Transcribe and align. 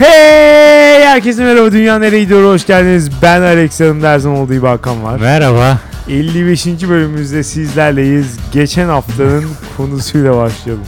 Hey 0.00 1.04
herkese 1.04 1.44
merhaba 1.44 1.72
dünya 1.72 1.98
nereye 1.98 2.22
gidiyor 2.22 2.44
hoş 2.44 2.66
geldiniz 2.66 3.10
ben 3.22 3.42
Alex 3.42 3.80
yanımda 3.80 4.10
her 4.10 4.18
zaman 4.18 4.38
olduğu 4.38 4.62
Hakan 4.62 5.04
var 5.04 5.20
Merhaba. 5.20 5.78
55. 6.08 6.66
bölümümüzde 6.66 7.42
sizlerleyiz 7.42 8.38
geçen 8.52 8.88
haftanın 8.88 9.44
konusuyla 9.76 10.36
başlayalım 10.36 10.84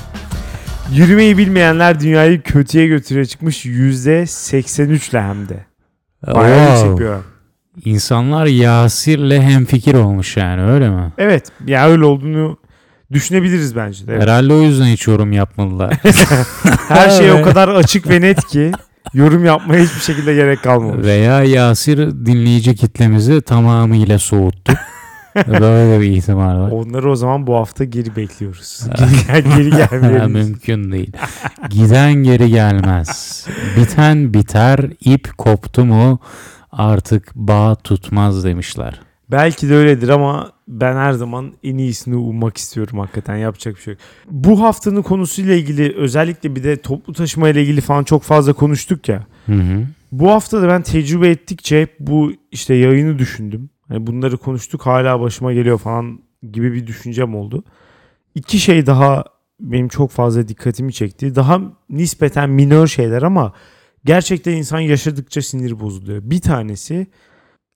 Yürümeyi 0.92 1.38
bilmeyenler 1.38 2.00
dünyayı 2.00 2.42
kötüye 2.42 2.86
götürüyor 2.86 3.26
çıkmış 3.26 3.66
%83 3.66 5.10
ile 5.10 5.22
hem 5.22 5.48
de 5.48 5.66
Bayağı 6.26 6.66
Wow. 6.66 6.88
yüksek 6.88 6.98
bir 6.98 7.04
oran. 7.10 7.22
İnsanlar 7.84 8.46
Yasir'le 8.46 9.40
hemfikir 9.42 9.94
olmuş 9.94 10.36
yani 10.36 10.62
öyle 10.62 10.88
mi? 10.90 11.12
Evet 11.18 11.48
ya 11.66 11.88
öyle 11.88 12.04
olduğunu 12.04 12.58
düşünebiliriz 13.12 13.76
bence 13.76 14.06
de 14.06 14.12
evet. 14.12 14.22
Herhalde 14.22 14.52
o 14.52 14.60
yüzden 14.62 14.86
hiç 14.86 15.06
yorum 15.06 15.32
yapmadılar. 15.32 15.94
Her 16.88 17.10
şey 17.10 17.32
o 17.32 17.42
kadar 17.42 17.68
açık 17.68 18.10
ve 18.10 18.20
net 18.20 18.46
ki 18.46 18.72
yorum 19.14 19.44
yapmaya 19.44 19.84
hiçbir 19.84 20.00
şekilde 20.00 20.34
gerek 20.34 20.62
kalmamış 20.62 21.06
Veya 21.06 21.44
Yasir 21.44 21.98
dinleyici 21.98 22.76
kitlemizi 22.76 23.42
tamamıyla 23.42 24.18
soğuttu. 24.18 24.72
Böyle 25.48 26.00
bir 26.00 26.10
ihtimal 26.10 26.58
var. 26.60 26.70
Onları 26.70 27.10
o 27.10 27.16
zaman 27.16 27.46
bu 27.46 27.56
hafta 27.56 27.84
geri 27.84 28.16
bekliyoruz. 28.16 28.80
Geri, 29.26 29.44
geri 29.56 29.70
gelmeyelim. 29.70 30.30
Mümkün 30.32 30.92
değil. 30.92 31.12
Giden 31.70 32.14
geri 32.14 32.50
gelmez. 32.50 33.46
Biten 33.76 34.34
biter, 34.34 34.90
ip 35.00 35.38
koptu 35.38 35.84
mu 35.84 36.18
artık 36.72 37.34
bağ 37.34 37.74
tutmaz 37.74 38.44
demişler. 38.44 39.00
Belki 39.32 39.68
de 39.68 39.74
öyledir 39.74 40.08
ama 40.08 40.52
ben 40.68 40.96
her 40.96 41.12
zaman 41.12 41.52
en 41.64 41.78
iyisini 41.78 42.16
ummak 42.16 42.56
istiyorum 42.56 42.98
hakikaten 42.98 43.36
yapacak 43.36 43.76
bir 43.76 43.80
şey 43.80 43.92
yok. 43.92 44.00
Bu 44.30 44.60
haftanın 44.60 45.02
konusuyla 45.02 45.54
ilgili 45.54 45.96
özellikle 45.96 46.56
bir 46.56 46.64
de 46.64 46.76
toplu 46.76 47.12
taşıma 47.12 47.48
ile 47.48 47.62
ilgili 47.62 47.80
falan 47.80 48.04
çok 48.04 48.22
fazla 48.22 48.52
konuştuk 48.52 49.08
ya. 49.08 49.26
Hı 49.46 49.52
hı. 49.52 49.86
Bu 50.12 50.30
hafta 50.30 50.62
da 50.62 50.68
ben 50.68 50.82
tecrübe 50.82 51.28
ettikçe 51.28 51.82
hep 51.82 51.96
bu 52.00 52.32
işte 52.50 52.74
yayını 52.74 53.18
düşündüm. 53.18 53.70
Hani 53.88 54.06
bunları 54.06 54.36
konuştuk 54.36 54.86
hala 54.86 55.20
başıma 55.20 55.52
geliyor 55.52 55.78
falan 55.78 56.20
gibi 56.52 56.72
bir 56.72 56.86
düşüncem 56.86 57.34
oldu. 57.34 57.64
İki 58.34 58.58
şey 58.58 58.86
daha 58.86 59.24
benim 59.60 59.88
çok 59.88 60.10
fazla 60.10 60.48
dikkatimi 60.48 60.92
çekti. 60.92 61.34
Daha 61.34 61.60
nispeten 61.90 62.50
minör 62.50 62.86
şeyler 62.86 63.22
ama 63.22 63.52
gerçekten 64.04 64.52
insan 64.52 64.80
yaşadıkça 64.80 65.42
sinir 65.42 65.80
bozuluyor. 65.80 66.20
Bir 66.24 66.40
tanesi 66.40 67.06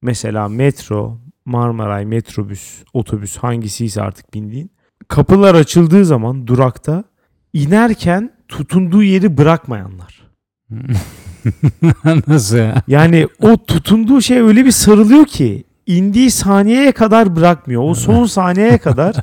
mesela 0.03 0.49
metro, 0.49 1.19
Marmaray, 1.47 2.05
metrobüs, 2.05 2.85
otobüs 2.93 3.37
hangisiyse 3.37 4.03
artık 4.03 4.35
bindiğin. 4.35 4.71
Kapılar 5.09 5.55
açıldığı 5.55 6.05
zaman 6.05 6.47
durakta 6.47 7.05
inerken 7.53 8.33
tutunduğu 8.49 9.03
yeri 9.03 9.37
bırakmayanlar. 9.37 10.27
Nasıl 12.27 12.57
ya? 12.57 12.83
Yani 12.89 13.29
o 13.41 13.65
tutunduğu 13.65 14.21
şey 14.21 14.41
öyle 14.41 14.65
bir 14.65 14.71
sarılıyor 14.71 15.27
ki 15.27 15.65
indiği 15.87 16.31
saniyeye 16.31 16.93
kadar 16.93 17.37
bırakmıyor. 17.37 17.83
O 17.83 17.95
son 17.95 18.27
saniyeye 18.27 18.79
kadar 18.79 19.17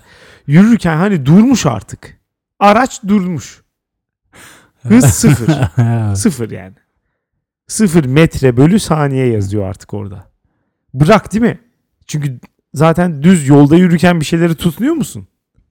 yürürken 0.48 0.98
hani 0.98 1.26
durmuş 1.26 1.66
artık. 1.66 2.18
Araç 2.60 3.04
durmuş. 3.08 3.64
Hız 4.88 5.06
sıfır. 5.06 5.50
sıfır 6.16 6.52
yani. 6.52 6.76
Sıfır 7.68 8.06
metre 8.06 8.58
bölü 8.58 8.80
saniye 8.80 9.28
yazıyor 9.28 9.66
artık 9.66 9.94
orada. 9.94 10.28
Bırak 10.94 11.34
değil 11.34 11.42
mi? 11.42 11.60
Çünkü 12.08 12.40
zaten 12.74 13.24
düz 13.24 13.48
yolda 13.48 13.76
yürürken 13.76 14.20
bir 14.20 14.26
şeyleri 14.26 14.56
tutunuyor 14.56 14.94
musun? 14.94 15.28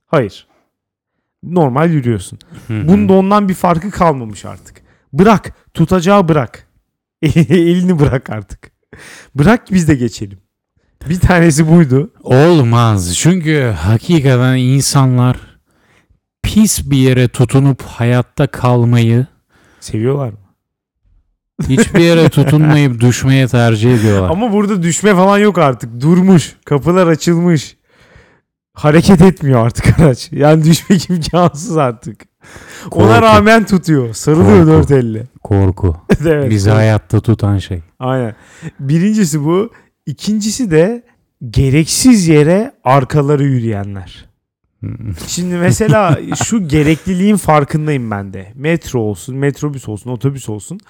Hayır. 0.07 0.47
Normal 1.43 1.91
yürüyorsun. 1.91 2.39
Bunda 2.69 3.13
ondan 3.13 3.49
bir 3.49 3.55
farkı 3.55 3.91
kalmamış 3.91 4.45
artık. 4.45 4.83
Bırak. 5.13 5.53
Tutacağı 5.75 6.29
bırak. 6.29 6.69
Elini 7.23 7.99
bırak 7.99 8.31
artık. 8.31 8.71
Bırak 9.35 9.71
biz 9.71 9.89
de 9.89 9.95
geçelim. 9.95 10.39
Bir 11.09 11.21
tanesi 11.21 11.71
buydu. 11.71 12.11
Olmaz. 12.23 13.17
Çünkü 13.17 13.75
hakikaten 13.79 14.57
insanlar 14.57 15.37
pis 16.43 16.91
bir 16.91 16.97
yere 16.97 17.29
tutunup 17.29 17.83
hayatta 17.83 18.47
kalmayı, 18.47 19.27
Seviyorlar 19.81 20.29
mı? 20.29 20.39
Hiçbir 21.69 22.01
yere 22.01 22.29
tutunmayıp 22.29 23.01
düşmeye 23.01 23.49
tercih 23.49 23.95
ediyorlar. 23.95 24.31
Ama 24.31 24.53
burada 24.53 24.83
düşme 24.83 25.15
falan 25.15 25.39
yok 25.39 25.59
artık. 25.59 26.01
Durmuş. 26.01 26.57
Kapılar 26.65 27.07
açılmış. 27.07 27.77
Hareket 28.75 29.23
etmiyor 29.23 29.67
artık 29.67 30.01
araç. 30.01 30.29
Yani 30.33 30.65
düşmek 30.65 31.11
imkansız 31.11 31.77
artık. 31.77 32.21
Ona 32.91 33.09
Korku. 33.09 33.23
rağmen 33.23 33.67
tutuyor. 33.67 34.15
Sarılıyor 34.15 34.67
dört 34.67 34.91
elle. 34.91 35.27
Korku. 35.43 35.97
evet. 36.27 36.51
Bizi 36.51 36.71
hayatta 36.71 37.21
tutan 37.21 37.59
şey. 37.59 37.81
Aynen. 37.99 38.35
Birincisi 38.81 39.45
bu. 39.45 39.71
İkincisi 40.07 40.71
de 40.71 41.03
gereksiz 41.51 42.29
yere 42.29 42.73
arkaları 42.85 43.45
yürüyenler. 43.45 44.25
Şimdi 45.27 45.55
mesela 45.55 46.19
şu 46.45 46.69
gerekliliğin 46.69 47.37
farkındayım 47.37 48.11
ben 48.11 48.33
de. 48.33 48.53
Metro 48.55 49.01
olsun, 49.01 49.37
metrobüs 49.37 49.89
olsun, 49.89 50.11
otobüs 50.11 50.49
olsun. 50.49 50.81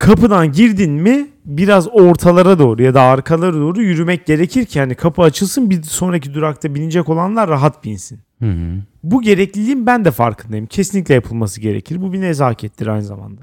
Kapıdan 0.00 0.52
girdin 0.52 0.92
mi 0.92 1.28
biraz 1.44 1.88
ortalara 1.92 2.58
doğru 2.58 2.82
ya 2.82 2.94
da 2.94 3.02
arkalara 3.02 3.54
doğru 3.54 3.82
yürümek 3.82 4.26
gerekir 4.26 4.64
ki 4.64 4.80
hani 4.80 4.94
kapı 4.94 5.22
açılsın 5.22 5.70
bir 5.70 5.82
sonraki 5.82 6.34
durakta 6.34 6.74
binecek 6.74 7.08
olanlar 7.08 7.48
rahat 7.48 7.84
binsin. 7.84 8.20
Hı 8.42 8.50
hı. 8.50 8.82
Bu 9.02 9.22
gerekliliğin 9.22 9.86
ben 9.86 10.04
de 10.04 10.10
farkındayım. 10.10 10.66
Kesinlikle 10.66 11.14
yapılması 11.14 11.60
gerekir. 11.60 12.02
Bu 12.02 12.12
bir 12.12 12.20
nezakettir 12.20 12.86
aynı 12.86 13.02
zamanda. 13.02 13.40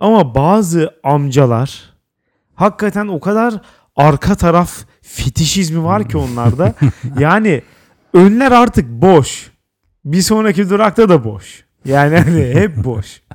Ama 0.00 0.34
bazı 0.34 0.90
amcalar 1.02 1.94
hakikaten 2.54 3.08
o 3.08 3.20
kadar 3.20 3.60
arka 3.96 4.34
taraf 4.34 4.84
fetişizmi 5.02 5.84
var 5.84 6.08
ki 6.08 6.18
onlarda. 6.18 6.74
yani 7.18 7.62
önler 8.12 8.52
artık 8.52 8.88
boş. 8.88 9.50
Bir 10.04 10.22
sonraki 10.22 10.70
durakta 10.70 11.08
da 11.08 11.24
boş. 11.24 11.64
Yani 11.84 12.18
hani 12.18 12.44
hep 12.54 12.84
boş. 12.84 13.25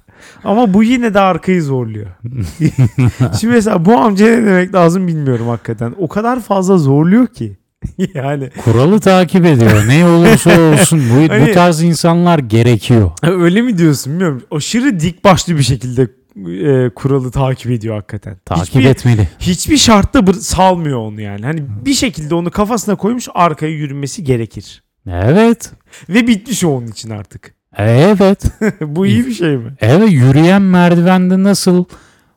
Ama 0.44 0.74
bu 0.74 0.84
yine 0.84 1.14
de 1.14 1.20
arkayı 1.20 1.64
zorluyor. 1.64 2.08
Şimdi 3.40 3.54
mesela 3.54 3.86
bu 3.86 3.98
amca 3.98 4.26
ne 4.26 4.46
demek 4.46 4.74
lazım 4.74 5.08
bilmiyorum 5.08 5.48
hakikaten. 5.48 5.96
O 5.98 6.08
kadar 6.08 6.40
fazla 6.40 6.78
zorluyor 6.78 7.28
ki. 7.28 7.58
yani 8.14 8.50
Kuralı 8.64 9.00
takip 9.00 9.46
ediyor. 9.46 9.88
Ne 9.88 10.06
olursa 10.06 10.62
olsun 10.62 11.04
bu, 11.10 11.34
Hani- 11.34 11.50
bu 11.50 11.54
tarz 11.54 11.84
insanlar 11.84 12.40
gerekiyor. 12.40 13.12
Öyle 13.24 13.62
mi 13.62 13.78
diyorsun 13.78 14.14
bilmiyorum. 14.14 14.44
Aşırı 14.52 15.00
dik 15.00 15.24
başlı 15.24 15.58
bir 15.58 15.64
şekilde 15.64 16.08
e, 16.36 16.90
kuralı 16.90 17.32
takip 17.32 17.72
ediyor 17.72 17.96
hakikaten. 17.96 18.38
Takip 18.46 18.66
hiçbir, 18.66 18.86
etmeli. 18.86 19.30
hiçbir 19.40 19.78
şartta 19.78 20.34
salmıyor 20.34 21.00
onu 21.00 21.22
yani. 21.22 21.46
Hani 21.46 21.64
bir 21.86 21.94
şekilde 21.94 22.36
onu 22.36 22.52
kafasına 22.52 22.96
koymuş 22.96 23.28
arkaya 23.34 23.72
yürümesi 23.72 24.24
gerekir. 24.24 24.84
Evet. 25.08 25.72
Ve 26.10 26.28
bitmiş 26.28 26.64
o 26.64 26.70
onun 26.70 26.88
için 26.88 27.10
artık. 27.10 27.54
Evet. 27.78 28.44
Bu 28.82 29.06
iyi 29.06 29.26
bir 29.26 29.34
şey 29.34 29.58
mi? 29.58 29.74
Evet 29.82 30.12
yürüyen 30.12 30.62
merdivende 30.62 31.44
nasıl 31.44 31.86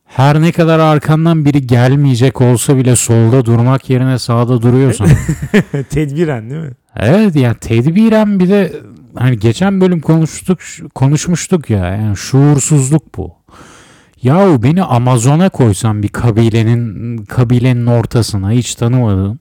her 0.05 0.41
ne 0.43 0.53
kadar 0.53 0.79
arkandan 0.79 1.45
biri 1.45 1.67
gelmeyecek 1.67 2.41
olsa 2.41 2.77
bile 2.77 2.97
solda 2.97 3.45
durmak 3.45 3.91
yerine 3.91 4.19
sağda 4.19 4.63
duruyorsan. 4.63 5.09
Tedbiren 5.91 6.51
değil 6.51 6.63
mi? 6.63 6.73
evet 6.97 7.37
ya 7.37 7.55
tedbiren 7.55 8.41
bir 8.41 8.49
de 8.49 8.73
hani 9.15 9.39
geçen 9.39 9.81
bölüm 9.81 10.01
konuştuk 10.01 10.59
konuşmuştuk 10.95 11.71
ya 11.71 11.79
yani 11.79 12.17
şuursuzluk 12.17 13.17
bu. 13.17 13.33
Yahu 14.23 14.63
beni 14.63 14.83
Amazon'a 14.83 15.49
koysan 15.49 16.03
bir 16.03 16.09
kabilenin 16.09 17.17
kabilenin 17.25 17.87
ortasına 17.87 18.51
hiç 18.51 18.75
tanımadığım. 18.75 19.39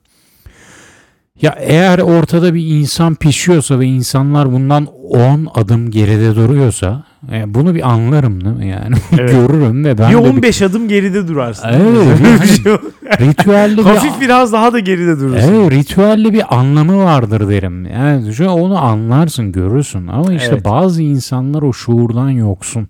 Ya 1.43 1.55
eğer 1.59 1.99
ortada 1.99 2.53
bir 2.53 2.67
insan 2.67 3.16
pişiyorsa 3.16 3.79
ve 3.79 3.85
insanlar 3.85 4.51
bundan 4.51 4.85
10 5.09 5.47
adım 5.55 5.91
geride 5.91 6.35
duruyorsa 6.35 7.03
e, 7.31 7.53
bunu 7.53 7.75
bir 7.75 7.90
anlarım 7.91 8.45
değil 8.45 8.55
mi 8.55 8.67
yani 8.67 8.95
Evet. 9.19 9.31
görürüm 9.31 9.85
ve 9.85 9.97
ben 9.97 10.09
bir 10.09 10.13
de 10.13 10.17
15 10.17 10.61
adım 10.61 10.87
geride 10.87 11.28
durarsın. 11.28 11.67
Evet, 11.72 12.19
bir 12.19 12.25
yani- 12.29 12.47
şey 12.47 12.66
bir 12.66 12.72
ritüelli 13.25 13.78
bir 13.78 13.84
Hafif 13.84 14.22
biraz 14.22 14.53
daha 14.53 14.73
da 14.73 14.79
geride 14.79 15.19
durursun. 15.19 15.53
Evet 15.53 15.72
ritüelli 15.72 16.34
bir 16.34 16.55
anlamı 16.59 17.03
vardır 17.03 17.49
derim. 17.49 17.85
Yani 17.85 18.34
şu 18.34 18.47
onu 18.49 18.78
anlarsın 18.78 19.51
görürsün 19.51 20.07
ama 20.07 20.34
işte 20.34 20.49
Evet. 20.53 20.66
bazı 20.66 21.01
insanlar 21.01 21.61
o 21.61 21.73
şuurdan 21.73 22.29
yoksun. 22.29 22.87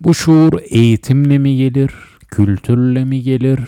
Bu 0.00 0.14
şuur 0.14 0.52
eğitimle 0.70 1.38
mi 1.38 1.56
gelir, 1.56 1.90
kültürle 2.28 3.04
mi 3.04 3.22
gelir, 3.22 3.60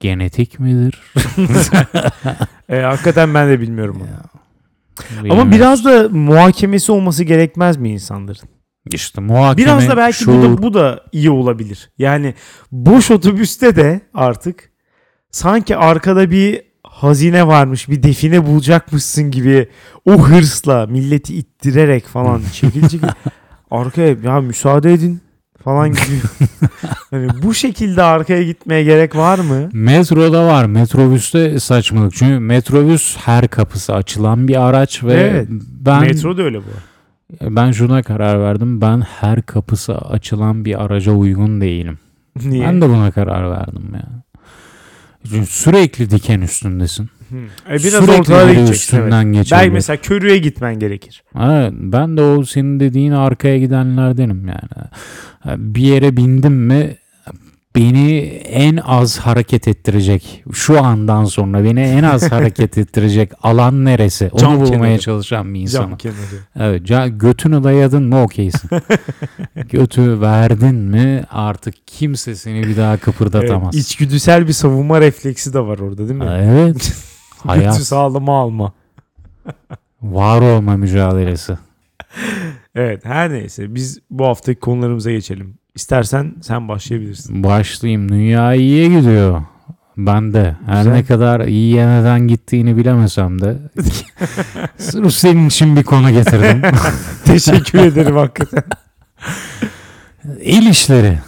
genetik 0.00 0.60
midir? 0.60 0.98
E, 2.68 2.80
hakikaten 2.80 3.34
ben 3.34 3.48
de 3.48 3.60
bilmiyorum 3.60 3.96
bunu. 4.00 5.32
Ama 5.32 5.50
biraz 5.50 5.84
da 5.84 6.08
muhakemesi 6.08 6.92
olması 6.92 7.24
gerekmez 7.24 7.76
mi 7.76 7.90
insanların? 7.90 8.48
işte 8.94 9.20
muhakeme, 9.20 9.66
Biraz 9.66 9.88
da 9.88 9.96
belki 9.96 10.26
bu 10.26 10.32
şuur, 10.32 10.42
da, 10.42 10.62
bu 10.62 10.74
da 10.74 11.04
iyi 11.12 11.30
olabilir. 11.30 11.90
Yani 11.98 12.34
boş 12.72 13.10
otobüste 13.10 13.76
de 13.76 14.00
artık 14.14 14.70
sanki 15.30 15.76
arkada 15.76 16.30
bir 16.30 16.62
hazine 16.82 17.46
varmış, 17.46 17.88
bir 17.88 18.02
define 18.02 18.46
bulacakmışsın 18.46 19.30
gibi 19.30 19.68
o 20.04 20.12
hırsla 20.12 20.86
milleti 20.86 21.36
ittirerek 21.36 22.06
falan 22.06 22.42
çekil 22.52 22.88
çekil 22.88 23.08
arkaya 23.70 24.16
ya 24.24 24.40
müsaade 24.40 24.92
edin 24.92 25.20
falan 25.68 25.88
gidiyor. 25.90 26.22
hani 27.10 27.28
bu 27.42 27.54
şekilde 27.54 28.02
arkaya 28.02 28.42
gitmeye 28.42 28.84
gerek 28.84 29.16
var 29.16 29.38
mı? 29.38 29.68
Metroda 29.72 30.46
var. 30.46 30.64
Metrobüste 30.64 31.60
saçmalık. 31.60 32.14
Çünkü 32.14 32.38
metrobüs 32.38 33.16
her 33.16 33.48
kapısı 33.48 33.94
açılan 33.94 34.48
bir 34.48 34.68
araç 34.68 35.04
ve 35.04 35.12
Evet. 35.14 35.48
ben 35.80 36.00
Metro 36.00 36.36
da 36.36 36.42
öyle 36.42 36.58
bu. 36.58 36.64
ben 37.56 37.72
şuna 37.72 38.02
karar 38.02 38.40
verdim. 38.40 38.80
Ben 38.80 39.00
her 39.00 39.42
kapısı 39.42 39.98
açılan 39.98 40.64
bir 40.64 40.84
araca 40.84 41.12
uygun 41.12 41.60
değilim. 41.60 41.98
Niye? 42.44 42.66
Ben 42.66 42.80
de 42.80 42.88
buna 42.88 43.10
karar 43.10 43.50
verdim 43.50 43.90
ya. 43.94 44.08
Çünkü 45.30 45.46
sürekli 45.46 46.10
diken 46.10 46.40
üstündesin. 46.40 47.08
E 47.68 47.70
biraz 47.70 47.82
sürekli 47.82 48.12
ortalara 48.12 48.52
gideceksin. 48.52 48.96
Evet. 48.96 49.04
üstünden 49.06 49.32
geçiyor. 49.32 49.60
Belki 49.60 49.72
mesela 49.72 49.96
körüye 49.96 50.38
gitmen 50.38 50.78
gerekir. 50.78 51.22
Evet, 51.40 51.72
ben 51.76 52.16
de 52.16 52.22
o 52.22 52.44
senin 52.44 52.80
dediğin 52.80 53.12
arkaya 53.12 53.58
gidenlerdenim 53.58 54.48
yani. 54.48 54.88
Bir 55.74 55.82
yere 55.82 56.16
bindim 56.16 56.52
mi 56.66 56.96
beni 57.76 58.18
en 58.44 58.76
az 58.76 59.18
hareket 59.18 59.68
ettirecek 59.68 60.44
şu 60.52 60.84
andan 60.84 61.24
sonra 61.24 61.64
beni 61.64 61.80
en 61.80 62.02
az 62.02 62.32
hareket 62.32 62.78
ettirecek 62.78 63.32
alan 63.42 63.84
neresi 63.84 64.28
onu 64.32 64.40
Cam 64.40 64.60
bulmaya 64.60 64.70
kenarı. 64.78 64.98
çalışan 64.98 65.54
bir 65.54 65.60
insanım. 65.60 65.88
Cam 65.90 65.98
kenarı. 65.98 66.16
Evet, 66.60 66.82
ca- 66.90 67.18
götünü 67.18 67.64
dayadın 67.64 68.02
mı 68.02 68.22
okeysin. 68.22 68.70
Götü 69.70 70.20
verdin 70.20 70.74
mi 70.74 71.24
artık 71.30 71.74
kimse 71.86 72.34
seni 72.34 72.62
bir 72.62 72.76
daha 72.76 72.96
kıpırdatamaz. 72.96 73.74
Evet, 73.74 73.84
içgüdüsel 73.86 74.48
bir 74.48 74.52
savunma 74.52 75.00
refleksi 75.00 75.54
de 75.54 75.60
var 75.60 75.78
orada 75.78 76.08
değil 76.08 76.18
mi? 76.18 76.26
Evet. 76.38 76.92
Hayat 77.46 77.82
sağlama 77.82 78.40
alma. 78.40 78.72
var 80.02 80.40
olma 80.40 80.76
mücadelesi. 80.76 81.58
Evet 82.74 83.04
her 83.04 83.30
neyse 83.30 83.74
biz 83.74 83.98
bu 84.10 84.26
haftaki 84.26 84.60
konularımıza 84.60 85.10
geçelim. 85.10 85.54
İstersen 85.74 86.34
sen 86.42 86.68
başlayabilirsin. 86.68 87.44
Başlayayım. 87.44 88.08
Dünya 88.08 88.54
iyiye 88.54 88.88
gidiyor. 89.00 89.42
Ben 89.96 90.32
de. 90.32 90.56
Her 90.66 90.78
Güzel. 90.78 90.92
ne 90.92 91.04
kadar 91.04 91.40
iyiye 91.40 91.86
neden 91.88 92.20
gittiğini 92.28 92.76
bilemesem 92.76 93.40
de. 93.42 93.56
Sırf 94.78 95.12
senin 95.14 95.48
için 95.48 95.76
bir 95.76 95.82
konu 95.84 96.10
getirdim. 96.10 96.62
Teşekkür 97.24 97.78
ederim 97.78 98.16
hakikaten. 98.16 98.62
El 100.40 100.66
işleri. 100.66 101.18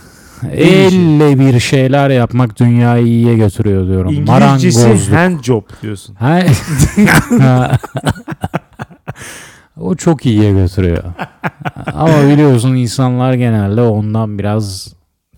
Elle 0.53 1.39
bir 1.39 1.61
şeyler 1.61 2.11
yapmak 2.11 2.59
dünyayı 2.61 3.07
iyiye 3.07 3.37
götürüyor 3.37 3.87
diyorum. 3.87 4.11
İngilizcesi 4.13 4.79
Marangozluk. 4.89 5.17
hand 5.17 5.43
job 5.43 5.63
diyorsun. 5.83 6.15
Ha- 6.15 6.43
o 9.81 9.95
çok 9.95 10.27
iyiye 10.27 10.53
götürüyor. 10.53 11.03
Ama 11.95 12.29
biliyorsun 12.33 12.75
insanlar 12.75 13.35
genelde 13.35 13.81
ondan 13.83 14.39
biraz 14.39 14.95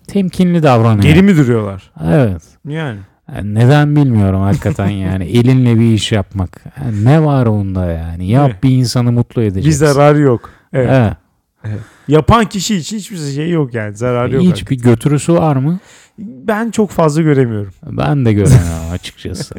temkinli 0.07 0.63
davranıyor. 0.63 1.03
Geri 1.03 1.21
mi 1.21 1.37
duruyorlar? 1.37 1.91
Evet. 2.05 2.41
Yani. 2.67 2.99
Yani 3.35 3.55
neden 3.55 3.95
bilmiyorum 3.95 4.41
hakikaten 4.41 4.87
yani 4.89 5.23
elinle 5.25 5.79
bir 5.79 5.93
iş 5.93 6.11
yapmak. 6.11 6.63
Yani 6.83 7.05
ne 7.05 7.23
var 7.25 7.45
onda 7.45 7.85
yani? 7.85 8.27
Yap 8.27 8.49
Evet. 8.51 8.63
bir 8.63 8.69
insanı 8.69 9.11
mutlu 9.11 9.41
Bir 9.41 9.47
edeceksin. 9.47 9.85
zararı 9.85 10.19
yok. 10.19 10.49
Evet. 10.73 10.89
Evet. 10.91 11.13
Yapan 12.07 12.45
kişi 12.45 12.75
için 12.75 12.97
hiçbir 12.97 13.17
şey 13.17 13.49
yok 13.49 13.73
yani. 13.73 13.95
Zararı 13.95 14.35
yok. 14.35 14.43
Hiç 14.43 14.69
bir 14.69 14.77
götürüsü 14.77 15.33
var 15.33 15.55
mı? 15.55 15.79
Ben 16.19 16.71
çok 16.71 16.89
fazla 16.89 17.21
göremiyorum. 17.21 17.73
Ben 17.83 18.25
de 18.25 18.33
göremem 18.33 18.91
açıkçası. 18.91 19.55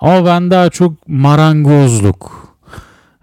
Ama 0.00 0.26
ben 0.26 0.50
daha 0.50 0.70
çok 0.70 1.08
marangozluk. 1.08 2.56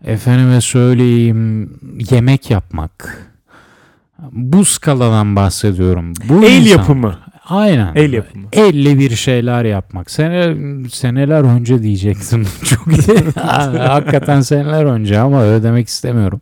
Efendime 0.03 0.61
söyleyeyim 0.61 1.73
yemek 2.11 2.51
yapmak. 2.51 3.17
Bu 4.31 4.65
skaladan 4.65 5.35
bahsediyorum. 5.35 6.13
Bu 6.29 6.45
El 6.45 6.61
insan- 6.61 6.69
yapımı. 6.77 7.19
Aynen. 7.45 7.95
El 7.95 8.13
yapımı. 8.13 8.47
Elle 8.53 8.99
bir 8.99 9.15
şeyler 9.15 9.65
yapmak. 9.65 10.11
Sene, 10.11 10.55
seneler 10.89 11.43
önce 11.43 11.83
diyecektim. 11.83 12.47
Çok 12.63 12.87
iyi. 12.87 13.17
Hakikaten 13.79 14.41
seneler 14.41 14.85
önce 14.85 15.19
ama 15.19 15.41
öyle 15.43 15.63
demek 15.63 15.87
istemiyorum. 15.87 16.41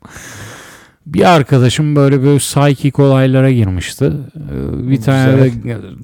Bir 1.06 1.36
arkadaşım 1.36 1.96
böyle 1.96 2.24
böyle 2.24 2.38
psychic 2.38 3.04
olaylara 3.04 3.52
girmişti. 3.52 4.06
Ee, 4.06 4.90
Bir 4.92 5.02
tane 5.02 5.38
de 5.38 5.52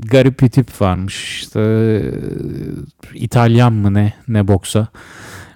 garip 0.06 0.42
bir 0.42 0.50
tip 0.50 0.82
varmış. 0.82 1.40
İşte 1.42 1.60
e, 1.62 2.02
İtalyan 3.14 3.74
mı 3.74 3.94
ne 3.94 4.14
ne 4.28 4.48
boksa 4.48 4.88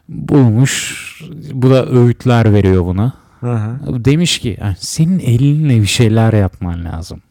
bulmuş. 0.09 1.05
Bu 1.53 1.69
da 1.69 1.85
öğütler 1.89 2.53
veriyor 2.53 2.85
buna. 2.85 3.13
Hı. 3.39 3.77
Demiş 4.05 4.39
ki 4.39 4.57
"Yani 4.61 4.75
senin 4.79 5.19
elinle 5.19 5.81
bir 5.81 5.85
şeyler 5.87 6.33
yapman 6.33 6.85
lazım. 6.85 7.21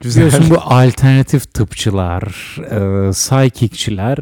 Güzel. 0.00 0.26
Biliyorsun 0.26 0.50
bu 0.54 0.60
alternatif 0.60 1.54
tıpçılar, 1.54 2.22
e, 2.70 3.10
psychicçiler 3.10 4.18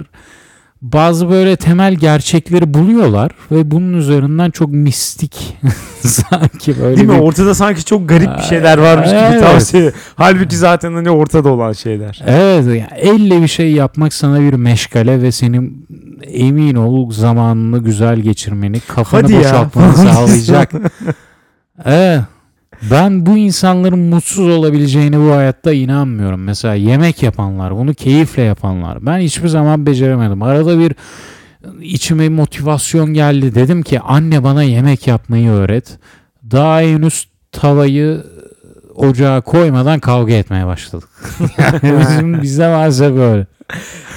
bazı 0.83 1.31
böyle 1.31 1.57
temel 1.57 1.95
gerçekleri 1.95 2.75
buluyorlar 2.75 3.31
ve 3.51 3.71
bunun 3.71 3.93
üzerinden 3.93 4.51
çok 4.51 4.69
mistik 4.73 5.57
sanki 6.01 6.81
böyle 6.81 6.97
Değil 6.97 7.09
mi? 7.09 7.15
bir- 7.15 7.21
Ortada 7.21 7.55
sanki 7.55 7.85
çok 7.85 8.09
garip 8.09 8.39
bir 8.39 8.43
şeyler 8.43 8.79
varmış 8.79 9.09
gibi 9.09 9.19
Evet. 9.19 9.41
tavsiye. 9.43 9.93
Halbuki 10.17 10.57
zaten 10.57 10.93
hani 10.95 11.11
ortada 11.11 11.49
olan 11.49 11.73
şeyler. 11.73 12.23
Evet 12.27 12.65
yani 12.67 12.87
elle 12.97 13.43
bir 13.43 13.49
şey 13.49 13.73
yapmak 13.73 14.15
sana 14.15 14.41
bir 14.41 14.53
meşgale 14.55 15.23
ve 15.23 15.33
senin 15.33 15.87
emin 16.27 16.75
ol 16.75 17.11
zamanını 17.11 17.79
güzel 17.79 18.19
geçirmeni, 18.19 18.81
kafanı 18.81 19.23
Hadi 19.23 19.33
ya. 19.33 19.41
boşaltmanı 19.41 19.93
sağlayacak. 19.97 20.73
Evet. 21.85 22.21
Ben 22.91 23.27
bu 23.27 23.37
insanların 23.37 23.99
mutsuz 23.99 24.49
olabileceğine 24.49 25.19
bu 25.19 25.31
hayatta 25.31 25.73
inanmıyorum. 25.73 26.45
Mesela 26.45 26.75
yemek 26.75 27.23
yapanlar, 27.23 27.77
bunu 27.77 27.95
keyifle 27.95 28.43
yapanlar. 28.43 29.07
Ben 29.07 29.19
hiçbir 29.19 29.49
zaman 29.49 29.87
beceremedim. 29.87 30.43
Arada 30.43 30.79
bir 30.79 30.95
içime 31.81 32.29
motivasyon 32.29 33.15
geldi. 33.15 33.55
Dedim 33.55 33.83
ki 33.83 34.01
anne 34.01 34.45
bana 34.45 34.63
yemek 34.63 35.07
yapmayı 35.07 35.51
öğret. 35.51 35.99
Daha 36.51 36.81
henüz 36.81 37.29
tavayı 37.53 38.25
ocağa 38.95 39.41
koymadan 39.41 40.01
kavga 40.01 40.33
etmeye 40.33 40.67
başladık. 40.67 41.09
yani 41.59 41.81
bizim 42.01 42.43
bizde 42.43 42.69
varsa 42.69 43.17
böyle. 43.17 43.47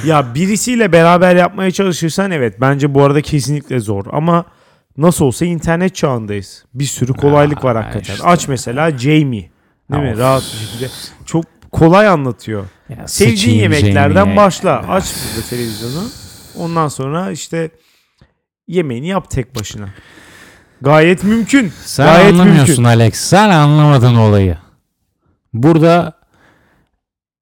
Ya 0.06 0.36
birisiyle 0.36 0.92
beraber 0.92 1.36
yapmaya 1.36 1.72
çalışırsan 1.72 2.32
evet 2.32 2.62
bence 2.62 2.94
bu 2.94 3.04
arada 3.04 3.22
kesinlikle 3.22 3.80
zor 3.80 4.06
ama 4.12 4.46
nasıl 4.98 5.26
olsa 5.26 5.46
internet 5.46 5.96
çağındayız. 5.96 6.66
Bir 6.74 6.86
sürü 6.86 7.14
kolaylık 7.14 7.64
var 7.64 7.76
Aa, 7.76 7.80
hakikaten. 7.86 8.14
işte. 8.14 8.28
Aç 8.28 8.48
mesela 8.48 8.98
Jamie. 8.98 9.50
Değil 9.92 10.04
mi? 10.04 10.12
Of. 10.14 10.20
Rahat 10.20 10.44
bir 10.44 10.68
şekilde. 10.68 10.90
Çok 11.26 11.46
kolay 11.72 12.08
anlatıyor. 12.08 12.66
Ya 12.90 13.08
Sevdiğin 13.08 13.60
yemeklerden 13.60 14.14
Jamie'ye. 14.16 14.38
başla. 14.38 14.78
Aç 14.90 15.14
burada 15.16 15.48
televizyonu. 15.50 16.08
Ondan 16.58 16.88
sonra 16.88 17.32
işte 17.32 17.70
yemeğini 18.68 19.08
yap 19.08 19.30
tek 19.32 19.56
başına. 19.56 19.90
Gayet 20.82 21.24
mümkün. 21.24 21.72
Sen 21.86 22.06
Gayet 22.06 22.34
anlamıyorsun 22.34 22.68
mümkün. 22.68 22.84
Alex. 22.84 23.16
Sen 23.16 23.50
anlamadın 23.50 24.16
olayı. 24.16 24.58
Burada 25.54 26.14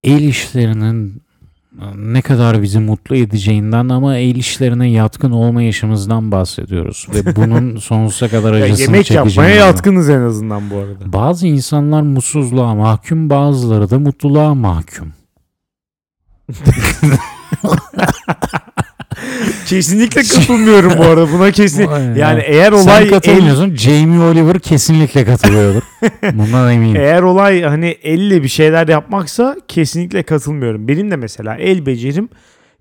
el 0.04 0.24
işlerinin 0.24 1.23
ne 1.96 2.22
kadar 2.22 2.62
bizi 2.62 2.80
mutlu 2.80 3.16
edeceğinden 3.16 3.90
ama 3.90 4.18
el 4.18 4.36
işlerine 4.36 4.90
yatkın 4.90 5.32
olmayışımızdan 5.32 6.32
bahsediyoruz. 6.32 7.08
Ve 7.14 7.36
bunun 7.36 7.78
sonsuza 7.78 8.28
kadar 8.28 8.54
acısını 8.54 8.96
yemek 8.96 9.12
yapmaya 9.12 9.56
yatkınız 9.56 10.10
en 10.10 10.22
azından 10.22 10.70
bu 10.70 10.78
arada. 10.78 11.14
Bazı 11.14 11.48
insanlar 11.48 12.02
mutsuzluğa 12.02 12.76
mahkum, 12.76 13.30
bazıları 13.30 13.90
da 13.90 14.00
mutluluğa 14.00 14.56
mahkum. 14.56 15.14
Kesinlikle 19.66 20.22
katılmıyorum 20.22 20.94
bu 20.98 21.04
arada. 21.04 21.32
Buna 21.32 21.52
kesin. 21.52 21.90
Yani 21.90 22.20
ya. 22.20 22.40
eğer 22.46 22.72
olay 22.72 22.84
Sen 22.84 23.02
el, 23.06 23.10
katılmıyorsun. 23.10 23.76
Jamie 23.76 24.20
Oliver 24.20 24.60
kesinlikle 24.60 25.26
katılıyordur. 25.26 25.82
Bundan 26.34 26.72
eminim. 26.72 26.96
eğer 27.02 27.22
olay 27.22 27.62
hani 27.64 27.88
elle 28.04 28.44
bir 28.44 28.48
şeyler 28.48 28.88
yapmaksa 28.88 29.56
kesinlikle 29.68 30.24
katılmıyorum. 30.24 30.88
Benim 30.88 31.12
de 31.12 31.16
mesela 31.16 31.56
el 31.56 31.86
becerim 31.86 32.30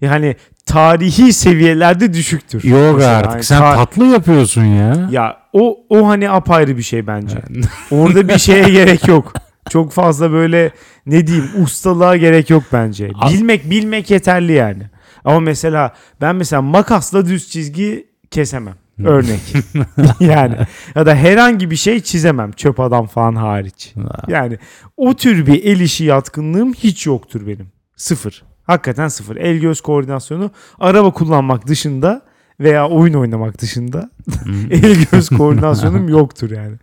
yani 0.00 0.36
tarihi 0.66 1.32
seviyelerde 1.32 2.14
düşüktür. 2.14 2.64
Yok 2.64 2.94
Mesela 2.94 3.16
artık. 3.16 3.32
hani 3.32 3.42
Sen 3.44 3.58
ta- 3.58 3.74
tatlı 3.76 4.06
yapıyorsun 4.06 4.64
ya. 4.64 5.08
ya 5.10 5.36
o 5.52 5.76
o 5.88 6.08
hani 6.08 6.30
apayrı 6.30 6.76
bir 6.76 6.82
şey 6.82 7.06
bence. 7.06 7.36
Orada 7.90 8.28
bir 8.28 8.38
şeye 8.38 8.68
gerek 8.68 9.08
yok. 9.08 9.32
Çok 9.70 9.92
fazla 9.92 10.32
böyle 10.32 10.70
ne 11.06 11.26
diyeyim 11.26 11.48
ustalığa 11.62 12.16
gerek 12.16 12.50
yok 12.50 12.62
bence. 12.72 13.10
Bilmek 13.30 13.70
bilmek 13.70 14.10
yeterli 14.10 14.52
yani. 14.52 14.82
Ama 15.25 15.41
mesela 15.41 15.95
ben 16.21 16.37
mesela 16.37 16.62
makasla 16.62 17.26
düz 17.26 17.50
çizgi 17.50 18.07
kesemem. 18.31 18.75
Örnek. 19.05 19.41
yani 20.21 20.57
ya 20.95 21.07
da 21.07 21.14
herhangi 21.14 21.71
bir 21.71 21.76
şey 21.76 22.00
çizemem 22.00 22.52
çöp 22.52 22.81
adam 22.81 23.07
falan 23.07 23.35
hariç. 23.35 23.95
Yani 24.29 24.59
o 24.97 25.14
tür 25.14 25.47
bir 25.47 25.64
el 25.64 25.81
işi 25.81 26.05
yatkınlığım 26.05 26.73
hiç 26.73 27.07
yoktur 27.07 27.47
benim. 27.47 27.73
Sıfır. 27.97 28.43
Hakikaten 28.64 29.09
sıfır. 29.09 29.37
El 29.37 29.59
göz 29.59 29.81
koordinasyonu 29.81 30.50
araba 30.79 31.11
kullanmak 31.11 31.67
dışında 31.67 32.23
veya 32.61 32.88
oyun 32.88 33.14
oynamak 33.14 33.61
dışında 33.61 34.11
el 34.71 35.05
göz 35.12 35.29
koordinasyonum 35.29 36.09
yoktur 36.09 36.50
yani. 36.50 36.76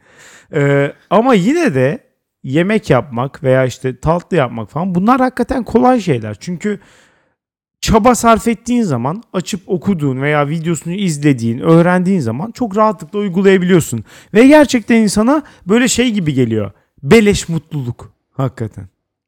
Ee, 0.54 0.94
ama 1.10 1.34
yine 1.34 1.76
de 1.76 2.04
yemek 2.44 2.90
yapmak 2.90 3.44
veya 3.44 3.66
işte 3.66 4.00
tatlı 4.00 4.38
yapmak 4.38 4.70
falan 4.70 4.96
bunlar 4.96 5.20
hakikaten 5.20 5.64
kolay 5.64 6.02
şeyler. 6.02 6.38
Çünkü 6.40 6.80
çaba 7.82 8.16
sarf 8.16 8.48
ettiğin 8.48 8.84
zaman 8.84 9.24
açıp 9.34 9.62
okuduğun 9.68 10.22
veya 10.22 10.50
videosunu 10.50 10.94
izlediğin, 10.94 11.60
öğrendiğin 11.60 12.20
zaman 12.20 12.52
çok 12.52 12.78
rahatlıkla 12.78 13.20
uygulayabiliyorsun. 13.20 14.04
Ve 14.34 14.48
gerçekten 14.48 14.96
insana 14.96 15.44
böyle 15.68 15.88
şey 15.88 16.12
gibi 16.12 16.34
geliyor. 16.34 16.72
Beleş 17.04 17.50
mutluluk. 17.50 18.12
Hakikaten. 18.38 18.88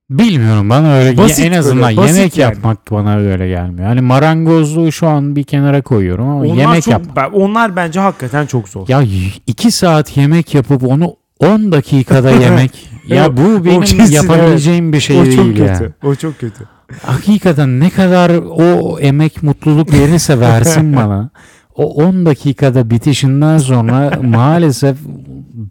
Bilmiyorum 0.10 0.70
bana 0.70 0.94
öyle 0.94 1.18
Basit 1.18 1.46
en 1.46 1.52
azından 1.52 1.98
böyle, 1.98 2.08
yemek 2.12 2.38
yani. 2.38 2.54
yapmak 2.54 2.92
bana 2.92 3.18
öyle 3.18 3.48
gelmiyor. 3.48 3.88
Hani 3.88 4.02
marangozluğu 4.02 4.92
şu 4.92 5.08
an 5.08 5.36
bir 5.36 5.44
kenara 5.44 5.82
koyuyorum 5.82 6.28
ama 6.30 6.40
Onlar 6.42 6.56
yemek 6.56 6.84
çok, 6.84 6.92
yap. 6.92 7.02
ben- 7.16 7.30
onlar 7.32 7.76
bence 7.76 8.00
hakikaten 8.00 8.46
çok 8.46 8.70
zor. 8.70 8.88
Ya 8.88 9.04
2 9.48 9.72
saat 9.72 10.18
yemek 10.18 10.54
yapıp 10.56 10.84
onu 10.84 11.16
10 11.40 11.72
dakikada 11.72 12.32
yemek. 12.42 12.90
ya 13.08 13.38
bu 13.38 13.66
benim 13.66 13.82
kesin, 13.82 14.14
yapabileceğim 14.14 14.94
bir 14.94 15.00
şey 15.00 15.20
o 15.22 15.26
değil 15.26 15.36
çok 15.38 15.58
ya. 15.58 15.78
kötü. 15.78 15.94
O 16.04 16.16
çok 16.16 16.40
kötü. 16.40 16.64
Hakikaten 17.06 17.80
ne 17.80 17.90
kadar 17.90 18.32
o 18.50 19.00
emek 19.00 19.44
mutluluk 19.44 19.94
verirse 19.94 20.40
versin 20.40 20.96
bana. 20.96 21.30
O 21.76 21.86
10 22.06 22.26
dakikada 22.26 22.90
bitişinden 22.90 23.58
sonra 23.58 24.12
maalesef 24.24 24.98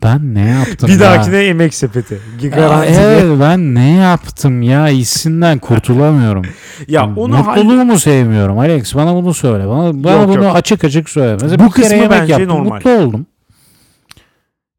ben 0.03 0.35
ne 0.35 0.49
yaptım 0.49 0.89
Bir 0.89 0.95
ya? 0.95 1.01
dahakine 1.01 1.37
yemek 1.37 1.75
sepeti. 1.75 2.19
Ya 2.43 2.51
Garanti. 2.51 2.89
evet 2.93 3.25
ben 3.41 3.75
ne 3.75 3.91
yaptım 3.95 4.63
ya 4.63 4.87
hissinden 4.87 5.59
kurtulamıyorum. 5.59 6.45
Ya 6.89 7.11
onu 7.17 7.37
Mutluluğumu 7.37 7.99
sevmiyorum 7.99 8.59
Alex 8.59 8.95
bana 8.95 9.15
bunu 9.15 9.35
söyle. 9.35 9.69
Bana, 9.69 10.05
bana 10.05 10.13
Yok, 10.21 10.29
bunu 10.29 10.45
yok. 10.45 10.57
açık 10.57 10.85
açık 10.85 11.09
söyle. 11.09 11.37
Mesela 11.43 11.59
Bu 11.59 11.69
bir 11.69 11.71
kere 11.73 11.83
kısmı 11.85 11.97
yemek 12.03 12.21
bence 12.21 12.33
yaptım 12.33 12.49
normal. 12.51 12.75
mutlu 12.77 12.91
oldum. 12.91 13.27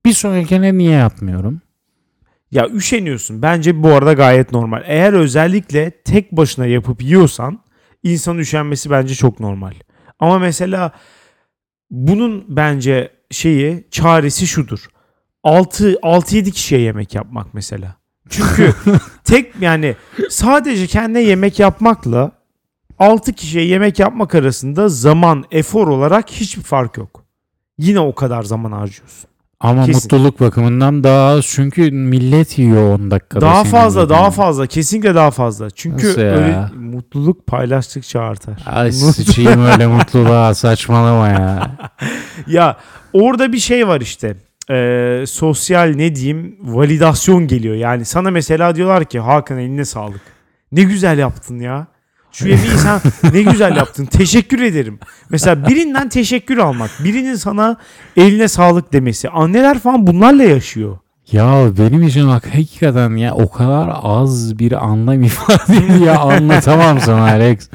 Bir 0.06 0.14
sonrakine 0.14 0.78
niye 0.78 0.92
yapmıyorum? 0.92 1.62
Ya 2.52 2.70
üşeniyorsun. 2.70 3.42
Bence 3.42 3.84
bu 3.84 3.90
arada 3.90 4.14
gayet 4.14 4.52
normal. 4.52 4.84
Eğer 4.86 5.14
özellikle 5.14 5.92
tek 5.92 6.32
başına 6.32 6.66
yapıp 6.66 7.04
yiyorsan 7.04 7.60
insan 8.04 8.38
üşenmesi 8.38 8.90
bence 8.90 9.16
çok 9.16 9.40
normal. 9.40 9.74
Ama 10.20 10.40
mesela 10.40 10.92
bunun 11.92 12.46
bence 12.48 13.12
şeyi 13.32 13.88
çaresi 13.92 14.48
şudur. 14.48 14.88
6 15.44 15.98
6 16.02 16.36
7 16.36 16.52
kişiye 16.52 16.82
yemek 16.82 17.16
yapmak 17.16 17.54
mesela. 17.54 17.96
Çünkü 18.30 18.74
tek 19.24 19.54
yani 19.62 19.96
sadece 20.30 20.88
kendine 20.88 21.22
yemek 21.22 21.60
yapmakla 21.60 22.32
6 23.00 23.34
kişiye 23.34 23.66
yemek 23.66 24.00
yapmak 24.00 24.36
arasında 24.36 24.90
zaman, 24.90 25.44
efor 25.52 25.88
olarak 25.88 26.32
hiçbir 26.32 26.64
fark 26.64 26.98
yok. 26.98 27.26
Yine 27.78 28.00
o 28.00 28.16
kadar 28.16 28.44
zaman 28.44 28.72
harcıyorsun. 28.72 29.31
Ama 29.64 29.86
Kesin. 29.86 30.04
mutluluk 30.04 30.40
bakımından 30.40 31.04
daha 31.04 31.28
az 31.28 31.46
çünkü 31.46 31.92
millet 31.92 32.58
yiyor 32.58 32.94
10 33.00 33.12
dakikada. 33.12 33.42
Daha 33.46 33.64
fazla, 33.64 34.10
daha 34.10 34.32
fazla. 34.32 34.68
Kesinlikle 34.68 35.16
daha 35.16 35.32
fazla. 35.32 35.70
Çünkü 35.70 36.08
Nasıl 36.08 36.22
ya? 36.22 36.32
öyle 36.32 36.60
mutluluk 36.80 37.48
paylaştıkça 37.48 38.20
artar. 38.22 38.54
Ay 38.66 38.92
sıçayım 38.92 39.66
öyle 39.66 39.88
mutluluğa 39.88 40.54
saçmalama 40.54 41.28
ya. 41.28 41.72
Ya 42.48 42.78
orada 43.14 43.54
bir 43.54 43.60
şey 43.60 43.88
var 43.88 44.02
işte. 44.02 44.36
Ee, 44.70 45.24
sosyal 45.28 45.94
ne 45.96 46.16
diyeyim 46.16 46.56
validasyon 46.62 47.48
geliyor. 47.48 47.76
Yani 47.76 48.06
sana 48.06 48.32
mesela 48.32 48.76
diyorlar 48.76 49.06
ki 49.06 49.20
Hakan 49.20 49.58
eline 49.58 49.86
sağlık. 49.86 50.22
Ne 50.72 50.84
güzel 50.84 51.18
yaptın 51.18 51.60
ya. 51.60 51.88
Şu 52.32 52.58
sen 52.78 53.02
ne 53.34 53.42
güzel 53.42 53.76
yaptın. 53.76 54.06
Teşekkür 54.06 54.62
ederim. 54.62 55.00
Mesela 55.30 55.68
birinden 55.68 56.10
teşekkür 56.10 56.58
almak. 56.58 56.92
Birinin 57.00 57.36
sana 57.36 57.78
eline 58.18 58.48
sağlık 58.48 58.94
demesi. 58.94 59.30
Anneler 59.30 59.80
falan 59.80 60.08
bunlarla 60.08 60.44
yaşıyor. 60.44 60.98
Ya 61.32 61.64
benim 61.78 62.04
için 62.04 62.28
bak 62.28 62.56
hakikaten 62.56 63.16
ya 63.16 63.34
o 63.36 63.52
kadar 63.52 63.90
az 64.04 64.60
bir 64.60 64.86
anlam 64.86 65.24
ifade 65.24 66.04
ya 66.06 66.20
anlatamam 66.20 67.00
sana 67.00 67.24
Alex. 67.24 67.70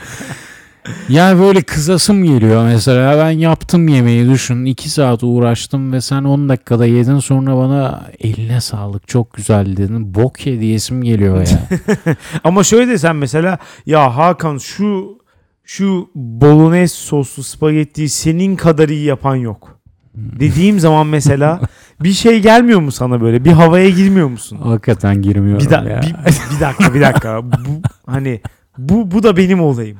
Ya 1.08 1.38
böyle 1.38 1.62
kızasım 1.62 2.24
geliyor 2.24 2.64
mesela 2.64 3.18
ben 3.18 3.30
yaptım 3.30 3.88
yemeği 3.88 4.30
düşün 4.30 4.64
2 4.64 4.90
saat 4.90 5.24
uğraştım 5.24 5.92
ve 5.92 6.00
sen 6.00 6.24
10 6.24 6.48
dakikada 6.48 6.86
yedin 6.86 7.18
sonra 7.18 7.56
bana 7.56 8.02
eline 8.20 8.60
sağlık 8.60 9.08
çok 9.08 9.32
güzel 9.32 9.76
dedin 9.76 10.14
bok 10.14 10.46
ye 10.46 10.60
diyesim 10.60 11.02
geliyor 11.02 11.38
ya. 11.38 11.58
Ama 12.44 12.64
şöyle 12.64 12.90
desen 12.92 13.16
mesela 13.16 13.58
ya 13.86 14.16
Hakan 14.16 14.58
şu 14.58 15.18
şu 15.64 16.08
bolognese 16.14 16.94
soslu 16.96 17.42
spagettiyi 17.42 18.08
senin 18.08 18.56
kadar 18.56 18.88
iyi 18.88 19.04
yapan 19.04 19.36
yok. 19.36 19.76
Dediğim 20.14 20.80
zaman 20.80 21.06
mesela 21.06 21.60
bir 22.02 22.12
şey 22.12 22.40
gelmiyor 22.42 22.80
mu 22.80 22.92
sana 22.92 23.20
böyle? 23.20 23.44
Bir 23.44 23.52
havaya 23.52 23.90
girmiyor 23.90 24.28
musun? 24.28 24.58
Hakikaten 24.62 25.22
girmiyorum 25.22 25.64
Bir, 25.66 25.70
da- 25.70 25.84
ya. 25.90 26.00
bir, 26.02 26.14
bir 26.56 26.60
dakika 26.60 26.94
bir 26.94 27.00
dakika. 27.00 27.42
Bu 27.44 27.82
hani 28.06 28.40
bu 28.78 29.10
bu 29.10 29.22
da 29.22 29.36
benim 29.36 29.60
olayım. 29.60 29.98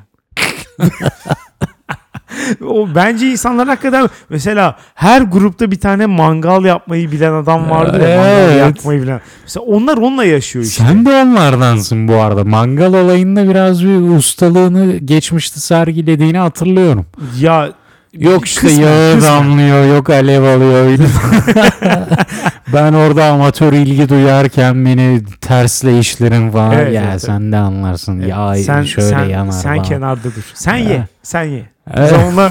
o 2.67 2.87
bence 2.95 3.31
insanlar 3.31 3.67
hakikaten 3.67 4.09
mesela 4.29 4.75
her 4.95 5.21
grupta 5.21 5.71
bir 5.71 5.79
tane 5.79 6.05
mangal 6.05 6.65
yapmayı 6.65 7.11
bilen 7.11 7.33
adam 7.33 7.69
vardı 7.69 8.09
ya 8.09 8.17
mangal 8.17 8.49
Evet. 8.51 8.59
yakmayı 8.59 9.01
bilen. 9.01 9.21
Mesela 9.43 9.63
onlar 9.63 9.97
onunla 9.97 10.23
yaşıyor 10.25 10.65
işte. 10.65 10.83
Sen 10.83 11.05
de 11.05 11.09
onlardansın 11.09 12.07
bu 12.07 12.15
arada. 12.15 12.43
Mangal 12.43 12.93
olayında 12.93 13.49
biraz 13.49 13.83
bir 13.83 14.17
ustalığını 14.17 14.97
geçmişte 14.97 15.59
sergilediğini 15.59 16.37
hatırlıyorum. 16.37 17.05
Ya 17.39 17.69
Yok 18.13 18.45
işte 18.45 18.61
kısmen, 18.61 18.83
yağı 18.83 19.15
kısmen. 19.15 19.33
damlıyor, 19.33 19.95
yok 19.95 20.09
alev 20.09 20.43
alıyor. 20.43 20.99
ben 22.73 22.93
orada 22.93 23.25
amatör 23.25 23.73
ilgi 23.73 24.09
duyarken 24.09 24.85
beni 24.85 25.21
tersle 25.41 25.99
işlerin 25.99 26.51
falan. 26.51 26.71
Evet, 26.71 26.93
ya 26.93 27.03
evet, 27.11 27.21
sen 27.21 27.51
de 27.51 27.57
anlarsın. 27.57 28.19
Ya 28.19 28.55
sen 28.55 28.83
şöyle 28.83 29.09
sen, 29.09 29.23
yanar 29.25 29.51
sen 29.51 29.75
falan. 29.75 29.83
kenarda 29.83 30.23
dur. 30.23 30.51
Sen 30.53 30.75
Evet. 30.75 30.89
ye. 30.89 31.07
Sen 31.23 31.43
ye. 31.43 31.65
Evet. 31.93 32.09
Sonra 32.09 32.49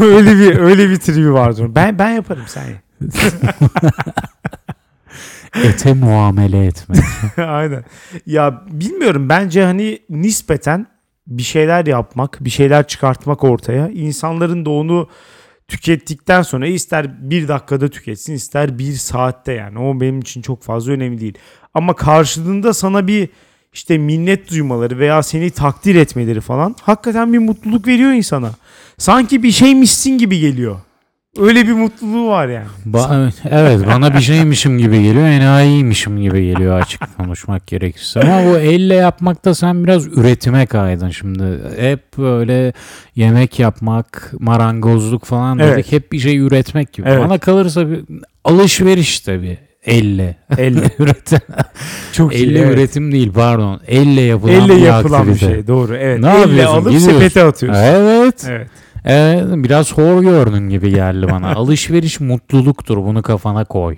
öyle 0.00 0.36
bir 0.36 0.58
öyle 0.58 0.90
bir 0.90 0.96
tribi 0.96 1.32
vardır. 1.32 1.66
Ben 1.74 1.98
ben 1.98 2.10
yaparım 2.10 2.44
sen 2.46 2.64
ye. 2.64 2.80
Ete 5.64 5.94
muamele 5.94 6.66
etme. 6.66 6.96
Aynen. 7.46 7.84
Ya 8.26 8.62
bilmiyorum 8.70 9.28
bence 9.28 9.64
hani 9.64 9.98
nispeten 10.10 10.86
bir 11.28 11.42
şeyler 11.42 11.86
yapmak, 11.86 12.38
bir 12.40 12.50
şeyler 12.50 12.86
çıkartmak 12.86 13.44
ortaya. 13.44 13.88
İnsanların 13.88 14.64
da 14.64 14.70
onu 14.70 15.08
tükettikten 15.68 16.42
sonra 16.42 16.66
ister 16.66 17.30
bir 17.30 17.48
dakikada 17.48 17.88
tüketsin 17.88 18.34
ister 18.34 18.78
bir 18.78 18.92
saatte 18.92 19.52
yani. 19.52 19.78
O 19.78 20.00
benim 20.00 20.20
için 20.20 20.42
çok 20.42 20.62
fazla 20.62 20.92
önemli 20.92 21.20
değil. 21.20 21.38
Ama 21.74 21.96
karşılığında 21.96 22.74
sana 22.74 23.06
bir 23.06 23.28
işte 23.72 23.98
minnet 23.98 24.50
duymaları 24.50 24.98
veya 24.98 25.22
seni 25.22 25.50
takdir 25.50 25.94
etmeleri 25.94 26.40
falan 26.40 26.74
hakikaten 26.82 27.32
bir 27.32 27.38
mutluluk 27.38 27.86
veriyor 27.86 28.12
insana. 28.12 28.50
Sanki 28.98 29.42
bir 29.42 29.50
şeymişsin 29.50 30.18
gibi 30.18 30.40
geliyor. 30.40 30.76
Öyle 31.36 31.66
bir 31.66 31.72
mutluluğu 31.72 32.28
var 32.28 32.48
yani. 32.48 32.66
Ba- 32.86 33.32
evet 33.50 33.86
bana 33.86 34.14
bir 34.14 34.20
şeymişim 34.20 34.78
gibi 34.78 35.02
geliyor. 35.02 35.26
Enayiymişim 35.26 36.20
gibi 36.20 36.46
geliyor 36.46 36.80
açık 36.80 37.16
konuşmak 37.16 37.66
gerekirse. 37.66 38.20
Ama 38.20 38.50
bu 38.50 38.58
elle 38.58 38.94
yapmakta 38.94 39.54
sen 39.54 39.84
biraz 39.84 40.06
üretime 40.06 40.66
kaydın 40.66 41.10
şimdi. 41.10 41.44
Hep 41.78 42.18
böyle 42.18 42.72
yemek 43.16 43.58
yapmak, 43.58 44.32
marangozluk 44.38 45.24
falan 45.24 45.58
dedik. 45.58 45.72
Evet. 45.74 45.92
Hep 45.92 46.12
bir 46.12 46.18
şey 46.18 46.38
üretmek 46.38 46.92
gibi. 46.92 47.08
Evet. 47.08 47.24
Bana 47.24 47.38
kalırsa 47.38 47.90
bir 47.90 48.00
alışveriş 48.44 49.20
tabii. 49.20 49.58
Elle. 49.84 50.36
Elle. 50.58 50.82
üretim. 50.98 51.38
Çok 52.12 52.34
iyi. 52.34 52.46
Elle 52.46 52.58
evet. 52.58 52.74
üretim 52.78 53.12
değil 53.12 53.32
pardon. 53.32 53.80
Elle 53.86 54.20
yapılan 54.20 54.54
Elle 54.54 54.76
bir 54.76 54.82
yapılan 54.82 55.28
bir 55.28 55.38
şey. 55.38 55.66
Doğru. 55.66 55.96
Evet. 55.96 56.20
Ne 56.20 56.28
Elle 56.30 56.38
yapıyorsun? 56.40 56.74
alıp 56.74 56.92
Gidiyorsun. 56.92 57.18
sepete 57.18 57.44
atıyorsun. 57.44 57.82
Evet. 57.82 58.46
Evet. 58.48 58.68
Evet, 59.08 59.44
biraz 59.50 59.92
hor 59.92 60.22
gördün 60.22 60.68
gibi 60.68 60.90
geldi 60.90 61.26
bana. 61.30 61.52
Alışveriş 61.54 62.20
mutluluktur. 62.20 62.96
Bunu 62.96 63.22
kafana 63.22 63.64
koy. 63.64 63.96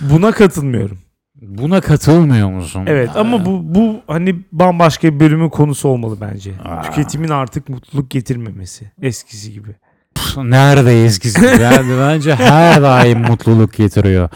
Buna 0.00 0.32
katılmıyorum. 0.32 0.98
Buna 1.42 1.80
katılmıyor 1.80 2.50
musun? 2.50 2.82
Evet 2.86 3.10
ama 3.16 3.44
bu 3.44 3.74
bu 3.74 4.00
hani 4.06 4.36
bambaşka 4.52 5.14
bir 5.14 5.20
bölümün 5.20 5.48
konusu 5.48 5.88
olmalı 5.88 6.16
bence. 6.20 6.52
Aa. 6.64 6.82
Tüketimin 6.82 7.28
artık 7.28 7.68
mutluluk 7.68 8.10
getirmemesi 8.10 8.90
eskisi 9.02 9.52
gibi. 9.52 9.68
Pf, 10.14 10.36
nerede 10.36 11.04
eskisi? 11.04 11.46
Yani 11.62 11.92
bence 12.00 12.34
her 12.34 12.82
daim 12.82 13.20
mutluluk 13.20 13.72
getiriyor. 13.72 14.28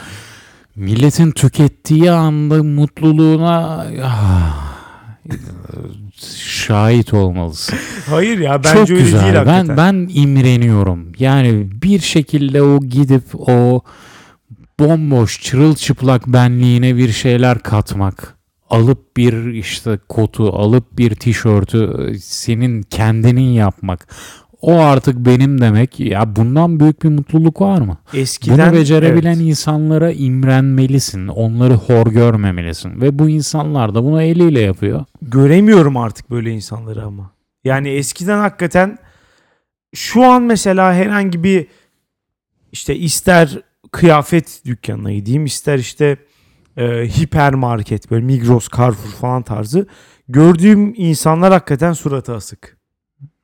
Milletin 0.77 1.31
tükettiği 1.31 2.11
anda 2.11 2.63
mutluluğuna 2.63 3.87
ah, 4.05 4.77
şahit 6.37 7.15
olmalısın. 7.15 7.79
Hayır 8.11 8.39
ya 8.39 8.65
bence 8.65 8.79
Çok 8.79 8.91
öyle 8.91 9.03
güzel. 9.03 9.23
değil 9.23 9.35
ben 9.35 9.45
hakikaten. 9.47 9.77
ben 9.77 10.09
imreniyorum. 10.15 11.13
Yani 11.19 11.69
bir 11.83 12.01
şekilde 12.01 12.63
o 12.63 12.81
gidip 12.81 13.23
o 13.35 13.81
bomboş 14.81 15.41
çırılçıplak 15.43 16.27
benliğine 16.27 16.97
bir 16.97 17.13
şeyler 17.13 17.59
katmak. 17.59 18.37
Alıp 18.71 19.17
bir 19.17 19.47
işte 19.47 19.99
kotu, 20.09 20.49
alıp 20.53 20.99
bir 20.99 21.15
tişörtü 21.15 22.13
senin 22.23 22.83
kendinin 22.83 23.51
yapmak. 23.53 24.09
O 24.63 24.79
artık 24.79 25.17
benim 25.17 25.61
demek. 25.61 26.01
Ya 26.01 26.37
bundan 26.37 26.81
büyük 26.81 27.03
bir 27.03 27.09
mutluluk 27.09 27.61
var 27.61 27.81
mı? 27.81 27.99
Eskiden 28.15 28.73
Bunu 28.73 28.81
becerebilen 28.81 29.35
evet. 29.35 29.47
insanlara 29.47 30.13
imrenmelisin. 30.13 31.29
Onları 31.29 31.75
hor 31.75 32.07
görmemelisin. 32.07 33.01
Ve 33.01 33.19
bu 33.19 33.29
insanlar 33.29 33.95
da 33.95 34.05
bunu 34.05 34.23
eliyle 34.23 34.61
yapıyor. 34.61 35.05
göremiyorum 35.23 35.97
artık 35.97 36.31
böyle 36.31 36.51
insanları 36.51 37.05
ama. 37.05 37.31
Yani 37.65 37.89
eskiden 37.89 38.39
hakikaten 38.39 38.99
şu 39.95 40.25
an 40.25 40.43
mesela 40.43 40.95
herhangi 40.95 41.45
bir 41.45 41.67
işte 42.73 42.97
ister 42.97 43.59
kıyafet 43.93 44.63
dükkanına 44.65 45.13
gideyim 45.13 45.45
ister 45.45 45.79
işte 45.79 46.17
e, 46.77 46.85
hipermarket 47.09 48.11
böyle 48.11 48.25
Migros, 48.25 48.69
Carrefour 48.77 49.11
falan 49.11 49.43
tarzı 49.43 49.87
gördüğüm 50.29 50.95
insanlar 50.97 51.53
hakikaten 51.53 51.93
suratı 51.93 52.35
asık. 52.35 52.80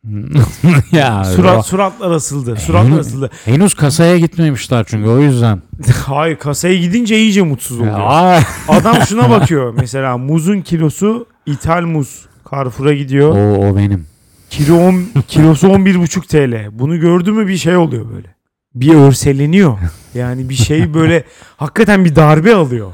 ya 0.92 1.25
Surat 1.25 1.66
suratlar 1.66 2.10
asıldı. 2.10 2.56
Suratlar 2.56 2.98
asıldı. 2.98 3.30
henüz 3.44 3.75
kasaya 3.75 4.18
gitmemişler 4.18 4.84
çünkü 4.88 5.08
o 5.08 5.18
yüzden. 5.18 5.62
Hayır 6.06 6.36
kasaya 6.36 6.76
gidince 6.78 7.18
iyice 7.18 7.42
mutsuz 7.42 7.80
oluyor. 7.80 8.00
Aa, 8.00 8.40
Adam 8.68 8.96
şuna 9.08 9.30
bakıyor 9.30 9.75
mesela 9.80 10.18
muzun 10.18 10.60
kilosu 10.60 11.26
ithal 11.46 11.82
muz. 11.82 12.26
Carrefour'a 12.50 12.94
gidiyor. 12.94 13.36
o, 13.36 13.68
o 13.68 13.76
benim. 13.76 14.06
Kilo 14.50 14.76
on, 14.76 15.04
kilosu 15.28 15.66
11,5 15.66 16.26
TL. 16.26 16.78
Bunu 16.78 17.00
gördü 17.00 17.32
mü 17.32 17.48
bir 17.48 17.56
şey 17.56 17.76
oluyor 17.76 18.06
böyle. 18.14 18.36
Bir 18.75 18.94
örseleniyor. 18.94 19.78
Yani 20.14 20.48
bir 20.48 20.54
şey 20.54 20.94
böyle 20.94 21.25
hakikaten 21.56 22.04
bir 22.04 22.16
darbe 22.16 22.54
alıyor. 22.54 22.92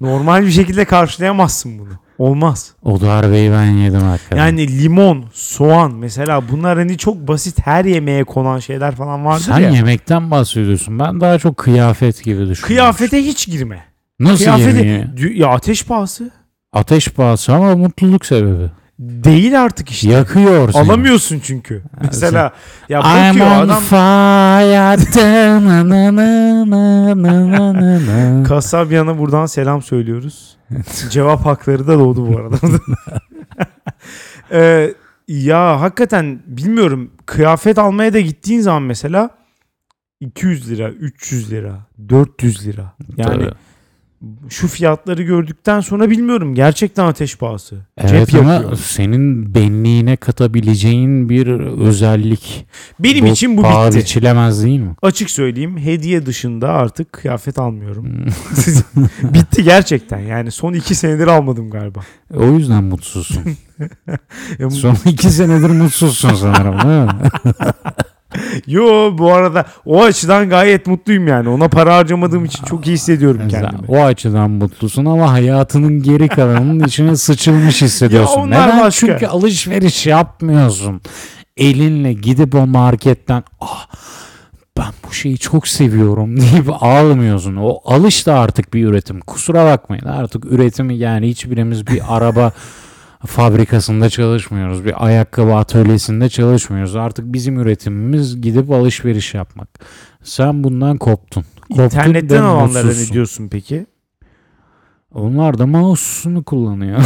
Normal 0.00 0.42
bir 0.46 0.50
şekilde 0.50 0.84
karşılayamazsın 0.84 1.78
bunu. 1.78 1.88
Olmaz. 2.18 2.72
O 2.82 3.00
darbeyi 3.00 3.50
ben 3.52 3.64
yedim 3.64 4.00
hakikaten. 4.00 4.36
Yani 4.36 4.82
limon, 4.82 5.24
soğan 5.32 5.94
mesela 5.94 6.48
bunlar 6.48 6.78
hani 6.78 6.98
çok 6.98 7.28
basit 7.28 7.66
her 7.66 7.84
yemeğe 7.84 8.24
konan 8.24 8.58
şeyler 8.58 8.94
falan 8.94 9.24
vardır 9.24 9.44
Sen 9.44 9.58
ya. 9.60 9.70
yemekten 9.70 10.30
bahsediyorsun. 10.30 10.98
Ben 10.98 11.20
daha 11.20 11.38
çok 11.38 11.56
kıyafet 11.56 12.24
gibi 12.24 12.34
düşünüyorum. 12.34 12.66
Kıyafete 12.66 13.24
hiç 13.24 13.46
girme. 13.46 13.84
Nasıl 14.20 14.44
Kıyafete 14.44 14.86
yemeği? 14.86 15.38
Ya 15.38 15.48
ateş 15.48 15.84
pahası. 15.84 16.30
Ateş 16.72 17.08
pahası 17.08 17.54
ama 17.54 17.76
mutluluk 17.76 18.26
sebebi. 18.26 18.70
Değil 19.08 19.62
artık 19.62 19.90
işte. 19.90 20.10
Yakıyor 20.10 20.72
seni. 20.72 20.82
Alamıyorsun 20.82 21.40
çünkü. 21.44 21.82
Mesela 22.04 22.52
ya 22.88 23.00
I'm 23.00 23.40
bakıyor 23.40 23.46
on 23.46 23.68
adam 23.68 23.82
fire. 23.82 24.96
Na 25.64 25.88
na 25.88 26.16
na 26.16 26.70
na 26.70 27.22
na 27.22 27.74
na 27.74 28.00
na. 28.06 28.42
Kasabyan'a 28.44 29.18
buradan 29.18 29.46
selam 29.46 29.82
söylüyoruz. 29.82 30.56
Cevap 31.10 31.46
hakları 31.46 31.86
da 31.86 31.98
doğdu 31.98 32.32
bu 32.32 32.38
arada. 32.38 32.56
Ee, 34.52 34.94
ya 35.28 35.80
hakikaten 35.80 36.42
bilmiyorum 36.46 37.10
kıyafet 37.26 37.78
almaya 37.78 38.12
da 38.12 38.20
gittiğin 38.20 38.60
zaman 38.60 38.82
mesela 38.82 39.30
200 40.20 40.70
lira, 40.70 40.88
300 40.90 41.50
lira, 41.50 41.78
400 42.08 42.66
lira. 42.66 42.92
Yani 43.16 43.28
Tabii. 43.44 43.52
Şu 44.48 44.68
fiyatları 44.68 45.22
gördükten 45.22 45.80
sonra 45.80 46.10
bilmiyorum 46.10 46.54
gerçekten 46.54 47.04
ateş 47.04 47.36
pahası. 47.36 47.76
Evet 47.98 48.30
Cep 48.30 48.40
ama 48.40 48.76
senin 48.76 49.54
benliğine 49.54 50.16
katabileceğin 50.16 51.28
bir 51.28 51.46
özellik. 51.86 52.66
Benim 53.00 53.26
için 53.26 53.56
bu 53.56 53.62
bitti. 53.62 53.98
biçilemez 53.98 54.64
değil 54.64 54.80
mi? 54.80 54.94
Açık 55.02 55.30
söyleyeyim 55.30 55.78
hediye 55.78 56.26
dışında 56.26 56.68
artık 56.68 57.12
kıyafet 57.12 57.58
almıyorum. 57.58 58.06
bitti 59.22 59.64
gerçekten 59.64 60.20
yani 60.20 60.50
son 60.50 60.72
iki 60.72 60.94
senedir 60.94 61.26
almadım 61.26 61.70
galiba. 61.70 62.00
O 62.36 62.44
yüzden 62.44 62.84
mutsuzsun. 62.84 63.42
Son 64.70 64.96
iki 65.06 65.30
senedir 65.30 65.70
mutsuzsun 65.70 66.34
sanırım 66.34 66.78
değil 66.80 67.02
mi? 67.02 67.30
Yo 68.66 69.18
bu 69.18 69.32
arada 69.32 69.64
o 69.84 70.02
açıdan 70.02 70.48
gayet 70.48 70.86
mutluyum 70.86 71.28
yani. 71.28 71.48
Ona 71.48 71.68
para 71.68 71.96
harcamadığım 71.96 72.44
için 72.44 72.64
çok 72.64 72.86
iyi 72.86 72.92
hissediyorum 72.94 73.40
kendimi. 73.48 73.82
o 73.88 74.04
açıdan 74.04 74.50
mutlusun 74.50 75.04
ama 75.04 75.32
hayatının 75.32 76.02
geri 76.02 76.28
kalanının 76.28 76.84
içine 76.86 77.16
sıçılmış 77.16 77.82
hissediyorsun. 77.82 78.40
Ya 78.40 78.46
Neden? 78.46 78.80
başka. 78.80 79.06
Çünkü 79.06 79.26
alışveriş 79.26 80.06
yapmıyorsun. 80.06 81.00
Elinle 81.56 82.12
gidip 82.12 82.54
o 82.54 82.66
marketten 82.66 83.44
ah 83.60 83.86
ben 84.78 84.92
bu 85.08 85.12
şeyi 85.12 85.38
çok 85.38 85.68
seviyorum 85.68 86.36
deyip 86.40 86.82
almıyorsun. 86.82 87.56
O 87.56 87.80
alış 87.84 88.26
da 88.26 88.38
artık 88.38 88.74
bir 88.74 88.86
üretim. 88.86 89.20
Kusura 89.20 89.64
bakmayın 89.66 90.04
artık 90.04 90.44
üretimi 90.44 90.96
yani 90.96 91.28
hiçbirimiz 91.28 91.86
bir 91.86 92.02
araba 92.08 92.52
fabrikasında 93.26 94.10
çalışmıyoruz. 94.10 94.84
Bir 94.84 95.06
ayakkabı 95.06 95.54
atölyesinde 95.54 96.28
çalışmıyoruz. 96.28 96.96
Artık 96.96 97.32
bizim 97.32 97.60
üretimimiz 97.60 98.40
gidip 98.40 98.70
alışveriş 98.70 99.34
yapmak. 99.34 99.68
Sen 100.22 100.64
bundan 100.64 100.96
koptun. 100.96 101.44
Koptun 101.68 101.84
İnternetten 101.84 102.44
mutsuzsun. 102.44 103.04
ne 103.04 103.12
diyorsun 103.12 103.48
peki? 103.48 103.86
Onlar 105.14 105.58
da 105.58 105.66
mouse'unu 105.66 106.42
kullanıyor. 106.44 106.98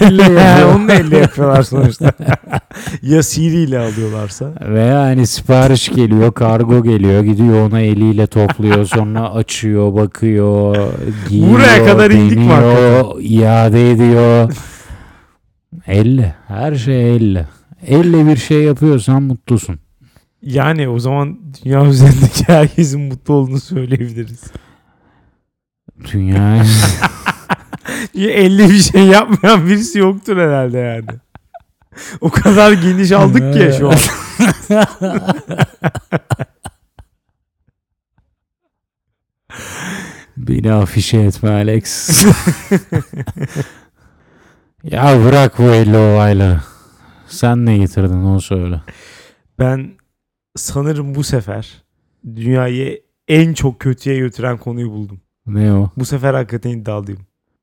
yani 0.00 0.64
onu 0.76 0.88
da 0.88 0.92
elle 0.92 1.18
yapıyorlar 1.18 1.62
sonuçta. 1.62 2.12
ya 3.02 3.22
Siri 3.22 3.56
ile 3.56 3.78
alıyorlarsa. 3.78 4.52
Veya 4.68 5.00
hani 5.02 5.26
sipariş 5.26 5.88
geliyor, 5.88 6.32
kargo 6.32 6.82
geliyor, 6.82 7.22
gidiyor 7.22 7.68
onu 7.68 7.80
eliyle 7.80 8.26
topluyor, 8.26 8.84
sonra 8.84 9.32
açıyor, 9.32 9.94
bakıyor, 9.94 10.76
giyiyor, 11.28 11.50
Buraya 11.50 11.84
kadar 11.84 12.10
indik 12.10 12.38
mi 12.38 12.48
deniyor, 12.48 13.20
iade 13.20 13.90
ediyor. 13.90 14.52
Elle, 15.86 16.34
her 16.48 16.74
şey 16.74 17.16
elle. 17.16 17.48
Elle 17.86 18.26
bir 18.26 18.36
şey 18.36 18.62
yapıyorsan 18.62 19.22
mutlusun. 19.22 19.78
Yani 20.42 20.88
o 20.88 20.98
zaman 20.98 21.38
dünya 21.64 21.86
üzerindeki 21.86 22.44
herkesin 22.46 23.00
mutlu 23.00 23.34
olduğunu 23.34 23.60
söyleyebiliriz. 23.60 24.42
Dünya 26.12 26.64
Ya 28.14 28.30
elle 28.30 28.68
bir 28.68 28.80
şey 28.80 29.06
yapmayan 29.06 29.66
birisi 29.66 29.98
yoktur 29.98 30.36
herhalde 30.36 30.78
yani. 30.78 31.06
O 32.20 32.30
kadar 32.30 32.72
geniş 32.72 33.12
aldık 33.12 33.54
ki 33.54 33.70
şu 33.78 33.90
an. 33.90 33.96
Beni 40.36 40.72
afişe 40.72 41.18
etme 41.18 41.50
Alex. 41.50 42.10
ya 44.90 45.24
bırak 45.24 45.58
bu 45.58 45.62
elli 45.62 45.96
olayları. 45.96 46.60
Sen 47.28 47.66
ne 47.66 47.78
getirdin 47.78 48.22
onu 48.22 48.40
söyle. 48.40 48.80
Ben 49.58 49.90
sanırım 50.56 51.14
bu 51.14 51.24
sefer 51.24 51.82
dünyayı 52.26 53.02
en 53.28 53.54
çok 53.54 53.80
kötüye 53.80 54.18
götüren 54.18 54.58
konuyu 54.58 54.90
buldum. 54.90 55.20
Ne 55.46 55.72
o? 55.72 55.90
Bu 55.96 56.04
sefer 56.04 56.34
hakikaten 56.34 56.70
iddialıyım. 56.70 57.20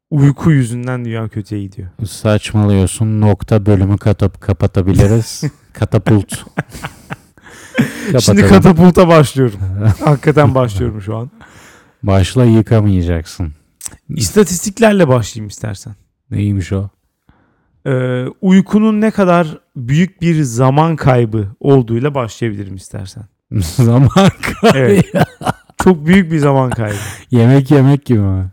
Uyku 0.09 0.51
yüzünden 0.51 1.05
dünya 1.05 1.27
kötüye 1.27 1.62
gidiyor. 1.62 1.89
Saçmalıyorsun. 2.07 3.21
Nokta 3.21 3.65
bölümü 3.65 3.97
katıp 3.97 4.41
kapatabiliriz. 4.41 5.43
Katapult. 5.73 6.33
Şimdi 8.19 8.47
katapulta 8.47 9.07
başlıyorum. 9.07 9.59
Hakikaten 10.05 10.55
başlıyorum 10.55 11.01
şu 11.01 11.17
an. 11.17 11.31
Başla 12.03 12.45
yıkamayacaksın. 12.45 13.53
İstatistiklerle 14.09 15.07
başlayayım 15.07 15.47
istersen. 15.47 15.95
Neymiş 16.31 16.71
o? 16.71 16.89
Ee, 17.85 18.25
uykunun 18.41 19.01
ne 19.01 19.11
kadar 19.11 19.57
büyük 19.75 20.21
bir 20.21 20.43
zaman 20.43 20.95
kaybı 20.95 21.47
olduğuyla 21.59 22.15
başlayabilirim 22.15 22.75
istersen. 22.75 23.23
Zaman 23.61 24.09
kaybı. 24.61 24.77
Evet. 24.77 25.05
Çok 25.83 26.05
büyük 26.05 26.31
bir 26.31 26.37
zaman 26.37 26.69
kaybı. 26.69 26.95
Yemek 27.31 27.71
yemek 27.71 28.05
gibi 28.05 28.19
mi? 28.19 28.45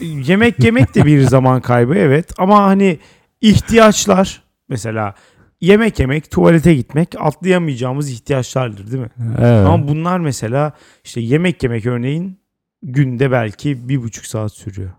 Yemek 0.00 0.64
yemek 0.64 0.94
de 0.94 1.04
bir 1.06 1.20
zaman 1.20 1.60
kaybı 1.60 1.94
evet 1.94 2.32
ama 2.38 2.62
hani 2.62 2.98
ihtiyaçlar 3.40 4.42
mesela 4.68 5.14
yemek 5.60 5.98
yemek, 5.98 6.30
tuvalete 6.30 6.74
gitmek 6.74 7.08
atlayamayacağımız 7.18 8.10
ihtiyaçlardır 8.10 8.92
değil 8.92 9.02
mi? 9.02 9.10
Evet. 9.38 9.66
Ama 9.66 9.88
bunlar 9.88 10.20
mesela 10.20 10.72
işte 11.04 11.20
yemek 11.20 11.62
yemek 11.62 11.86
örneğin 11.86 12.38
günde 12.82 13.30
belki 13.30 13.88
bir 13.88 14.02
buçuk 14.02 14.26
saat 14.26 14.52
sürüyor. 14.52 14.90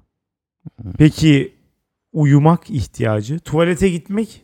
Peki 0.98 1.54
uyumak 2.14 2.70
ihtiyacı, 2.70 3.40
tuvalete 3.40 3.90
gitmek 3.90 4.42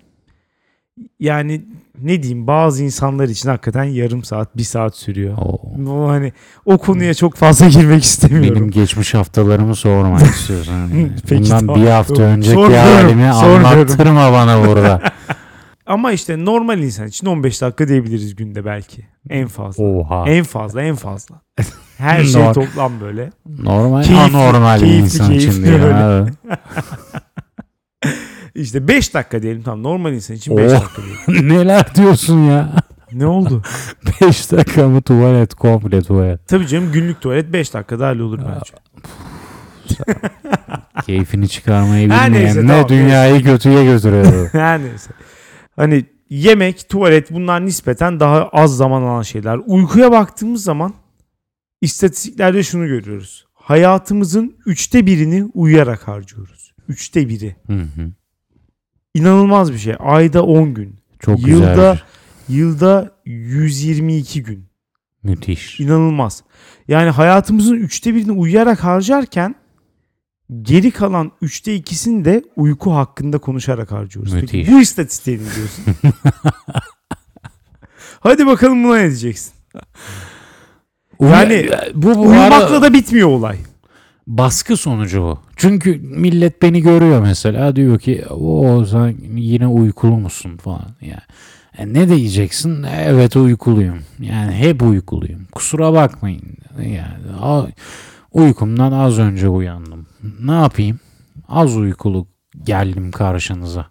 yani 1.19 1.65
ne 2.01 2.23
diyeyim 2.23 2.47
bazı 2.47 2.83
insanlar 2.83 3.27
için 3.29 3.49
hakikaten 3.49 3.83
yarım 3.83 4.23
saat, 4.23 4.57
bir 4.57 4.63
saat 4.63 4.95
sürüyor. 4.95 5.37
Oo. 5.37 5.59
O 5.89 6.09
hani 6.09 6.33
o 6.65 6.77
konuya 6.77 7.13
çok 7.13 7.35
fazla 7.35 7.67
girmek 7.79 8.03
istemiyorum. 8.03 8.55
Benim 8.55 8.71
geçmiş 8.71 9.13
haftalarımı 9.13 9.75
sormak 9.75 10.21
istiyorsun. 10.35 10.71
Yani. 10.73 11.11
Peki, 11.29 11.43
Bundan 11.43 11.59
tamam. 11.59 11.81
bir 11.81 11.87
hafta 11.87 12.13
Yok, 12.13 12.21
önceki 12.31 12.53
sormuyorum, 12.53 12.93
halimi 12.93 13.33
sormuyorum. 13.33 13.65
anlattırma 13.65 14.31
bana 14.33 14.67
burada. 14.67 15.01
Ama 15.85 16.11
işte 16.11 16.45
normal 16.45 16.79
insan 16.79 17.07
için 17.07 17.27
15 17.27 17.61
dakika 17.61 17.87
diyebiliriz 17.87 18.35
günde 18.35 18.65
belki. 18.65 19.05
En 19.29 19.47
fazla. 19.47 19.83
Oha. 19.83 20.29
En 20.29 20.43
fazla 20.43 20.81
en 20.81 20.95
fazla. 20.95 21.35
Her 21.97 22.23
şey 22.23 22.53
toplam 22.53 23.01
böyle. 23.01 23.29
Normal 23.59 24.03
Keyifli, 24.03 24.37
anormal 24.37 24.79
keyifli, 24.79 24.99
insan 25.03 25.27
keyifli 25.27 25.49
için 25.49 25.63
diyor. 25.63 26.29
İşte 28.55 28.87
5 28.87 29.13
dakika 29.13 29.41
diyelim 29.41 29.63
tamam 29.63 29.83
normal 29.83 30.13
insan 30.13 30.35
için 30.35 30.57
5 30.57 30.71
Oh. 30.71 30.75
dakika 30.81 31.01
diyelim. 31.27 31.49
Neler 31.57 31.95
diyorsun 31.95 32.39
ya? 32.39 32.73
Ne 33.11 33.25
oldu? 33.25 33.61
5 34.21 34.51
dakika 34.51 34.87
mı 34.87 35.01
tuvalet 35.01 35.53
komple 35.53 36.01
tuvalet. 36.01 36.47
Tabii 36.47 36.67
canım 36.67 36.91
günlük 36.91 37.21
tuvalet 37.21 37.53
5 37.53 37.73
dakikada 37.73 38.07
hallolur 38.07 38.39
bence. 38.39 38.73
Keyfini 41.05 41.49
çıkarmayı 41.49 42.03
bilmeyen 42.09 42.33
neyse, 42.33 42.63
ne 42.63 42.67
tamam, 42.67 42.89
dünyayı 42.89 43.43
kötüye 43.43 43.85
götürüyor. 43.85 44.49
Her 44.53 44.79
neyse. 44.79 45.11
Hani 45.75 46.05
yemek, 46.29 46.89
tuvalet 46.89 47.31
bunlar 47.31 47.65
nispeten 47.65 48.19
daha 48.19 48.47
az 48.49 48.77
zaman 48.77 49.01
alan 49.01 49.21
şeyler. 49.21 49.59
Uykuya 49.65 50.11
baktığımız 50.11 50.63
zaman 50.63 50.93
istatistiklerde 51.81 52.63
şunu 52.63 52.87
görüyoruz. 52.87 53.45
Hayatımızın 53.53 54.55
üçte 54.65 55.05
birini 55.05 55.43
uyuyarak 55.53 56.07
harcıyoruz. 56.07 56.73
Üçte 56.87 57.29
biri. 57.29 57.55
Hı 57.67 57.73
hı. 57.73 58.11
İnanılmaz 59.13 59.73
bir 59.73 59.77
şey. 59.77 59.95
Ayda 59.99 60.43
10 60.43 60.73
gün. 60.73 60.95
Çok 61.19 61.47
Yılda- 61.47 61.69
güzel. 61.69 61.99
Yılda 62.49 63.11
122 63.25 64.43
gün. 64.43 64.65
Müthiş. 65.23 65.79
İnanılmaz. 65.79 66.43
Yani 66.87 67.09
hayatımızın 67.09 67.75
üçte 67.75 68.15
birini 68.15 68.31
uyuyarak 68.31 68.83
harcarken 68.83 69.55
geri 70.61 70.91
kalan 70.91 71.31
üçte 71.41 71.75
ikisini 71.75 72.25
de 72.25 72.43
uyku 72.55 72.93
hakkında 72.93 73.37
konuşarak 73.37 73.91
harcıyoruz. 73.91 74.33
Peki 74.33 74.57
Müthiş. 74.57 74.73
bu 74.73 74.81
istatistiğe 74.81 75.37
ne 75.37 75.41
diyorsun? 75.41 75.83
Hadi 78.19 78.45
bakalım 78.47 78.83
buna 78.83 78.95
ne 78.97 79.07
diyeceksin? 79.07 79.53
Yani 81.21 81.69
bu 81.93 82.15
bu 82.15 82.21
Uyumakla 82.21 82.55
arada 82.55 82.81
da 82.81 82.93
bitmiyor 82.93 83.27
olay. 83.27 83.57
Baskı 84.27 84.77
sonucu 84.77 85.21
bu. 85.21 85.39
Çünkü 85.55 85.97
millet 85.97 86.61
beni 86.61 86.81
görüyor 86.81 87.21
mesela 87.21 87.75
diyor 87.75 87.99
ki 87.99 88.25
o 88.29 88.85
sen 88.85 89.15
yine 89.35 89.67
uykulu 89.67 90.17
musun 90.17 90.57
falan 90.57 90.95
yani. 91.01 91.21
E, 91.77 91.93
ne 91.93 92.09
diyeceksin? 92.09 92.83
Evet 92.83 93.35
uykuluyum. 93.35 93.99
Yani 94.19 94.51
hep 94.51 94.81
uykuluyum. 94.81 95.45
Kusura 95.51 95.93
bakmayın. 95.93 96.41
Yani 96.81 97.39
uykumdan 98.31 98.91
az 98.91 99.19
önce 99.19 99.47
uyandım. 99.49 100.07
Ne 100.39 100.51
yapayım? 100.51 100.99
Az 101.47 101.77
uykulu 101.77 102.27
geldim 102.63 103.11
karşınıza. 103.11 103.85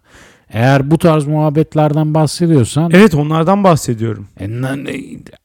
Eğer 0.49 0.91
bu 0.91 0.97
tarz 0.97 1.27
muhabbetlerden 1.27 2.13
bahsediyorsan 2.13 2.91
Evet 2.93 3.15
onlardan 3.15 3.63
bahsediyorum. 3.63 4.27
e, 4.85 4.95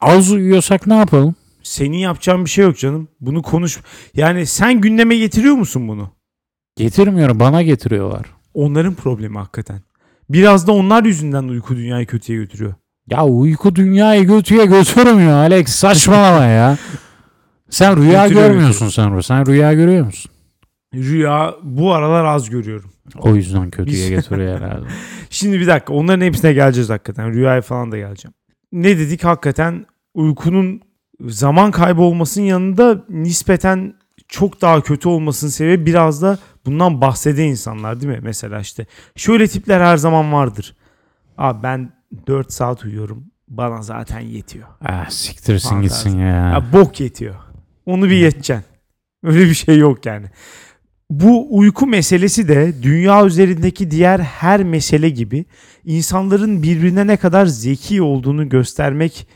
az 0.00 0.30
uyuyorsak 0.30 0.86
ne 0.86 0.94
yapalım? 0.94 1.34
Senin 1.62 1.96
yapacağın 1.96 2.44
bir 2.44 2.50
şey 2.50 2.64
yok 2.64 2.78
canım. 2.78 3.08
Bunu 3.20 3.42
konuş. 3.42 3.80
Yani 4.14 4.46
sen 4.46 4.80
gündeme 4.80 5.16
getiriyor 5.16 5.54
musun 5.54 5.88
bunu? 5.88 6.10
Getirmiyorum 6.76 7.40
bana 7.40 7.62
getiriyorlar. 7.62 8.26
Onların 8.54 8.94
problemi 8.94 9.38
hakikaten. 9.38 9.80
Biraz 10.30 10.66
da 10.66 10.72
onlar 10.72 11.04
yüzünden 11.04 11.42
uyku 11.42 11.76
dünyayı 11.76 12.06
kötüye 12.06 12.38
götürüyor. 12.38 12.74
Ya 13.10 13.24
uyku 13.24 13.76
dünyayı 13.76 14.26
götüye 14.26 14.66
götürmüyor 14.66 15.32
Alex 15.32 15.68
saçmalama 15.68 16.44
ya. 16.44 16.78
Sen 17.70 17.96
rüya 17.96 18.26
Götürüyor, 18.26 18.48
görmüyorsun 18.48 18.88
sen. 18.88 19.20
Sen 19.20 19.46
rüya 19.46 19.72
görüyor 19.72 20.06
musun? 20.06 20.32
Rüya 20.94 21.54
bu 21.62 21.92
aralar 21.94 22.24
az 22.24 22.50
görüyorum. 22.50 22.90
O 23.18 23.34
yüzden 23.34 23.70
kötüye 23.70 23.96
Biz- 23.96 24.10
getiriyor 24.10 24.60
herhalde. 24.60 24.86
Şimdi 25.30 25.60
bir 25.60 25.66
dakika 25.66 25.92
onların 25.92 26.20
hepsine 26.26 26.52
geleceğiz 26.52 26.90
hakikaten. 26.90 27.32
Rüyaya 27.32 27.62
falan 27.62 27.92
da 27.92 27.98
geleceğim. 27.98 28.34
Ne 28.72 28.98
dedik 28.98 29.24
hakikaten 29.24 29.86
uykunun 30.14 30.80
zaman 31.30 31.70
kaybı 31.70 32.02
olmasının 32.02 32.44
yanında 32.44 33.04
nispeten 33.08 33.94
çok 34.28 34.60
daha 34.62 34.80
kötü 34.80 35.08
olmasının 35.08 35.50
sebebi 35.50 35.86
biraz 35.86 36.22
da 36.22 36.38
bundan 36.66 37.00
bahseden 37.00 37.44
insanlar 37.44 38.00
değil 38.00 38.12
mi? 38.12 38.20
Mesela 38.22 38.60
işte 38.60 38.86
şöyle 39.16 39.48
tipler 39.48 39.80
her 39.80 39.96
zaman 39.96 40.32
vardır. 40.32 40.76
Abi 41.38 41.62
ben 41.62 41.92
4 42.26 42.52
saat 42.52 42.84
uyuyorum. 42.84 43.24
Bana 43.48 43.82
zaten 43.82 44.20
yetiyor. 44.20 44.68
ah, 44.84 45.10
siktirsin 45.10 45.68
Fantazi. 45.68 45.88
gitsin 45.88 46.18
ya. 46.18 46.26
Ya 46.26 46.64
bok 46.72 47.00
yetiyor. 47.00 47.34
Onu 47.86 48.04
bir 48.04 48.16
yeteceksin. 48.16 48.64
Öyle 49.24 49.40
bir 49.40 49.54
şey 49.54 49.78
yok 49.78 50.06
yani. 50.06 50.26
Bu 51.10 51.46
uyku 51.58 51.86
meselesi 51.86 52.48
de 52.48 52.82
dünya 52.82 53.26
üzerindeki 53.26 53.90
diğer 53.90 54.18
her 54.20 54.64
mesele 54.64 55.10
gibi 55.10 55.44
insanların 55.84 56.62
birbirine 56.62 57.06
ne 57.06 57.16
kadar 57.16 57.46
zeki 57.46 58.02
olduğunu 58.02 58.48
göstermek 58.48 59.26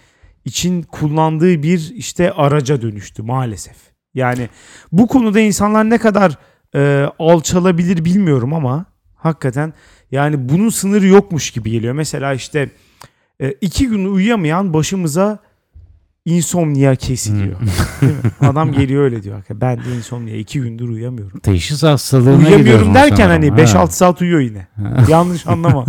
için 0.46 0.82
kullandığı 0.82 1.62
bir 1.62 1.92
işte 1.94 2.32
araca 2.32 2.82
dönüştü 2.82 3.22
maalesef. 3.22 3.76
Yani 4.14 4.48
bu 4.92 5.06
konuda 5.06 5.40
insanlar 5.40 5.90
ne 5.90 5.98
kadar 5.98 6.38
e, 6.74 7.11
alçalabilir 7.18 8.04
bilmiyorum 8.04 8.54
ama 8.54 8.85
hakikaten 9.14 9.72
yani 10.11 10.48
bunun 10.48 10.68
sınırı 10.68 11.06
yokmuş 11.06 11.50
gibi 11.50 11.70
geliyor. 11.70 11.94
Mesela 11.94 12.35
işte 12.35 12.70
e, 13.40 13.52
iki 13.52 13.88
gün 13.88 14.04
uyuyamayan 14.14 14.74
başımıza 14.74 15.38
insomnia 16.26 16.94
kesiliyor. 16.96 17.60
Mi? 17.60 17.68
Adam 18.40 18.72
geliyor 18.72 19.04
öyle 19.04 19.22
diyor. 19.22 19.42
Ben 19.50 19.76
de 19.78 19.96
insomnia 19.96 20.34
iki 20.34 20.60
gündür 20.60 20.88
uyuyamıyorum. 20.88 21.38
Teşhis 21.40 21.82
hastalığına 21.82 22.36
Uyuyamıyorum 22.36 22.94
derken 22.94 23.28
hani 23.28 23.50
Ha. 23.50 23.56
5-6 23.56 23.90
saat 23.90 24.22
uyuyor 24.22 24.40
yine. 24.40 24.66
Yanlış 25.08 25.46
anlama. 25.46 25.84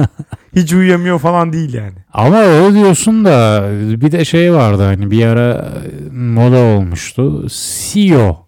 Hiç 0.56 0.74
uyuyamıyor 0.74 1.20
falan 1.20 1.54
değil 1.54 1.74
yani. 1.74 1.96
Ama 2.14 2.38
öyle 2.40 2.76
diyorsun 2.76 3.26
da 3.26 3.64
bir 4.02 4.12
de 4.12 4.26
şey 4.26 4.54
vardı 4.54 4.84
hani 4.84 5.12
bir 5.12 5.26
ara 5.26 5.68
moda 6.12 6.58
olmuştu. 6.58 7.48
CEO. 7.50 8.47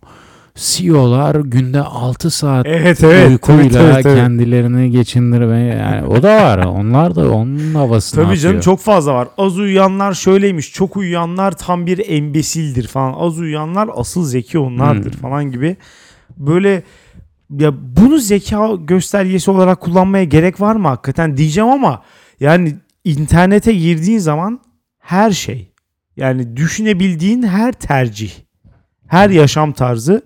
CEO'lar 0.59 1.35
günde 1.35 1.81
6 1.81 2.31
saat 2.31 2.65
Evet 2.67 3.03
evet. 3.03 3.29
uykuyla 3.29 3.63
tabii, 3.69 3.91
tabii, 3.93 4.03
tabii. 4.03 4.15
kendilerini 4.15 4.91
geçindirmeye 4.91 5.75
yani 5.75 6.07
o 6.07 6.23
da 6.23 6.35
var. 6.43 6.57
Onlar 6.65 7.15
da 7.15 7.31
onun 7.31 7.73
havasını 7.75 8.23
Tabii 8.25 8.37
canım 8.37 8.57
atıyor. 8.57 8.63
çok 8.63 8.79
fazla 8.79 9.13
var. 9.13 9.27
Az 9.37 9.57
uyuyanlar 9.57 10.13
şöyleymiş. 10.13 10.73
Çok 10.73 10.97
uyuyanlar 10.97 11.51
tam 11.51 11.85
bir 11.85 12.09
embesildir 12.09 12.87
falan. 12.87 13.13
Az 13.17 13.39
uyuyanlar 13.39 13.89
asıl 13.95 14.25
zeki 14.25 14.59
onlardır 14.59 15.13
Hmm. 15.13 15.19
falan 15.19 15.51
gibi. 15.51 15.77
Böyle 16.37 16.83
ya 17.59 17.71
bunu 17.97 18.17
zeka 18.17 18.69
göstergesi 18.79 19.51
olarak 19.51 19.81
kullanmaya 19.81 20.23
gerek 20.23 20.61
var 20.61 20.75
mı 20.75 20.87
hakikaten 20.87 21.37
diyeceğim 21.37 21.69
ama 21.69 22.01
yani 22.39 22.75
internete 23.03 23.73
girdiğin 23.73 24.19
zaman 24.19 24.59
her 24.99 25.31
şey 25.31 25.71
yani 26.17 26.57
düşünebildiğin 26.57 27.43
her 27.43 27.71
tercih, 27.71 28.31
her 29.07 29.29
yaşam 29.29 29.71
tarzı 29.71 30.21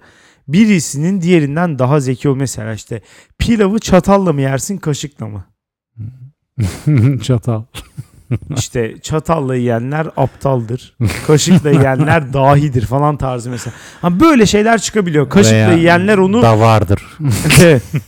birisinin 0.48 1.22
diğerinden 1.22 1.80
daha 1.80 2.00
zeki 2.00 2.30
ol. 2.30 2.36
Mesela 2.36 2.74
işte 2.74 3.02
pilavı 3.40 3.80
çatalla 3.80 4.34
mı 4.34 4.42
yersin 4.42 4.78
kaşıkla 4.78 5.28
mı? 5.28 5.46
Çatal. 7.24 7.64
İşte 8.58 8.96
çatalla 9.02 9.56
yiyenler 9.56 10.08
aptaldır. 10.18 10.98
Kaşıkla 11.28 11.70
yiyenler 11.70 12.34
dahidir 12.34 12.86
falan 12.86 13.18
tarzı 13.18 13.50
mesela. 13.50 13.74
Ha 14.02 14.20
böyle 14.20 14.46
şeyler 14.46 14.82
çıkabiliyor. 14.82 15.30
Kaşıkla 15.30 15.56
Veya 15.56 15.74
yiyenler 15.74 16.18
onu 16.18 16.42
Da 16.42 16.60
vardır. 16.60 17.18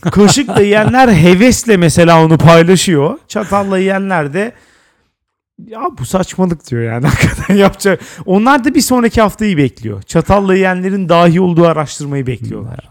Kaşıkla 0.00 0.60
yiyenler 0.60 1.08
hevesle 1.08 1.76
mesela 1.76 2.24
onu 2.24 2.38
paylaşıyor. 2.38 3.18
Çatalla 3.28 3.78
yiyenler 3.78 4.34
de 4.34 4.52
ya 5.66 5.80
bu 5.98 6.06
saçmalık 6.06 6.70
diyor 6.70 6.82
yani 6.82 7.06
hakikaten 7.06 7.54
yapacak. 7.56 8.00
Onlar 8.26 8.64
da 8.64 8.74
bir 8.74 8.80
sonraki 8.80 9.20
haftayı 9.20 9.56
bekliyor. 9.56 10.02
Çatalla 10.02 10.54
yiyenlerin 10.54 11.08
dahi 11.08 11.40
olduğu 11.40 11.66
araştırmayı 11.66 12.26
bekliyorlar. 12.26 12.88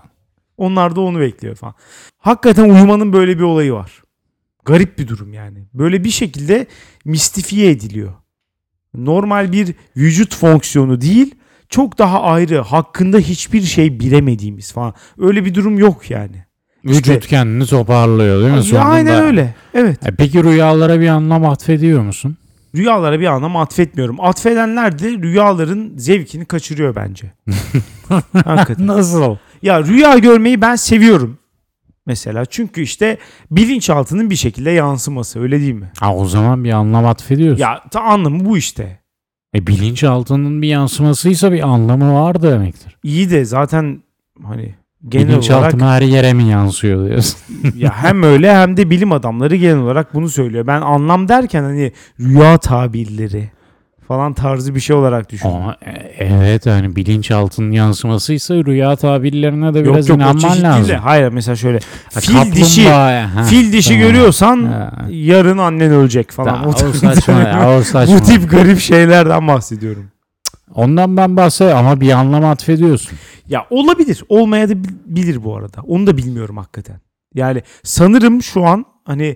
Onlar 0.58 0.95
da 0.95 1.01
onu 1.01 1.19
bekliyor 1.19 1.56
falan. 1.56 1.73
Hakikaten 2.17 2.69
uyumanın 2.69 3.13
böyle 3.13 3.38
bir 3.38 3.43
olayı 3.43 3.73
var. 3.73 4.01
Garip 4.65 4.97
bir 4.99 5.08
durum 5.08 5.34
yani. 5.34 5.58
Böyle 5.73 6.04
bir 6.04 6.10
şekilde 6.10 6.67
mistifiye 7.06 7.69
ediliyor. 7.71 8.13
Normal 8.93 9.51
bir 9.51 9.75
vücut 9.97 10.36
fonksiyonu 10.36 11.01
değil, 11.01 11.36
çok 11.69 11.97
daha 11.97 12.21
ayrı, 12.21 12.60
hakkında 12.60 13.17
hiçbir 13.17 13.62
şey 13.62 13.99
bilemediğimiz 13.99 14.71
falan. 14.71 14.93
Öyle 15.19 15.45
bir 15.45 15.54
durum 15.54 15.80
yok 15.80 16.12
yani. 16.12 16.45
Vücut 16.86 16.99
İşte- 17.08 17.19
kendini 17.19 17.65
toparlıyor 17.65 18.39
değil 18.41 18.51
mi? 18.51 18.58
Ya 18.58 18.63
Sonunda? 18.63 18.86
aynen 18.86 19.23
öyle. 19.23 19.56
Evet. 19.73 20.08
E 20.08 20.12
peki 20.15 20.43
rüyalara 20.43 20.99
bir 20.99 21.08
anlam 21.08 21.45
atfediyor 21.45 22.01
musun? 22.01 22.38
Rüyalara 22.76 23.20
bir 23.20 23.26
anlam 23.26 23.56
atfetmiyorum. 23.56 24.22
Atfedenler 24.22 25.00
de 25.00 25.10
rüyaların 25.12 25.94
zevkini 25.98 26.46
kaçırıyor 26.46 26.96
bence. 26.96 27.34
Hakikaten. 28.46 28.88
Nasıl? 28.88 29.38
Ya 29.62 29.84
rüya 29.84 30.18
görmeyi 30.18 30.62
ben 30.62 30.76
seviyorum. 30.76 31.38
Mesela 32.06 32.46
çünkü 32.46 32.82
işte 32.82 33.18
bilinçaltının 33.52 34.30
bir 34.30 34.36
şekilde 34.36 34.72
yansıması 34.72 35.40
öyle 35.40 35.60
değil 35.60 35.74
mi? 35.74 35.92
Ha 36.00 36.16
o 36.16 36.26
zaman 36.26 36.64
bir 36.64 36.72
anlam 36.72 37.06
atfediyorsun. 37.06 37.62
Ya 37.62 37.84
ta 37.92 38.02
anlamı 38.02 38.46
bu 38.46 38.58
işte. 38.58 39.00
E 39.56 39.68
bilinçaltının 39.68 40.62
bir 40.62 40.68
yansımasıysa 40.68 41.52
bir 41.52 41.68
anlamı 41.68 42.14
var 42.14 42.42
demektir. 42.42 42.98
İyi 43.04 43.30
de 43.30 43.46
zaten 43.46 44.04
hani 44.44 44.76
genel 45.10 45.28
Bilinçaltım 45.28 45.82
olarak 45.82 45.96
her 45.96 46.08
yere 46.08 46.34
mi 46.34 46.44
yansıyor 46.44 47.10
diyorsun? 47.10 47.39
ya 47.76 47.91
hem 47.96 48.24
öyle 48.24 48.56
hem 48.56 48.78
de 48.78 48.89
bilim 48.89 49.12
adamları 49.12 49.56
genel 49.56 49.78
olarak 49.78 50.13
bunu 50.13 50.30
söylüyor. 50.30 50.68
Ben 50.68 50.82
anlam 50.82 51.28
derken 51.28 51.63
hani 51.63 51.91
rüya 52.20 52.58
tabirleri 52.58 53.50
falan 54.08 54.34
tarzı 54.34 54.76
bir 54.76 54.80
şey 54.80 54.96
olarak 54.96 55.32
düşün. 55.32 55.50
Ama 55.50 55.76
e, 55.86 55.91
evet 56.26 56.65
yani 56.65 56.96
bilinçaltının 56.96 57.72
yansımasıysa 57.72 58.54
rüya 58.56 58.96
tabirlerine 58.96 59.74
de 59.74 59.80
Yok 59.80 59.88
biraz 59.96 60.10
yok 60.10 60.18
o 60.20 60.22
inanman 60.22 60.62
lazım. 60.63 60.88
de. 60.89 60.98
Hayır 60.98 61.30
mesela 61.30 61.56
şöyle 61.56 61.80
Ha, 62.13 62.20
fil 62.20 62.52
dişi 62.56 62.89
ha, 62.89 63.30
fil 63.50 63.74
dişi 63.74 63.89
tamam. 63.89 64.04
görüyorsan 64.08 64.63
Ha. 64.63 64.91
yarın 65.10 65.58
annen 65.58 65.91
ölecek 65.91 66.32
falan. 66.32 66.63
Da- 66.63 66.68
O 66.68 66.70
o 66.89 66.94
saçma 66.94 67.34
ya, 67.39 67.78
o 67.78 67.84
saçma. 67.84 68.15
Bu 68.15 68.24
tip 68.24 68.52
garip 68.52 68.80
şeylerden 68.80 69.48
bahsediyorum. 69.48 70.06
Ondan 70.76 71.18
ben 71.18 71.38
bahsediyorum 71.38 71.80
ama 71.86 72.02
bir 72.02 72.12
anlam 72.12 72.46
atfediyorsun. 72.46 73.18
Ya 73.49 73.67
olabilir. 73.69 74.23
Olmaya 74.29 74.69
da 74.69 74.84
bil- 74.84 74.89
bilir 75.05 75.43
bu 75.43 75.55
arada. 75.58 75.81
Onu 75.81 76.08
da 76.08 76.17
bilmiyorum 76.17 76.58
hakikaten. 76.58 76.99
Yani 77.34 77.62
sanırım 77.84 78.43
şu 78.43 78.65
an 78.65 78.86
hani 79.05 79.36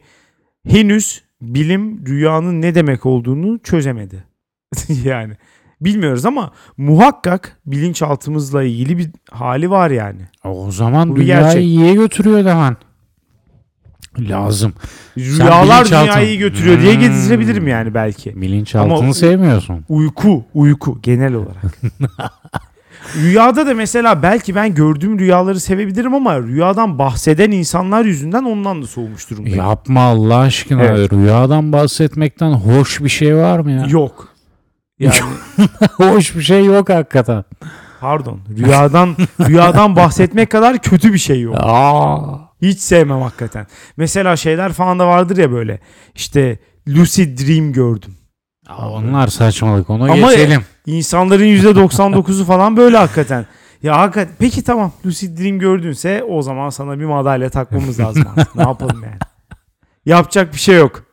henüz 0.68 1.24
bilim 1.42 2.06
rüyanın 2.08 2.62
ne 2.62 2.76
demek 2.76 3.06
olduğunu 3.06 3.60
çözemedi. 3.60 4.24
yani 5.04 5.34
bilmiyoruz 5.82 6.26
ama 6.26 6.52
muhakkak 6.78 7.58
bilinçaltımızla 7.66 8.64
ilgili 8.64 8.98
bir 8.98 9.10
hali 9.32 9.70
var 9.70 9.92
yani. 9.92 10.22
O 10.44 10.72
zaman 10.72 11.10
Bu 11.10 11.16
dünyayı 11.16 11.44
gerçek. 11.44 11.62
iyiye 11.64 11.94
götürüyor 11.94 12.46
demen. 12.46 12.78
Lazım. 14.20 14.74
Rüyalar 15.18 15.86
bilinçaltın- 15.86 16.02
dünyayı 16.04 16.40
götürüyor 16.40 16.82
diye 16.82 16.94
Hmm. 16.94 17.02
getirebilirim 17.02 17.68
yani 17.68 17.94
belki. 17.94 18.42
Bilinçaltını 18.42 18.94
Ama- 18.98 19.14
sevmiyorsun. 19.14 19.86
Uyku, 19.90 20.44
uyku 20.54 21.00
genel 21.02 21.34
olarak. 21.34 21.78
Rüyada 23.16 23.68
da 23.68 23.74
mesela 23.74 24.24
belki 24.24 24.56
ben 24.56 24.74
gördüğüm 24.76 25.20
rüyaları 25.20 25.60
sevebilirim 25.60 26.14
ama 26.14 26.40
rüyadan 26.40 27.00
bahseden 27.00 27.52
insanlar 27.52 28.06
yüzünden 28.06 28.44
ondan 28.44 28.82
da 28.82 28.88
soğumuş 28.88 29.30
durumdayım. 29.30 29.58
Yapma 29.58 30.02
Allah 30.02 30.38
aşkına. 30.38 30.84
Evet. 30.84 31.14
Rüyadan 31.14 31.74
bahsetmekten 31.74 32.52
hoş 32.52 33.04
bir 33.04 33.10
şey 33.10 33.36
var 33.36 33.60
mı 33.60 33.72
ya? 33.72 33.86
Yok. 33.90 34.28
Yani 35.00 35.14
hoş 35.98 36.36
bir 36.36 36.42
şey 36.42 36.66
yok 36.66 36.90
hakikaten. 36.90 37.44
pardon. 38.02 38.40
Rüyadan 38.58 39.16
rüyadan 39.48 39.96
bahsetmek 39.96 40.50
kadar 40.50 40.78
kötü 40.78 41.14
bir 41.14 41.18
şey 41.18 41.42
yok. 41.42 41.56
Aa. 41.60 42.20
Hiç 42.62 42.80
sevmem 42.80 43.22
hakikaten. 43.22 43.68
Mesela 43.98 44.36
şeyler 44.36 44.74
falan 44.74 45.00
da 45.00 45.08
vardır 45.08 45.38
ya 45.38 45.52
böyle. 45.52 45.80
İşte 46.16 46.60
lucid 46.88 47.40
dream 47.40 47.74
gördüm. 47.74 48.16
Onlar 48.78 49.28
saçmalık. 49.28 49.90
Onu 49.90 50.04
Ama- 50.04 50.16
geçelim. 50.16 50.62
İnsanların 50.86 51.46
%99'u 51.46 52.46
falan 52.46 52.78
böyle 52.78 52.98
hakikaten. 52.98 53.46
Ya 53.84 53.98
hakikaten 54.00 54.36
peki 54.40 54.64
tamam 54.64 54.92
lucid 55.06 55.38
dream 55.40 55.60
gördünse 55.60 56.24
o 56.24 56.42
zaman 56.42 56.70
sana 56.70 57.00
bir 57.00 57.06
madalya 57.06 57.50
takmamız 57.50 58.00
lazım 58.00 58.26
artık. 58.36 58.56
ne 58.56 58.62
yapalım 58.62 59.04
yani. 59.04 59.20
Yapacak 60.06 60.54
bir 60.54 60.60
şey 60.60 60.78
yok. 60.78 61.04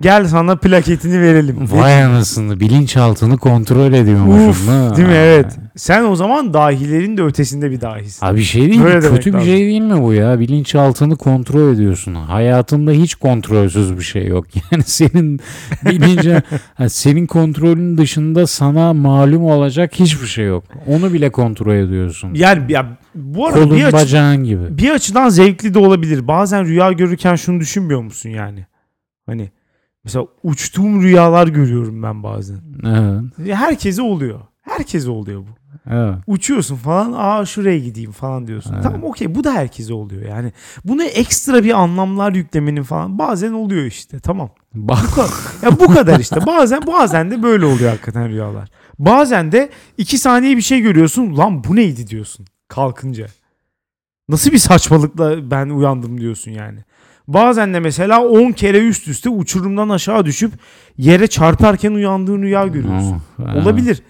Gel 0.00 0.24
sana 0.28 0.56
plaketini 0.56 1.20
verelim. 1.20 1.56
Vay 1.72 2.02
anasını 2.04 2.60
bilinçaltını 2.60 3.38
kontrol 3.38 3.92
ediyormuşum. 3.92 4.48
Uf, 4.48 4.68
ha. 4.68 4.96
değil 4.96 5.08
mi? 5.08 5.14
Evet. 5.14 5.58
Sen 5.76 6.04
o 6.04 6.16
zaman 6.16 6.54
dahilerin 6.54 7.16
de 7.16 7.22
ötesinde 7.22 7.70
bir 7.70 7.80
dahisin. 7.80 8.26
Abi 8.26 8.38
bir 8.38 8.42
şey 8.42 8.62
değil 8.70 8.82
Böyle 8.84 9.08
mi? 9.08 9.16
Kötü 9.16 9.30
bir 9.30 9.34
lazım. 9.34 9.46
şey 9.48 9.58
değil 9.58 9.80
mi 9.80 10.02
bu 10.02 10.12
ya? 10.12 10.40
Bilinçaltını 10.40 11.16
kontrol 11.16 11.72
ediyorsun. 11.74 12.14
Hayatında 12.14 12.90
hiç 12.92 13.14
kontrolsüz 13.14 13.98
bir 13.98 14.02
şey 14.02 14.26
yok. 14.26 14.46
Yani 14.72 14.82
senin 14.82 15.40
bilince 15.84 16.42
senin 16.88 17.26
kontrolün 17.26 17.98
dışında 17.98 18.46
sana 18.46 18.92
malum 18.92 19.44
olacak 19.44 19.92
hiçbir 19.94 20.26
şey 20.26 20.46
yok. 20.46 20.64
Onu 20.86 21.12
bile 21.12 21.30
kontrol 21.30 21.74
ediyorsun. 21.74 22.34
Yani 22.34 22.72
ya, 22.72 22.98
bu 23.14 23.46
arada 23.46 23.58
Kolun 23.62 23.76
bir, 23.76 23.84
açı- 23.84 24.42
gibi. 24.42 24.78
bir 24.78 24.90
açıdan 24.90 25.28
zevkli 25.28 25.74
de 25.74 25.78
olabilir. 25.78 26.28
Bazen 26.28 26.66
rüya 26.66 26.92
görürken 26.92 27.34
şunu 27.36 27.60
düşünmüyor 27.60 28.02
musun 28.02 28.30
yani? 28.30 28.66
Hani 29.26 29.50
mesela 30.04 30.26
uçtuğum 30.42 31.02
rüyalar 31.02 31.48
görüyorum 31.48 32.02
ben 32.02 32.22
bazen. 32.22 32.58
Evet. 32.86 33.48
Herkese 33.56 34.02
oluyor. 34.02 34.40
Herkese 34.62 35.10
oluyor 35.10 35.40
bu. 35.40 35.46
evet. 35.90 36.14
Uçuyorsun 36.26 36.76
falan. 36.76 37.12
Aa 37.16 37.44
şuraya 37.44 37.78
gideyim 37.78 38.12
falan 38.12 38.46
diyorsun. 38.46 38.72
Evet. 38.74 38.82
Tamam 38.82 39.04
okey 39.04 39.34
bu 39.34 39.44
da 39.44 39.52
herkese 39.52 39.94
oluyor 39.94 40.22
yani. 40.28 40.52
Buna 40.84 41.04
ekstra 41.04 41.64
bir 41.64 41.78
anlamlar 41.82 42.32
yüklemenin 42.32 42.82
falan 42.82 43.18
bazen 43.18 43.52
oluyor 43.52 43.84
işte. 43.84 44.20
Tamam. 44.20 44.50
Bak 44.74 44.98
Bu 45.10 45.14
kadar. 45.14 45.30
ya 45.62 45.80
bu 45.80 45.94
kadar 45.94 46.20
işte. 46.20 46.46
Bazen 46.46 46.82
bazen 46.86 47.30
de 47.30 47.42
böyle 47.42 47.64
oluyor 47.64 47.90
hakikaten 47.90 48.28
rüyalar. 48.28 48.68
Bazen 48.98 49.52
de 49.52 49.70
iki 49.98 50.18
saniye 50.18 50.56
bir 50.56 50.62
şey 50.62 50.80
görüyorsun. 50.80 51.36
Lan 51.36 51.64
bu 51.64 51.76
neydi 51.76 52.06
diyorsun 52.06 52.46
kalkınca. 52.68 53.26
Nasıl 54.28 54.50
bir 54.52 54.58
saçmalıkla 54.58 55.50
ben 55.50 55.68
uyandım 55.68 56.20
diyorsun 56.20 56.50
yani. 56.50 56.78
Bazen 57.28 57.74
de 57.74 57.80
mesela 57.80 58.24
10 58.24 58.52
kere 58.52 58.78
üst 58.78 59.08
üste 59.08 59.28
uçurumdan 59.28 59.88
aşağı 59.88 60.26
düşüp 60.26 60.52
yere 60.96 61.26
çarparken 61.26 61.92
uyandığın 61.92 62.42
rüya 62.42 62.66
görüyorsun. 62.66 63.22
Evet. 63.38 63.62
Olabilir. 63.62 64.02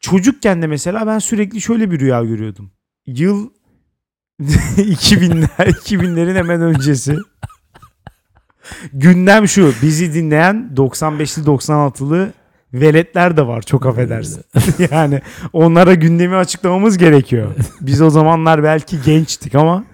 Çocukken 0.00 0.62
de 0.62 0.66
mesela 0.66 1.06
ben 1.06 1.18
sürekli 1.18 1.60
şöyle 1.60 1.90
bir 1.90 2.00
rüya 2.00 2.24
görüyordum. 2.24 2.70
Yıl 3.06 3.50
2000'ler 4.40 5.68
2000'lerin 5.70 6.34
hemen 6.36 6.60
öncesi. 6.62 7.16
Gündem 8.92 9.48
şu. 9.48 9.72
Bizi 9.82 10.14
dinleyen 10.14 10.70
95'li 10.76 11.42
96'lı 11.44 12.32
veletler 12.74 13.36
de 13.36 13.46
var 13.46 13.62
çok 13.62 13.86
affedersin. 13.86 14.44
yani 14.90 15.20
onlara 15.52 15.94
gündemi 15.94 16.36
açıklamamız 16.36 16.98
gerekiyor. 16.98 17.50
Biz 17.80 18.02
o 18.02 18.10
zamanlar 18.10 18.62
belki 18.62 19.02
gençtik 19.02 19.54
ama 19.54 19.84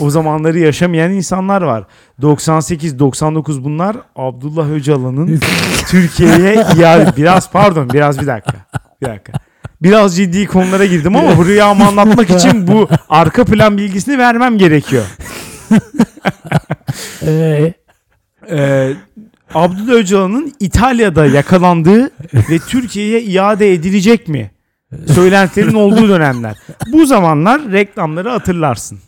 o 0.00 0.10
zamanları 0.10 0.58
yaşamayan 0.58 1.12
insanlar 1.12 1.62
var. 1.62 1.84
98-99 2.22 3.64
bunlar 3.64 3.96
Abdullah 4.16 4.70
Öcalan'ın 4.70 5.40
Türkiye'ye 5.88 6.54
iade 6.54 7.16
biraz 7.16 7.50
pardon 7.50 7.90
biraz 7.90 8.20
bir 8.20 8.26
dakika. 8.26 8.56
Bir 9.02 9.06
dakika. 9.06 9.32
Biraz 9.82 10.16
ciddi 10.16 10.46
konulara 10.46 10.84
girdim 10.84 11.16
ama 11.16 11.36
bu 11.38 11.46
rüyamı 11.46 11.86
anlatmak 11.86 12.30
için 12.30 12.66
bu 12.66 12.88
arka 13.08 13.44
plan 13.44 13.78
bilgisini 13.78 14.18
vermem 14.18 14.58
gerekiyor. 14.58 15.04
Ee, 17.26 17.74
Ee, 18.50 18.92
Abdullah 19.54 19.92
Öcalan'ın 19.92 20.52
İtalya'da 20.60 21.26
yakalandığı 21.26 22.10
ve 22.34 22.58
Türkiye'ye 22.68 23.22
iade 23.22 23.72
edilecek 23.72 24.28
mi? 24.28 24.50
Söylentilerin 25.14 25.74
olduğu 25.74 26.08
dönemler. 26.08 26.56
Bu 26.92 27.06
zamanlar 27.06 27.72
reklamları 27.72 28.28
hatırlarsın. 28.30 28.98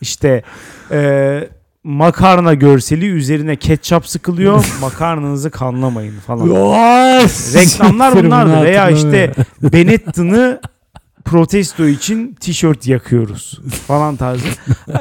İşte 0.00 0.42
e, 0.90 1.48
makarna 1.84 2.54
görseli 2.54 3.06
üzerine 3.06 3.56
ketçap 3.56 4.06
sıkılıyor. 4.08 4.64
Makarnanızı 4.80 5.50
kanlamayın 5.50 6.20
falan. 6.26 6.48
Reklamlar 7.54 8.14
bunlardı 8.24 8.62
veya 8.62 8.90
işte 8.90 9.32
Benetton'ı 9.62 10.60
protesto 11.24 11.86
için 11.86 12.34
tişört 12.40 12.86
yakıyoruz 12.86 13.60
falan 13.86 14.16
tarzı. 14.16 14.46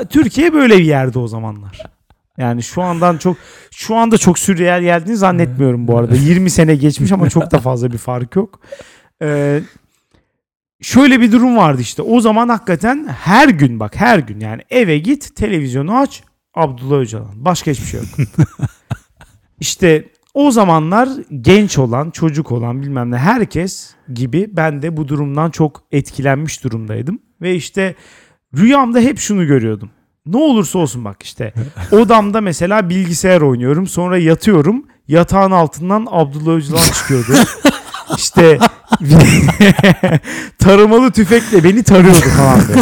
Türkiye 0.09 0.53
böyle 0.53 0.77
bir 0.77 0.83
yerde 0.83 1.19
o 1.19 1.27
zamanlar. 1.27 1.92
Yani 2.37 2.63
şu 2.63 2.81
andan 2.81 3.17
çok 3.17 3.37
şu 3.71 3.95
anda 3.95 4.17
çok 4.17 4.39
sürreel 4.39 4.81
geldiğini 4.81 5.17
zannetmiyorum 5.17 5.87
bu 5.87 5.97
arada. 5.97 6.15
20 6.15 6.49
sene 6.49 6.75
geçmiş 6.75 7.11
ama 7.11 7.29
çok 7.29 7.51
da 7.51 7.59
fazla 7.59 7.91
bir 7.91 7.97
fark 7.97 8.35
yok. 8.35 8.59
Ee, 9.21 9.61
şöyle 10.81 11.21
bir 11.21 11.31
durum 11.31 11.57
vardı 11.57 11.81
işte. 11.81 12.01
O 12.01 12.21
zaman 12.21 12.49
hakikaten 12.49 13.07
her 13.07 13.49
gün 13.49 13.79
bak 13.79 13.95
her 13.95 14.19
gün 14.19 14.39
yani 14.39 14.61
eve 14.69 14.97
git 14.97 15.35
televizyonu 15.35 15.97
aç 15.97 16.23
Abdullah 16.53 16.99
Öcalan. 16.99 17.45
Başka 17.45 17.71
hiçbir 17.71 17.85
şey 17.85 17.99
yok. 17.99 18.09
işte 19.59 20.09
o 20.33 20.51
zamanlar 20.51 21.09
genç 21.41 21.77
olan, 21.77 22.11
çocuk 22.11 22.51
olan 22.51 22.81
bilmem 22.81 23.11
ne 23.11 23.17
herkes 23.17 23.95
gibi 24.13 24.49
ben 24.51 24.81
de 24.81 24.97
bu 24.97 25.07
durumdan 25.07 25.49
çok 25.49 25.83
etkilenmiş 25.91 26.63
durumdaydım. 26.63 27.19
Ve 27.41 27.55
işte 27.55 27.95
rüyamda 28.57 28.99
hep 28.99 29.19
şunu 29.19 29.47
görüyordum. 29.47 29.89
Ne 30.25 30.37
olursa 30.37 30.79
olsun 30.79 31.05
bak 31.05 31.23
işte 31.23 31.53
odamda 31.91 32.41
mesela 32.41 32.89
bilgisayar 32.89 33.41
oynuyorum 33.41 33.87
sonra 33.87 34.17
yatıyorum 34.17 34.85
yatağın 35.07 35.51
altından 35.51 36.07
Abdullah 36.11 36.55
Öcalan 36.55 36.91
çıkıyordu. 36.93 37.33
İşte 38.17 38.59
taramalı 40.59 41.11
tüfekle 41.11 41.63
beni 41.63 41.83
tarıyordu 41.83 42.25
falan 42.37 42.59
böyle. 42.67 42.81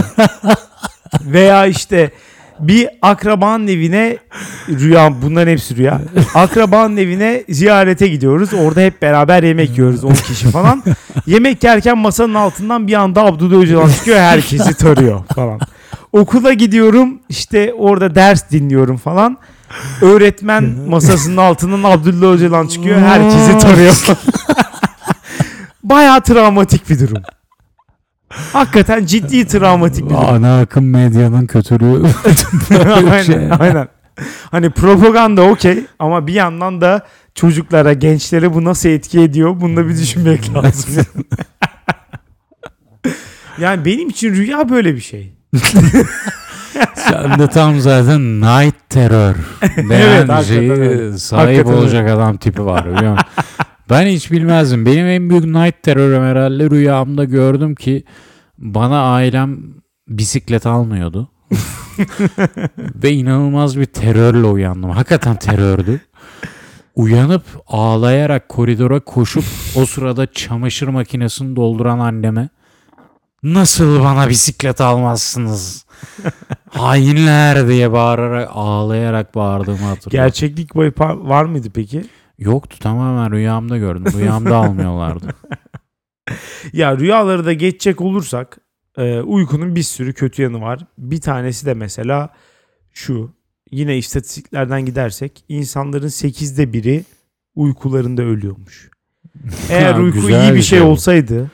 Veya 1.25 1.65
işte 1.65 2.12
bir 2.60 2.88
akrabanın 3.01 3.67
evine 3.67 4.17
rüya 4.69 5.21
bunların 5.21 5.51
hepsi 5.51 5.75
rüya. 5.77 6.01
Akrabanın 6.36 6.97
evine 6.97 7.43
ziyarete 7.49 8.08
gidiyoruz. 8.08 8.54
Orada 8.54 8.82
hep 8.82 9.01
beraber 9.01 9.43
yemek 9.43 9.77
yiyoruz 9.77 10.04
10 10.04 10.13
kişi 10.13 10.47
falan. 10.49 10.84
Yemek 11.25 11.63
yerken 11.63 11.97
masanın 11.97 12.34
altından 12.34 12.88
bir 12.88 12.93
anda 12.93 13.25
Abdullah 13.25 13.62
Öcalan 13.62 13.89
çıkıyor 13.89 14.17
herkesi 14.17 14.73
tarıyor 14.73 15.23
falan. 15.36 15.60
Okula 16.13 16.54
gidiyorum 16.54 17.19
işte 17.30 17.74
orada 17.74 18.15
ders 18.15 18.52
dinliyorum 18.52 18.97
falan. 18.97 19.38
Öğretmen 20.02 20.63
masasının 20.88 21.38
altından 21.38 21.84
Abdullah 21.84 22.34
Öcalan 22.34 22.67
çıkıyor 22.67 23.00
herkesi 23.00 23.58
tarıyor. 23.58 23.95
Bayağı 25.84 26.21
travmatik 26.21 26.89
bir 26.89 27.00
durum. 27.00 27.24
Hakikaten 28.54 29.06
ciddi 29.06 29.47
travmatik 29.47 30.06
bir 30.06 30.10
durum. 30.10 30.26
Ana 30.26 30.60
akım 30.60 30.89
medyanın 30.89 31.45
kötülüğü. 31.47 32.04
Aynen, 32.95 33.24
şey. 33.24 33.36
aynen. 33.60 33.88
Hani 34.52 34.69
propaganda 34.69 35.41
okey 35.41 35.86
ama 36.00 36.28
bir 36.28 36.34
yandan 36.34 36.82
da 36.82 37.06
çocuklara, 37.36 37.93
gençlere 37.93 38.54
bu 38.54 38.63
nasıl 38.63 38.89
etki 38.89 39.19
ediyor? 39.19 39.62
Bunu 39.62 39.78
da 39.78 39.88
bir 39.88 39.97
düşünmek 39.97 40.54
lazım. 40.56 41.06
yani 43.58 43.86
benim 43.86 44.10
için 44.10 44.34
rüya 44.34 44.69
böyle 44.69 44.95
bir 44.95 45.02
şey. 45.02 45.40
Sen 46.95 47.39
de 47.39 47.47
tam 47.47 47.79
zaten 47.79 48.41
night 48.41 48.75
terror 48.89 49.35
denen 49.77 50.27
hakikaten 50.27 50.41
şeyi 50.41 51.19
sahip 51.19 51.47
Hakikaten 51.47 51.73
olacak 51.73 52.09
adam 52.09 52.37
tipi 52.37 52.65
var 52.65 52.85
biliyor 52.85 53.11
musun? 53.11 53.27
Ben 53.89 54.05
hiç 54.05 54.31
bilmezdim. 54.31 54.85
Benim 54.85 55.07
en 55.07 55.29
büyük 55.29 55.45
night 55.45 55.83
terror'ım 55.83 56.23
herhalde 56.23 56.69
rüyamda 56.69 57.23
gördüm 57.23 57.75
ki 57.75 58.03
bana 58.57 59.13
ailem 59.13 59.59
bisiklet 60.07 60.65
almıyordu. 60.65 61.31
Ve 63.03 63.11
inanılmaz 63.11 63.79
bir 63.79 63.85
terörle 63.85 64.47
uyandım. 64.47 64.89
Hakikaten 64.89 65.35
terördü. 65.35 66.01
Uyanıp 66.95 67.43
ağlayarak 67.67 68.49
koridora 68.49 68.99
koşup 68.99 69.43
o 69.75 69.85
sırada 69.85 70.31
çamaşır 70.31 70.87
makinesini 70.87 71.55
dolduran 71.55 71.99
anneme 71.99 72.49
nasıl 73.43 73.99
bana 74.04 74.30
bisiklet 74.30 74.82
almazsınız? 74.82 75.86
Hainler 76.69 77.67
diye 77.67 77.91
bağırarak 77.91 78.49
ağlayarak 78.54 79.36
bağırdığımı 79.36 79.77
hatırlıyorum. 79.77 80.27
Gerçeklik 80.27 80.75
boyu 80.75 80.93
var 80.99 81.45
mıydı 81.45 81.67
peki? 81.73 82.04
Yoktu 82.39 82.80
tamamen 82.80 83.32
rüyamda 83.32 83.77
gördüm. 83.77 84.06
Rüyamda 84.17 84.56
almıyorlardı. 84.56 85.25
Ya 86.73 86.97
rüyaları 86.97 87.45
da 87.45 87.54
geçecek 87.54 88.01
olursak 88.01 88.58
e, 88.97 89.19
uykunun 89.19 89.75
bir 89.75 89.84
sürü 89.84 90.13
kötü 90.13 90.41
yanı 90.41 90.62
var. 90.62 90.80
Bir 90.97 91.21
tanesi 91.21 91.65
de 91.65 91.73
mesela 91.73 92.30
şu. 92.93 93.32
Yine 93.71 93.97
istatistiklerden 93.97 94.86
gidersek 94.86 95.43
insanların 95.49 96.08
8'de 96.08 96.73
biri 96.73 97.04
uykularında 97.56 98.21
ölüyormuş. 98.21 98.89
Eğer 99.69 99.95
uyku 99.95 100.30
iyi 100.30 100.30
bir 100.30 100.62
şey 100.62 100.62
şey 100.62 100.82
olsaydı 100.82 101.51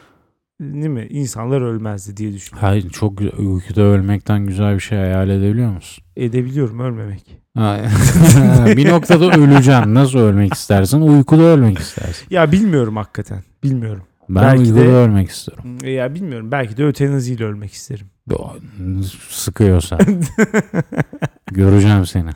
değil 0.62 0.88
mi? 0.90 1.08
İnsanlar 1.10 1.62
ölmezdi 1.62 2.18
diye 2.18 2.34
düşünüyorum. 2.34 2.68
Hayır 2.70 2.90
çok 2.90 3.18
güzel. 3.18 3.34
Uykuda 3.40 3.82
ölmekten 3.82 4.46
güzel 4.46 4.76
bir 4.76 4.80
şey 4.80 4.98
hayal 4.98 5.30
edebiliyor 5.30 5.72
musun? 5.72 6.04
Edebiliyorum 6.16 6.80
ölmemek. 6.80 7.38
Bir 8.78 8.90
noktada 8.90 9.26
öleceksin. 9.32 9.94
Nasıl 9.94 10.20
ölmek 10.20 10.54
istersin? 10.54 11.02
Uykuda 11.02 11.42
ölmek 11.44 11.80
istersin. 11.80 12.28
Ya 12.30 12.52
bilmiyorum 12.52 12.96
hakikaten. 12.96 13.44
Bilmiyorum. 13.64 14.04
Ben 14.30 14.44
Belki 14.44 14.60
uykuda 14.62 14.80
de- 14.80 14.88
ölmek 14.88 15.30
istiyorum. 15.30 15.64
Ya 15.84 16.16
bilmiyorum. 16.16 16.52
Belki 16.52 16.78
de 16.78 16.86
ötenaziyle 16.86 17.44
ölmek 17.46 17.74
isterim. 17.74 18.08
Sıkıyorsa. 19.30 19.98
Göreceğim 21.52 22.06
seni. 22.06 22.30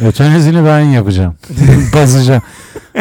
Ötenezini 0.00 0.64
ben 0.64 0.80
yapacağım. 0.80 1.34
Basacağım. 1.94 2.42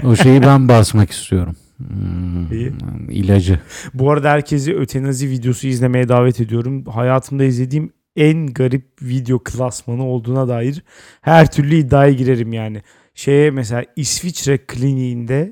O 0.03 0.15
şeyi 0.15 0.41
ben 0.41 0.67
basmak 0.67 1.12
istiyorum. 1.12 1.55
Hmm, 1.87 2.51
İyi. 2.51 2.73
ilacı. 3.09 3.59
Bu 3.93 4.11
arada 4.11 4.29
herkesi 4.29 4.75
ötenazi 4.75 5.29
videosu 5.29 5.67
izlemeye 5.67 6.09
davet 6.09 6.41
ediyorum. 6.41 6.85
Hayatımda 6.85 7.43
izlediğim 7.43 7.93
en 8.15 8.47
garip 8.47 8.87
video 9.01 9.39
klasmanı 9.43 10.03
olduğuna 10.05 10.47
dair 10.47 10.83
her 11.21 11.51
türlü 11.51 11.75
iddiaya 11.75 12.13
girerim 12.13 12.53
yani. 12.53 12.81
Şeye 13.13 13.51
mesela 13.51 13.85
İsviçre 13.95 14.57
kliniğinde 14.57 15.51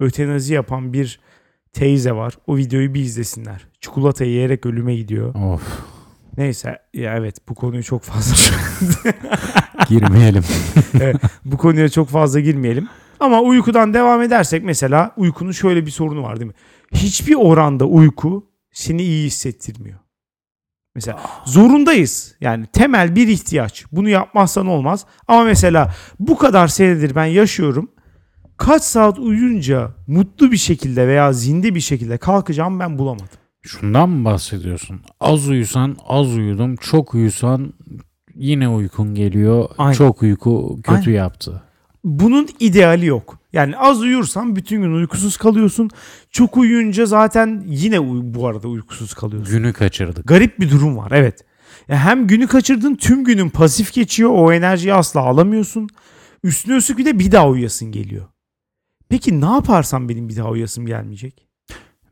ötenazi 0.00 0.54
yapan 0.54 0.92
bir 0.92 1.20
teyze 1.72 2.12
var. 2.12 2.34
O 2.46 2.56
videoyu 2.56 2.94
bir 2.94 3.00
izlesinler. 3.00 3.66
Çikolata 3.80 4.24
yiyerek 4.24 4.66
ölüme 4.66 4.94
gidiyor. 4.96 5.34
Of. 5.34 5.62
Neyse 6.38 6.78
ya 6.94 7.16
evet 7.16 7.36
bu 7.48 7.54
konuyu 7.54 7.82
çok 7.82 8.02
fazla 8.02 8.34
Girmeyelim. 9.88 10.42
bu 11.44 11.56
konuya 11.56 11.88
çok 11.88 12.08
fazla 12.08 12.40
girmeyelim. 12.40 12.88
Ama 13.22 13.40
uykudan 13.40 13.94
devam 13.94 14.22
edersek 14.22 14.64
mesela 14.64 15.12
uykunun 15.16 15.52
şöyle 15.52 15.86
bir 15.86 15.90
sorunu 15.90 16.22
var 16.22 16.40
değil 16.40 16.50
mi? 16.50 16.56
Hiçbir 16.94 17.34
oranda 17.34 17.84
uyku 17.84 18.50
seni 18.72 19.02
iyi 19.02 19.26
hissettirmiyor. 19.26 19.98
Mesela 20.94 21.20
zorundayız. 21.46 22.34
Yani 22.40 22.66
temel 22.66 23.16
bir 23.16 23.28
ihtiyaç. 23.28 23.84
Bunu 23.92 24.08
yapmazsan 24.08 24.66
olmaz. 24.66 25.06
Ama 25.28 25.44
mesela 25.44 25.94
bu 26.20 26.38
kadar 26.38 26.68
senedir 26.68 27.14
ben 27.14 27.24
yaşıyorum. 27.24 27.90
Kaç 28.56 28.82
saat 28.82 29.18
uyuyunca 29.18 29.90
mutlu 30.06 30.52
bir 30.52 30.56
şekilde 30.56 31.08
veya 31.08 31.32
zinde 31.32 31.74
bir 31.74 31.80
şekilde 31.80 32.18
kalkacağım 32.18 32.80
ben 32.80 32.98
bulamadım. 32.98 33.28
Şundan 33.62 34.08
mı 34.08 34.24
bahsediyorsun? 34.24 35.00
Az 35.20 35.48
uyusan 35.48 35.96
az 36.08 36.36
uyudum. 36.36 36.76
Çok 36.76 37.14
uyusan 37.14 37.72
yine 38.34 38.68
uykun 38.68 39.14
geliyor. 39.14 39.68
Aynen. 39.78 39.92
Çok 39.92 40.22
uyku 40.22 40.80
kötü 40.82 41.10
Aynen. 41.10 41.18
yaptı. 41.18 41.62
Bunun 42.04 42.48
ideali 42.60 43.06
yok. 43.06 43.38
Yani 43.52 43.76
az 43.78 44.00
uyursan 44.00 44.56
bütün 44.56 44.82
gün 44.82 44.92
uykusuz 44.92 45.36
kalıyorsun. 45.36 45.90
Çok 46.30 46.56
uyuyunca 46.56 47.06
zaten 47.06 47.64
yine 47.66 48.00
uy- 48.00 48.20
bu 48.24 48.46
arada 48.46 48.68
uykusuz 48.68 49.14
kalıyorsun. 49.14 49.56
Günü 49.56 49.72
kaçırdık. 49.72 50.28
Garip 50.28 50.60
bir 50.60 50.70
durum 50.70 50.96
var 50.96 51.12
evet. 51.14 51.44
Ya 51.88 51.98
hem 51.98 52.26
günü 52.26 52.46
kaçırdın 52.46 52.94
tüm 52.94 53.24
günün 53.24 53.48
pasif 53.48 53.92
geçiyor. 53.92 54.30
O 54.34 54.52
enerjiyi 54.52 54.94
asla 54.94 55.20
alamıyorsun. 55.20 55.88
Üstüne 56.44 56.76
üstlük 56.76 56.98
bir 56.98 57.04
de 57.04 57.18
bir 57.18 57.32
daha 57.32 57.48
uyuyasın 57.48 57.92
geliyor. 57.92 58.26
Peki 59.08 59.40
ne 59.40 59.44
yaparsam 59.46 60.08
benim 60.08 60.28
bir 60.28 60.36
daha 60.36 60.48
uyuyasım 60.50 60.86
gelmeyecek? 60.86 61.46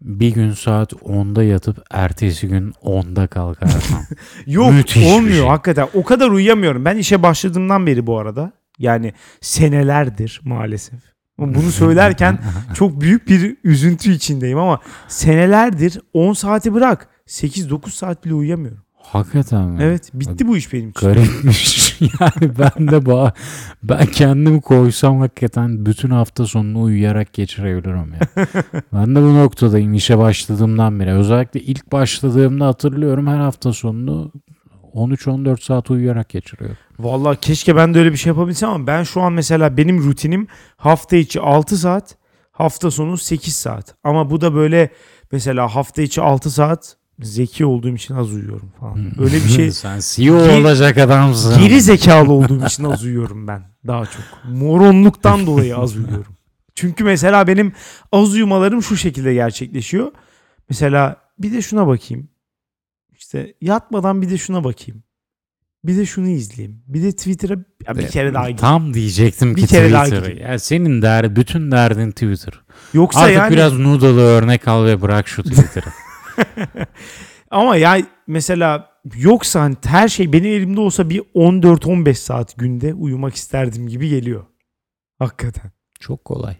Bir 0.03 0.35
gün 0.35 0.53
saat 0.53 0.92
10'da 0.92 1.42
yatıp 1.44 1.83
ertesi 1.90 2.48
gün 2.48 2.70
10'da 2.70 3.26
kalkarsam. 3.26 4.03
Yok 4.46 4.72
Müthiş 4.72 4.96
bir 4.96 5.12
olmuyor 5.12 5.37
şey. 5.37 5.46
hakikaten. 5.46 5.88
O 5.94 6.05
kadar 6.05 6.31
uyuyamıyorum. 6.31 6.85
Ben 6.85 6.96
işe 6.96 7.22
başladığımdan 7.22 7.87
beri 7.87 8.07
bu 8.07 8.18
arada. 8.18 8.53
Yani 8.80 9.12
senelerdir 9.40 10.40
maalesef. 10.44 11.00
Bunu 11.38 11.62
söylerken 11.72 12.38
çok 12.74 13.00
büyük 13.00 13.28
bir 13.28 13.56
üzüntü 13.64 14.12
içindeyim 14.12 14.58
ama 14.58 14.80
senelerdir 15.08 16.00
10 16.12 16.32
saati 16.32 16.74
bırak. 16.74 17.08
8-9 17.26 17.90
saat 17.90 18.24
bile 18.24 18.34
uyuyamıyorum. 18.34 18.82
Hakikaten 19.02 19.68
mi? 19.68 19.78
Evet 19.82 20.10
bitti 20.14 20.48
bu 20.48 20.56
iş 20.56 20.72
benim 20.72 20.90
için. 20.90 21.08
Garipmiş. 21.08 22.00
yani 22.20 22.58
ben 22.58 22.88
de 22.88 23.06
ba 23.06 23.32
ben 23.82 24.06
kendimi 24.06 24.60
koysam 24.60 25.20
hakikaten 25.20 25.86
bütün 25.86 26.10
hafta 26.10 26.46
sonunu 26.46 26.82
uyuyarak 26.82 27.32
geçirebilirim 27.32 28.14
ya. 28.14 28.46
ben 28.92 29.14
de 29.14 29.22
bu 29.22 29.34
noktadayım 29.34 29.94
işe 29.94 30.18
başladığımdan 30.18 31.00
beri. 31.00 31.12
Özellikle 31.12 31.60
ilk 31.60 31.92
başladığımda 31.92 32.66
hatırlıyorum 32.66 33.26
her 33.26 33.38
hafta 33.38 33.72
sonunu 33.72 34.32
13-14 34.94 35.64
saat 35.64 35.90
uyuyarak 35.90 36.29
geçiriyorum. 36.29 36.76
Vallahi 36.98 37.38
keşke 37.40 37.76
ben 37.76 37.94
de 37.94 37.98
öyle 37.98 38.12
bir 38.12 38.16
şey 38.16 38.31
yapabilsem 38.31 38.70
ama 38.70 38.87
ben 38.87 39.03
şu 39.03 39.20
an 39.20 39.33
mesela 39.33 39.76
benim 39.76 40.05
rutinim 40.05 40.46
hafta 40.76 41.16
içi 41.16 41.40
6 41.40 41.76
saat, 41.76 42.16
hafta 42.53 42.90
sonu 42.90 43.16
8 43.18 43.55
saat. 43.57 43.94
Ama 44.05 44.31
bu 44.31 44.40
da 44.40 44.55
böyle 44.55 44.90
mesela 45.33 45.74
hafta 45.74 46.03
içi 46.03 46.20
6 46.20 46.50
saat 46.50 46.96
zeki 47.20 47.64
olduğum 47.66 47.94
için 47.94 48.14
az 48.14 48.33
uyuyorum 48.35 48.72
falan. 48.81 48.98
Öyle 49.18 49.35
bir 49.37 49.48
şey 49.48 49.70
Sen 49.72 50.00
CEO 50.11 50.35
Ge- 50.37 50.61
olacak 50.61 50.98
adamsın. 50.98 51.62
geri 51.62 51.81
zekalı 51.81 52.33
olduğum 52.33 52.66
için 52.66 52.85
az 52.85 53.05
uyuyorum 53.05 53.48
ben 53.48 53.62
daha 53.87 54.07
çok. 54.07 54.24
Moronluktan 54.48 55.46
dolayı 55.46 55.76
az 55.76 55.96
uyuyorum. 55.96 56.37
Çünkü 56.74 57.05
mesela 57.05 57.46
benim 57.46 57.72
az 58.12 58.33
uyumalarım 58.35 58.83
şu 58.83 58.96
şekilde 58.96 59.35
gerçekleşiyor. 59.35 60.12
Mesela 60.68 61.16
bir 61.38 61.53
de 61.53 61.62
şuna 61.62 61.87
bakayım. 61.87 62.29
İşte 63.30 63.54
yatmadan 63.60 64.22
bir 64.22 64.30
de 64.30 64.38
şuna 64.38 64.64
bakayım. 64.64 65.02
Bir 65.84 65.96
de 65.96 66.06
şunu 66.06 66.28
izleyeyim. 66.28 66.82
Bir 66.86 67.02
de 67.02 67.12
Twitter'a 67.12 67.56
ya 67.86 67.98
bir 67.98 68.08
kere 68.08 68.34
daha 68.34 68.42
gireyim. 68.42 68.56
Tam 68.56 68.94
diyecektim 68.94 69.54
ki 69.54 69.62
Bir 69.62 69.66
kere 69.66 69.92
daha 69.92 70.04
Twitter. 70.04 70.30
gideyim. 70.30 70.50
Ya 70.50 70.58
senin 70.58 71.02
der, 71.02 71.36
bütün 71.36 71.70
derdin 71.70 72.10
Twitter. 72.10 72.60
Yoksa 72.92 73.20
Artık 73.20 73.36
yani 73.36 73.52
biraz 73.52 73.78
noodle'ı 73.78 74.20
örnek 74.20 74.68
al 74.68 74.84
ve 74.84 75.02
bırak 75.02 75.28
şu 75.28 75.42
Twitter'ı. 75.42 75.88
ama 77.50 77.76
ya 77.76 77.98
mesela 78.26 78.90
yoksa 79.16 79.60
hani 79.60 79.76
her 79.84 80.08
şey 80.08 80.32
benim 80.32 80.50
elimde 80.52 80.80
olsa 80.80 81.10
bir 81.10 81.20
14-15 81.20 82.14
saat 82.14 82.56
günde 82.56 82.94
uyumak 82.94 83.34
isterdim 83.34 83.88
gibi 83.88 84.08
geliyor. 84.08 84.46
Hakikaten. 85.18 85.70
Çok 86.00 86.24
kolay. 86.24 86.56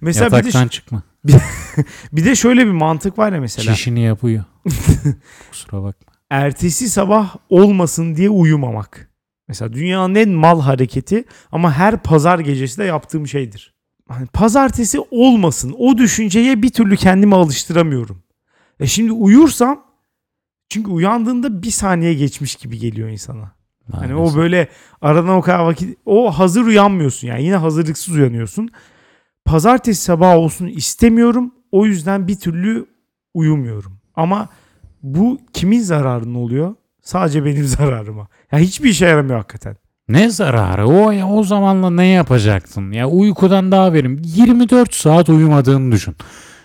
Mesela 0.00 0.26
bir 0.26 0.32
de, 0.32 0.36
Yataktan 0.36 0.68
çıkma. 0.68 1.02
bir 2.12 2.24
de 2.24 2.34
şöyle 2.36 2.66
bir 2.66 2.72
mantık 2.72 3.18
var 3.18 3.32
ya 3.32 3.40
mesela. 3.40 3.74
Çişini 3.74 4.00
yap 4.00 4.24
uyu. 4.24 4.53
Kusura 5.50 5.82
bakma. 5.82 6.12
ertesi 6.30 6.88
sabah 6.88 7.36
olmasın 7.48 8.16
diye 8.16 8.30
uyumamak. 8.30 9.10
Mesela 9.48 9.72
dünyanın 9.72 10.14
en 10.14 10.28
mal 10.28 10.60
hareketi 10.60 11.24
ama 11.52 11.72
her 11.72 12.02
pazar 12.02 12.38
gecesi 12.38 12.78
de 12.78 12.84
yaptığım 12.84 13.28
şeydir. 13.28 13.74
Hani 14.08 14.26
pazartesi 14.26 15.00
olmasın 15.10 15.74
o 15.78 15.98
düşünceye 15.98 16.62
bir 16.62 16.70
türlü 16.70 16.96
kendimi 16.96 17.34
alıştıramıyorum. 17.34 18.22
E 18.80 18.86
şimdi 18.86 19.12
uyursam 19.12 19.84
çünkü 20.68 20.90
uyandığında 20.90 21.62
bir 21.62 21.70
saniye 21.70 22.14
geçmiş 22.14 22.56
gibi 22.56 22.78
geliyor 22.78 23.08
insana. 23.08 23.52
Hani 23.92 24.12
Maalesef. 24.12 24.36
o 24.36 24.38
böyle 24.38 24.68
aradan 25.00 25.34
o 25.34 25.40
kadar 25.42 25.64
vakit 25.64 25.98
o 26.06 26.38
hazır 26.38 26.66
uyanmıyorsun 26.66 27.28
yani 27.28 27.44
yine 27.44 27.56
hazırlıksız 27.56 28.14
uyanıyorsun. 28.14 28.70
Pazartesi 29.44 30.02
sabahı 30.02 30.36
olsun 30.38 30.66
istemiyorum. 30.66 31.54
O 31.72 31.86
yüzden 31.86 32.28
bir 32.28 32.38
türlü 32.38 32.86
uyumuyorum. 33.34 33.93
Ama 34.16 34.48
bu 35.02 35.38
kimin 35.52 35.80
zararına 35.80 36.38
oluyor? 36.38 36.74
Sadece 37.02 37.44
benim 37.44 37.64
zararıma. 37.66 38.28
Ya 38.52 38.58
hiçbir 38.58 38.90
işe 38.90 39.06
yaramıyor 39.06 39.36
hakikaten. 39.38 39.76
Ne 40.08 40.30
zararı? 40.30 40.86
O 40.88 41.10
ya 41.10 41.28
o 41.28 41.42
zamanla 41.44 41.90
ne 41.90 42.06
yapacaktın? 42.06 42.90
Ya 42.92 43.08
uykudan 43.08 43.72
daha 43.72 43.92
verim. 43.92 44.22
24 44.24 44.94
saat 44.94 45.28
uyumadığını 45.28 45.92
düşün. 45.92 46.16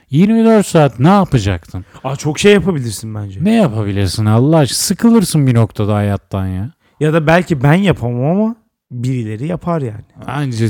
24 0.10 0.66
saat 0.66 1.00
ne 1.00 1.08
yapacaktın? 1.08 1.86
Aa, 2.04 2.16
çok 2.16 2.40
şey 2.40 2.54
yapabilirsin 2.54 3.16
bence. 3.16 3.44
Ne 3.44 3.56
yapabilirsin 3.56 4.26
Allah 4.26 4.58
aşkına? 4.58 4.78
Sıkılırsın 4.78 5.48
bir 5.48 5.56
noktada 5.56 5.96
hayattan 5.96 6.48
ya. 6.48 6.72
Ya 7.00 7.14
da 7.14 7.28
belki 7.28 7.64
ben 7.64 7.74
yapamam 7.74 8.38
ama 8.38 8.56
birileri 8.92 9.48
yapar 9.48 9.82
yani. 9.82 10.04
Bence 10.28 10.68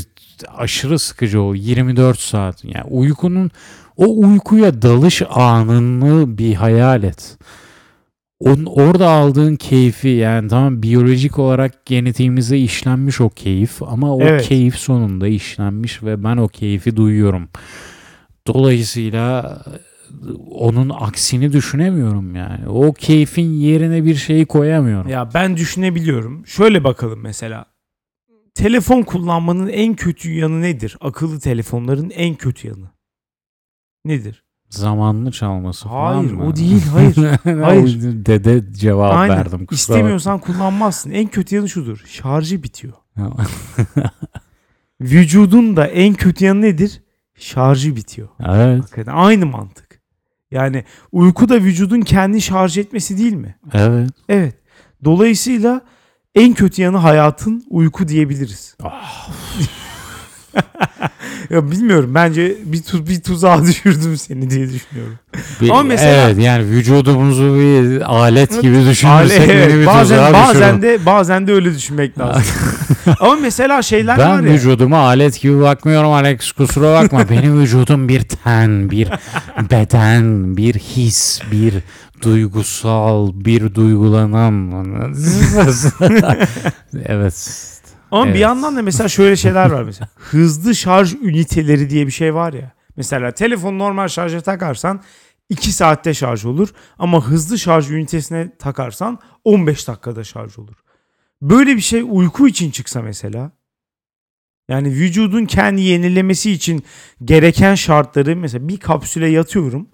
aşırı 0.57 0.99
sıkıcı 0.99 1.41
o 1.41 1.53
24 1.55 2.19
saat. 2.19 2.63
Yani 2.65 2.85
uykunun 2.89 3.51
o 3.99 4.27
uykuya 4.27 4.81
dalış 4.81 5.21
anını 5.29 6.37
bir 6.37 6.53
hayal 6.53 7.03
et. 7.03 7.37
Onun, 8.39 8.65
orada 8.65 9.09
aldığın 9.09 9.55
keyfi 9.55 10.07
yani 10.07 10.47
tamam 10.47 10.83
biyolojik 10.83 11.39
olarak 11.39 11.85
genetiğimize 11.85 12.57
işlenmiş 12.57 13.21
o 13.21 13.29
keyif 13.29 13.83
ama 13.83 14.15
o 14.15 14.21
Evet. 14.21 14.47
keyif 14.47 14.75
sonunda 14.75 15.27
işlenmiş 15.27 16.03
ve 16.03 16.23
ben 16.23 16.37
o 16.37 16.47
keyfi 16.47 16.95
duyuyorum. 16.95 17.49
Dolayısıyla 18.47 19.61
onun 20.51 20.89
aksini 20.89 21.53
düşünemiyorum 21.53 22.35
yani. 22.35 22.67
O 22.69 22.93
keyfin 22.93 23.51
yerine 23.53 24.05
bir 24.05 24.15
şeyi 24.15 24.45
koyamıyorum. 24.45 25.09
Ya 25.09 25.29
ben 25.33 25.57
düşünebiliyorum. 25.57 26.47
Şöyle 26.47 26.83
bakalım 26.83 27.19
mesela. 27.23 27.65
Telefon 28.55 29.01
kullanmanın 29.01 29.67
en 29.67 29.95
kötü 29.95 30.31
yanı 30.31 30.61
nedir? 30.61 30.97
Akıllı 31.01 31.39
telefonların 31.39 32.09
en 32.09 32.35
kötü 32.35 32.67
yanı. 32.67 32.98
Nedir? 34.09 34.43
Zamanını 34.69 35.31
çalması 35.31 35.87
falan 35.87 36.15
Hayır 36.15 36.31
mı? 36.31 36.45
o 36.47 36.55
değil 36.55 36.83
hayır. 36.93 37.15
Hayır. 37.63 37.99
Dede 38.25 38.73
cevap 38.73 39.13
Aynen. 39.13 39.37
verdim. 39.37 39.65
kusura 39.65 39.95
İstemiyorsan 39.97 40.39
kullanmazsın. 40.39 41.11
En 41.11 41.27
kötü 41.27 41.55
yanı 41.55 41.69
şudur. 41.69 42.03
Şarjı 42.07 42.63
bitiyor. 42.63 42.93
bakma. 43.17 43.45
Vücudun 45.01 45.75
da 45.75 45.87
en 45.87 46.13
kötü 46.13 46.45
yanı 46.45 46.61
nedir? 46.61 47.01
Şarjı 47.35 47.95
bitiyor. 47.95 48.27
evet, 48.39 48.81
Hakikaten 48.81 49.13
aynı 49.15 49.45
mantık. 49.45 50.01
Yani 50.51 50.83
uyku 51.11 51.49
da 51.49 51.55
vücudun 51.55 52.01
kendi 52.01 52.41
şarj 52.41 52.77
etmesi 52.77 53.17
değil 53.17 53.33
mi? 53.33 53.55
evet. 53.73 54.09
Evet. 54.29 54.55
Dolayısıyla 55.03 55.81
en 56.35 56.53
kötü 56.53 56.81
yanı 56.81 56.97
hayatın 56.97 57.63
uyku 57.69 58.07
diyebiliriz. 58.07 58.75
Ah. 58.83 59.29
ya 61.49 61.71
bilmiyorum 61.71 62.11
bence 62.15 62.57
bir, 62.65 62.77
tu- 62.77 63.07
bir 63.07 63.21
tuzağa 63.21 63.63
düşürdüm 63.65 64.17
seni 64.17 64.49
diye 64.49 64.69
düşünüyorum. 64.73 65.15
Bir- 65.61 65.69
Ama 65.69 65.83
mesela- 65.83 66.29
evet 66.29 66.39
yani 66.43 66.65
vücudumuzu 66.69 67.55
bir 67.55 68.01
alet 68.15 68.61
gibi 68.61 68.85
düşünürsek 68.89 69.41
evet, 69.49 69.69
beni 69.71 69.81
bir 69.81 69.85
bazen 69.85 70.17
tuzağa 70.17 70.33
bazen 70.33 70.81
de 70.81 71.05
bazen 71.05 71.47
de 71.47 71.53
öyle 71.53 71.75
düşünmek 71.75 72.19
lazım. 72.19 72.43
Ama 73.19 73.35
mesela 73.35 73.81
şeyler 73.81 74.17
var 74.17 74.41
Ben 74.43 74.47
ya. 74.47 74.53
vücuduma 74.53 74.97
alet 74.99 75.41
gibi 75.41 75.61
bakmıyorum 75.61 76.11
Alex 76.11 76.51
kusura 76.51 76.93
bakma. 76.93 77.29
Benim 77.29 77.61
vücudum 77.61 78.09
bir 78.09 78.21
ten, 78.21 78.91
bir 78.91 79.07
beden, 79.71 80.57
bir 80.57 80.73
his, 80.73 81.41
bir 81.51 81.73
duygusal, 82.21 83.31
bir 83.33 83.75
duygulanam. 83.75 84.73
evet. 87.05 87.65
Ama 88.11 88.25
bir 88.25 88.29
Evet. 88.29 88.39
yandan 88.41 88.75
da 88.77 88.81
mesela 88.81 89.07
şöyle 89.07 89.35
şeyler 89.35 89.69
var 89.71 89.83
mesela. 89.83 90.09
Hızlı 90.15 90.75
şarj 90.75 91.13
üniteleri 91.13 91.89
diye 91.89 92.07
bir 92.07 92.11
şey 92.11 92.33
var 92.33 92.53
ya. 92.53 92.71
Mesela 92.95 93.31
telefon 93.31 93.79
normal 93.79 94.07
şarja 94.07 94.41
takarsan 94.41 95.01
2 95.49 95.71
saatte 95.71 96.13
şarj 96.13 96.45
olur 96.45 96.69
ama 96.99 97.27
hızlı 97.27 97.59
şarj 97.59 97.91
ünitesine 97.91 98.55
takarsan 98.59 99.19
15 99.43 99.87
dakikada 99.87 100.23
şarj 100.23 100.59
olur. 100.59 100.75
Böyle 101.41 101.75
bir 101.75 101.81
şey 101.81 102.03
uyku 102.09 102.47
için 102.47 102.71
çıksa 102.71 103.01
mesela 103.01 103.51
yani 104.69 104.87
vücudun 104.89 105.45
kendi 105.45 105.81
yenilemesi 105.81 106.51
için 106.51 106.83
gereken 107.23 107.75
şartları 107.75 108.35
mesela 108.35 108.67
bir 108.67 108.77
kapsüle 108.77 109.27
yatıyorum. 109.27 109.87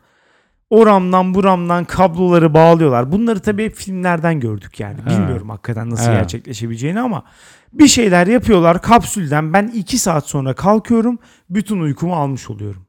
Oramdan 0.70 1.34
buramdan 1.34 1.86
kabloları 1.86 2.54
bağlıyorlar. 2.54 3.12
Bunları 3.12 3.40
tabii 3.40 3.66
hep 3.66 3.76
filmlerden 3.76 4.40
gördük 4.40 4.80
yani. 4.80 4.98
Evet. 5.04 5.12
Bilmiyorum 5.12 5.50
hakikaten 5.50 5.90
nasıl 5.90 6.10
Evet. 6.10 6.20
gerçekleşebileceğini 6.20 7.00
ama 7.00 7.24
bir 7.74 7.88
şeyler 7.88 8.28
yapıyorlar 8.28 8.82
kapsülden. 8.82 9.54
Ben 9.54 9.68
2 9.68 9.98
saat 9.98 10.28
sonra 10.28 10.54
kalkıyorum. 10.54 11.20
Bütün 11.50 11.80
uykumu 11.80 12.16
almış 12.16 12.50
oluyorum. 12.50 12.88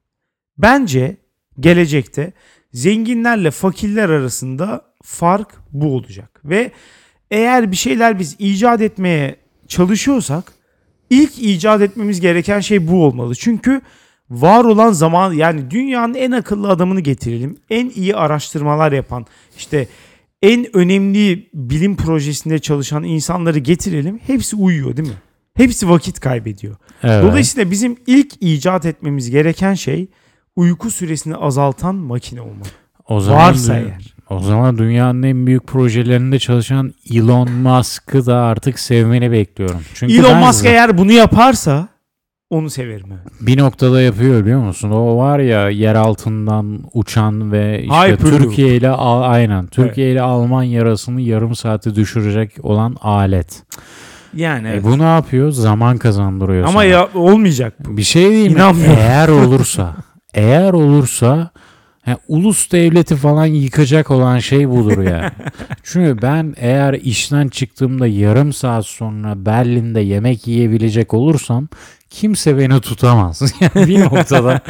Bence 0.58 1.16
gelecekte 1.60 2.32
zenginlerle 2.72 3.50
fakirler 3.50 4.08
arasında 4.08 4.82
fark 5.02 5.48
bu 5.72 5.94
olacak. 5.96 6.40
Ve 6.44 6.72
eğer 7.30 7.70
bir 7.72 7.76
şeyler 7.76 8.18
biz 8.18 8.36
icat 8.38 8.80
etmeye 8.80 9.36
çalışıyorsak 9.68 10.52
ilk 11.10 11.38
icat 11.38 11.82
etmemiz 11.82 12.20
gereken 12.20 12.60
şey 12.60 12.88
bu 12.88 13.04
olmalı. 13.04 13.34
Çünkü 13.34 13.80
var 14.30 14.64
olan 14.64 14.92
zaman 14.92 15.32
yani 15.32 15.70
dünyanın 15.70 16.14
en 16.14 16.30
akıllı 16.30 16.68
adamını 16.68 17.00
getirelim. 17.00 17.56
En 17.70 17.90
iyi 17.90 18.16
araştırmalar 18.16 18.92
yapan 18.92 19.26
işte 19.56 19.88
en 20.42 20.76
önemli 20.76 21.48
bilim 21.54 21.96
projesinde 21.96 22.58
çalışan 22.58 23.04
insanları 23.04 23.58
getirelim. 23.58 24.20
Hepsi 24.26 24.56
uyuyor 24.56 24.96
değil 24.96 25.08
mi? 25.08 25.14
Hepsi 25.54 25.88
vakit 25.88 26.20
kaybediyor. 26.20 26.76
evet. 27.02 27.24
Dolayısıyla 27.24 27.70
bizim 27.70 27.96
ilk 28.06 28.32
icat 28.40 28.86
etmemiz 28.86 29.30
gereken 29.30 29.74
şey 29.74 30.08
uyku 30.56 30.90
süresini 30.90 31.36
azaltan 31.36 31.94
makine 31.94 32.40
olmalı. 32.40 32.68
o 33.08 33.20
zaman 33.20 33.40
Varsa 33.40 33.78
eğer. 33.78 34.16
O 34.30 34.40
zaman 34.40 34.78
dünyanın 34.78 35.22
en 35.22 35.46
büyük 35.46 35.66
projelerinde 35.66 36.38
çalışan 36.38 36.94
Elon 37.10 37.50
Musk'ı 37.50 38.26
da 38.26 38.36
artık 38.36 38.78
sevmeni 38.78 39.32
bekliyorum. 39.32 39.80
Çünkü 39.94 40.14
Elon 40.14 40.38
Musk 40.38 40.64
eğer 40.64 40.98
bunu 40.98 41.12
yaparsa 41.12 41.88
onu 42.50 42.70
severim 42.70 43.06
evet. 43.12 43.32
bir 43.40 43.58
noktada 43.58 44.00
yapıyor 44.00 44.42
biliyor 44.42 44.60
musun? 44.60 44.90
O 44.90 45.16
var 45.16 45.38
ya 45.38 45.70
yer 45.70 45.94
altından 45.94 46.80
uçan 46.94 47.52
ve 47.52 47.82
işte 47.82 47.94
Hyperloop. 47.96 48.42
Türkiye 48.42 48.76
ile 48.76 48.90
aynen 48.90 49.66
Türkiye 49.66 50.12
ile 50.12 50.22
Almanya 50.22 50.82
arasını 50.82 51.20
yarım 51.20 51.54
saate 51.54 51.94
düşürecek 51.94 52.64
olan 52.64 52.96
alet. 53.00 53.62
Yani 54.34 54.68
E 54.68 54.84
bu 54.84 54.98
ne 54.98 55.02
yapıyor? 55.02 55.50
Zaman 55.50 55.98
kazandırıyor 55.98 56.62
Ama 56.62 56.72
sana. 56.72 56.84
ya 56.84 57.08
olmayacak 57.14 57.74
bu. 57.84 57.96
bir 57.96 58.02
şey 58.02 58.30
değil 58.30 58.50
mi? 58.50 58.62
Eğer 58.86 59.28
olursa, 59.44 59.94
eğer 60.34 60.72
olursa 60.72 61.50
ha, 62.04 62.16
ulus 62.28 62.72
devleti 62.72 63.16
falan 63.16 63.46
yıkacak 63.46 64.10
olan 64.10 64.38
şey 64.38 64.68
budur 64.68 65.02
yani. 65.02 65.30
Çünkü 65.82 66.22
ben 66.22 66.54
eğer 66.58 66.94
işten 66.94 67.48
çıktığımda 67.48 68.06
yarım 68.06 68.52
saat 68.52 68.86
sonra 68.86 69.46
Berlin'de 69.46 70.00
yemek 70.00 70.46
yiyebilecek 70.46 71.14
olursam 71.14 71.68
kimse 72.16 72.58
beni 72.58 72.80
tutamaz. 72.80 73.42
Yani 73.60 73.86
bir 73.86 74.00
noktada 74.00 74.60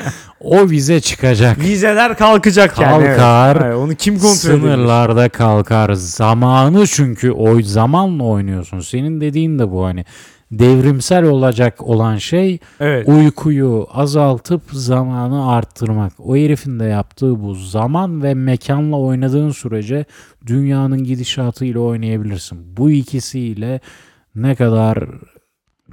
o 0.41 0.71
vize 0.71 1.01
çıkacak. 1.01 1.61
Vizeler 1.61 2.17
kalkacak 2.17 2.79
yani. 2.81 3.05
evet. 3.05 3.17
Kalkar. 3.17 3.59
Hayır, 3.63 3.75
onu 3.75 3.95
kim 3.95 4.15
kontrol? 4.15 4.35
Sınırlarda 4.35 5.29
kalkar. 5.29 5.93
Zamanı 5.93 6.87
çünkü 6.87 7.31
o 7.31 7.63
zamanla 7.63 8.25
oynuyorsun. 8.25 8.81
Senin 8.81 9.21
dediğin 9.21 9.59
de 9.59 9.71
bu 9.71 9.85
hani 9.85 10.05
devrimsel 10.53 11.25
olacak 11.25 11.83
olan 11.83 12.17
şey 12.17 12.59
Evet. 12.81 13.09
uykuyu 13.09 13.87
azaltıp 13.93 14.63
zamanı 14.73 15.51
arttırmak. 15.51 16.13
O 16.19 16.37
herifin 16.37 16.81
de 16.81 16.85
yaptığı 16.85 17.43
bu. 17.43 17.55
Zaman 17.55 18.23
ve 18.23 18.35
mekanla 18.35 18.97
oynadığın 18.99 19.51
sürece 19.51 20.05
dünyanın 20.47 21.05
gidişatıyla 21.05 21.81
oynayabilirsin. 21.81 22.77
Bu 22.77 22.91
ikisiyle 22.91 23.81
ne 24.35 24.55
kadar 24.55 24.99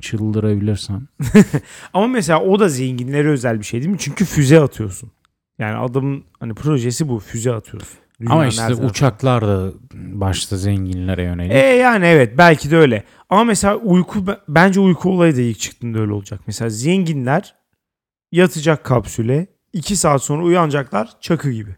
çıldırabilirsen. 0.04 1.08
Ama 1.94 2.08
mesela 2.08 2.42
o 2.42 2.60
da 2.60 2.70
zenginlere 2.70 3.30
özel 3.30 3.60
bir 3.60 3.64
şey 3.66 3.80
değil 3.82 3.92
mi? 3.92 4.00
Çünkü 4.00 4.26
füze 4.26 4.60
atıyorsun. 4.60 5.12
Yani 5.60 5.78
adamın 5.78 6.24
hani 6.40 6.54
projesi 6.54 7.10
bu 7.10 7.20
füze 7.20 7.54
atıyorsun. 7.54 8.00
Ama 8.28 8.44
Dünyanın 8.44 8.68
her 8.68 8.72
işte 8.72 8.86
uçaklar 8.86 9.48
da 9.48 9.72
başta 9.94 10.58
zenginlere 10.58 11.24
yönelik. 11.24 11.52
E 11.52 11.58
yani 11.58 12.06
evet 12.06 12.38
belki 12.38 12.72
de 12.72 12.78
öyle. 12.78 13.04
Ama 13.30 13.44
mesela 13.44 13.76
uyku 13.76 14.26
bence 14.48 14.80
uyku 14.80 15.12
olayı 15.12 15.36
da 15.36 15.42
ilk 15.42 15.60
çıktığında 15.60 16.00
öyle 16.00 16.14
olacak. 16.14 16.40
Mesela 16.48 16.70
zenginler 16.70 17.56
yatacak 18.32 18.84
kapsüle 18.84 19.48
2 19.74 19.96
saat 19.96 20.24
sonra 20.24 20.44
uyanacaklar 20.44 21.10
çakı 21.22 21.52
gibi. 21.52 21.76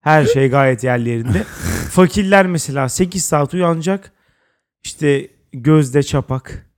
Her 0.00 0.24
şey 0.24 0.48
gayet 0.48 0.84
yerlerinde. 0.84 1.42
Fakirler 1.90 2.46
mesela 2.46 2.88
8 2.88 3.24
saat 3.24 3.54
uyanacak. 3.54 4.12
İşte 4.84 5.30
gözde 5.52 6.02
çapak. 6.02 6.70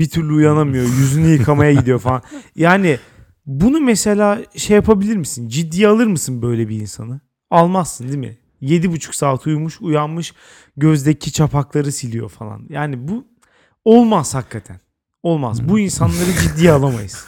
Bir 0.00 0.08
türlü 0.08 0.32
uyanamıyor. 0.32 0.84
Yüzünü 0.84 1.28
yıkamaya 1.28 1.72
gidiyor 1.72 1.98
falan. 1.98 2.22
Yani 2.56 2.98
bunu 3.46 3.80
mesela 3.80 4.40
şey 4.56 4.76
yapabilir 4.76 5.16
misin? 5.16 5.48
Ciddiye 5.48 5.88
alır 5.88 6.06
mısın 6.06 6.42
böyle 6.42 6.68
bir 6.68 6.80
insanı? 6.80 7.20
Almazsın 7.50 8.08
değil 8.08 8.18
mi? 8.18 8.38
7,5 8.62 9.16
saat 9.16 9.46
uyumuş, 9.46 9.80
uyanmış, 9.80 10.34
gözdeki 10.76 11.32
çapakları 11.32 11.92
siliyor 11.92 12.28
falan. 12.28 12.66
Yani 12.68 13.08
bu 13.08 13.26
olmaz 13.84 14.34
hakikaten. 14.34 14.80
Olmaz. 15.22 15.68
Bu 15.68 15.78
insanları 15.78 16.32
ciddiye 16.42 16.72
alamayız. 16.72 17.24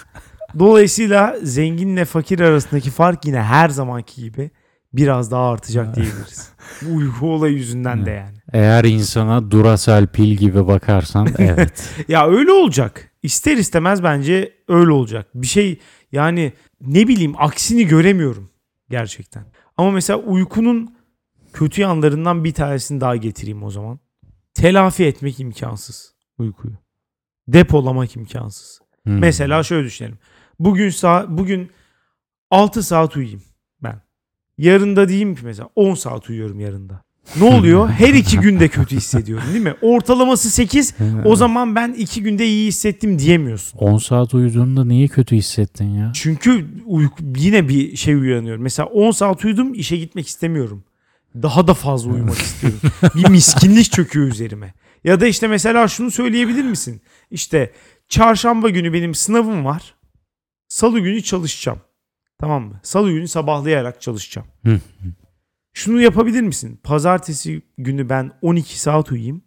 Dolayısıyla 0.59 1.37
zenginle 1.43 2.05
fakir 2.05 2.41
arasındaki 2.41 2.91
fark 2.91 3.25
yine 3.25 3.43
her 3.43 3.69
zamanki 3.69 4.23
gibi 4.23 4.51
biraz 4.93 5.31
daha 5.31 5.51
artacak 5.51 5.97
diyebiliriz. 5.97 6.49
Bu 6.83 6.95
uyku 6.97 7.33
olayı 7.33 7.55
yüzünden 7.55 8.07
de 8.07 8.11
yani. 8.11 8.42
Eğer 8.53 8.85
insana 8.85 9.51
Duracell 9.51 10.07
pil 10.07 10.37
gibi 10.37 10.67
bakarsan 10.67 11.29
evet. 11.39 11.91
Ya 12.09 12.29
öyle 12.29 12.53
olacak. 12.53 13.11
İster 13.23 13.57
istemez 13.57 14.03
bence 14.03 14.53
öyle 14.69 14.91
olacak. 14.91 15.29
Bir 15.35 15.47
şey 15.47 15.79
yani 16.13 16.53
ne 16.81 17.09
bileyim 17.09 17.35
aksini 17.39 17.87
göremiyorum 17.87 18.51
gerçekten. 18.91 19.45
Ama 19.77 19.91
mesela 19.91 20.19
uykunun 20.19 20.95
kötü 21.53 21.81
yanlarından 21.81 22.45
bir 22.45 22.55
tanesini 22.55 23.01
daha 23.01 23.17
getireyim 23.17 23.63
o 23.63 23.71
zaman. 23.71 24.01
Telafi 24.55 25.05
etmek 25.05 25.41
imkansız 25.41 26.15
uykuyu. 26.39 26.75
Depolamak 27.49 28.17
imkansız. 28.17 28.81
Hmm. 29.05 29.19
Mesela 29.19 29.63
şöyle 29.63 29.87
düşünelim. 29.87 30.19
Bugün 30.59 30.91
saat 30.91 31.29
bugün 31.29 31.71
6 32.51 32.83
saat 32.83 33.17
uyuyayım 33.17 33.43
ben. 33.83 34.03
Yarında 34.59 35.09
diyeyim 35.09 35.35
ki 35.35 35.45
mesela 35.45 35.69
10 35.77 35.95
saat 35.95 36.31
uyuyorum 36.31 36.61
yarında. 36.61 37.03
Ne 37.37 37.45
oluyor? 37.45 37.89
Her 37.89 38.15
iki 38.15 38.39
günde 38.39 38.69
kötü 38.69 38.97
hissediyorum 38.97 39.45
değil 39.53 39.65
mi? 39.65 39.75
Ortalaması 39.83 40.51
8. 40.51 40.95
O 41.25 41.37
zaman 41.37 41.75
ben 41.77 41.93
iki 41.93 42.23
günde 42.23 42.47
iyi 42.47 42.67
hissettim 42.69 43.19
diyemiyorsun. 43.19 43.79
10 43.79 43.99
saat 43.99 44.35
uyuduğunda 44.35 44.85
niye 44.85 45.09
kötü 45.09 45.37
hissettin 45.37 45.89
ya? 45.95 46.11
Çünkü 46.15 46.67
uyku, 46.87 47.15
yine 47.37 47.69
bir 47.69 47.97
şey 47.97 48.15
uyanıyorum. 48.15 48.63
Mesela 48.63 48.89
10 48.89 49.11
saat 49.11 49.45
uyudum 49.45 49.75
işe 49.75 49.97
gitmek 49.97 50.27
istemiyorum. 50.29 50.85
Daha 51.43 51.67
da 51.67 51.75
fazla 51.75 52.11
uyumak 52.13 52.39
istiyorum. 52.39 52.81
Bir 53.15 53.29
miskinlik 53.29 53.93
çöküyor 53.93 54.27
üzerime. 54.27 54.75
Ya 55.05 55.21
da 55.21 55.27
işte 55.27 55.47
mesela 55.49 55.89
şunu 55.89 56.11
söyleyebilir 56.11 56.65
misin? 56.65 57.03
İşte 57.31 57.73
çarşamba 58.09 58.69
günü 58.71 58.93
benim 58.93 59.15
sınavım 59.15 59.65
var. 59.65 59.95
Salı 60.69 61.01
günü 61.01 61.23
çalışacağım. 61.23 61.79
Tamam 62.41 62.63
mı? 62.63 62.81
Salı 62.83 63.13
günü 63.13 63.29
sabahlayarak 63.29 64.01
çalışacağım. 64.01 64.47
Şunu 65.73 66.01
yapabilir 66.01 66.41
misin? 66.43 66.81
Pazartesi 66.83 67.63
günü 67.79 68.09
ben 68.09 68.31
12 68.43 68.81
saat 68.81 69.13
uyuyayım. 69.13 69.43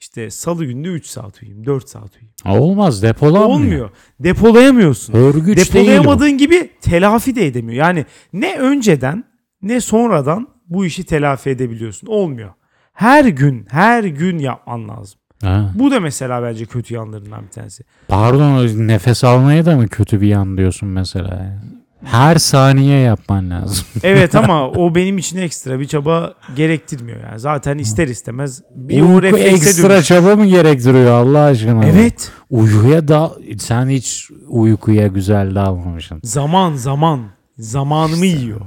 İşte 0.00 0.30
salı 0.30 0.64
günü 0.64 0.84
de 0.84 0.88
3 0.88 1.06
saat 1.06 1.42
uyuyayım. 1.42 1.66
4 1.66 1.88
saat 1.88 2.10
uyuyayım. 2.14 2.62
Olmaz 2.62 3.02
depolanmıyor. 3.02 3.50
Olmuyor. 3.50 3.90
Depolayamıyorsun. 4.20 5.12
Örgüç 5.14 5.56
değil 5.56 5.68
Depolayamadığın 5.68 6.38
gibi 6.38 6.70
telafi 6.80 7.36
de 7.36 7.46
edemiyor. 7.46 7.84
Yani 7.86 8.04
ne 8.32 8.58
önceden 8.58 9.24
ne 9.62 9.80
sonradan 9.80 10.48
bu 10.68 10.86
işi 10.86 11.04
telafi 11.04 11.50
edebiliyorsun. 11.50 12.06
Olmuyor. 12.06 12.52
Her 12.92 13.24
gün, 13.24 13.66
her 13.70 14.04
gün 14.04 14.38
yapman 14.38 14.88
lazım. 14.88 15.20
Ha. 15.42 15.72
Bu 15.74 15.90
da 15.90 16.00
mesela 16.00 16.42
bence 16.42 16.64
kötü 16.66 16.94
yanlarından 16.94 17.42
bir 17.42 17.50
tanesi. 17.50 17.84
Pardon 18.08 18.66
nefes 18.88 19.24
almaya 19.24 19.66
da 19.66 19.76
mı 19.76 19.88
kötü 19.88 20.20
bir 20.20 20.26
yan 20.26 20.56
diyorsun 20.56 20.88
mesela? 20.88 21.62
Her 22.04 22.36
saniye 22.36 23.00
yapman 23.00 23.50
lazım. 23.50 23.84
Evet 24.02 24.34
ama 24.34 24.68
o 24.70 24.94
benim 24.94 25.18
için 25.18 25.38
ekstra 25.38 25.80
bir 25.80 25.84
çaba 25.86 26.34
gerektirmiyor 26.56 27.20
yani. 27.22 27.40
Zaten 27.40 27.78
ister 27.78 28.08
istemez 28.08 28.62
bir 28.74 29.00
o 29.00 29.04
Uyku 29.06 29.22
reflekse 29.22 29.48
ekstra 29.48 29.90
dönüş. 29.90 30.06
çaba 30.06 30.36
mı 30.36 30.46
gerektiriyor 30.46 31.10
Allah 31.10 31.44
aşkına? 31.44 31.84
Evet. 31.84 32.32
Uykuya 32.50 33.08
da 33.08 33.32
sen 33.58 33.88
hiç 33.88 34.28
uykuya 34.48 35.06
güzel 35.06 35.54
dalmamışsın. 35.54 36.20
Zaman 36.24 36.74
zaman 36.74 37.20
zamanımı 37.58 38.26
yiyor. 38.26 38.60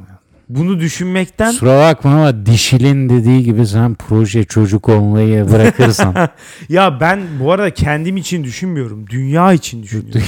Bunu 0.50 0.80
düşünmekten 0.80 1.52
Kusura 1.52 1.80
bakma 1.80 2.12
ama 2.12 2.46
dişilin 2.46 3.10
dediği 3.10 3.44
gibi 3.44 3.68
sen 3.68 3.96
proje 3.96 4.44
çocuk 4.44 4.90
olmayı 4.90 5.52
bırakırsan. 5.52 6.16
Ya 6.70 7.00
ben 7.00 7.20
bu 7.40 7.52
arada 7.52 7.70
kendim 7.74 8.18
için 8.18 8.44
düşünmüyorum. 8.44 9.08
Dünya 9.10 9.54
için 9.54 9.84
düşünüyorum. 9.84 10.22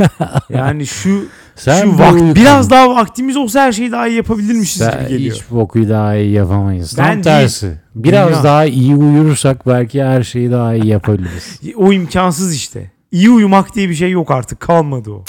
yani 0.50 0.86
şu 0.86 1.24
sen 1.60 1.82
şu 1.90 1.98
vakt, 1.98 2.36
biraz 2.36 2.70
daha 2.70 2.90
vaktimiz 2.94 3.36
olsa 3.36 3.60
her 3.60 3.72
şeyi 3.72 3.92
daha 3.92 4.08
iyi 4.08 4.16
yapabilirmişiz 4.16 4.82
sen 4.82 5.00
gibi 5.00 5.08
geliyor. 5.08 5.34
hiç 5.36 5.42
boku 5.50 5.88
daha 5.88 6.14
iyi 6.16 6.32
yapamayız. 6.32 6.94
Ben 6.98 7.04
Tam 7.04 7.12
değil. 7.14 7.22
tersi. 7.24 7.80
Biraz 7.94 8.28
Dünya. 8.30 8.44
daha 8.44 8.64
iyi 8.64 8.96
uyursak 8.96 9.66
belki 9.66 10.02
her 10.04 10.22
şeyi 10.22 10.50
daha 10.50 10.74
iyi 10.74 10.86
yapabiliriz. 10.86 11.60
O 11.76 11.92
imkansız 11.92 12.54
işte. 12.54 12.90
İyi 13.12 13.30
uyumak 13.30 13.74
diye 13.74 13.88
bir 13.88 13.94
şey 13.94 14.10
yok 14.10 14.30
artık. 14.30 14.60
Kalmadı 14.60 15.10
o. 15.10 15.24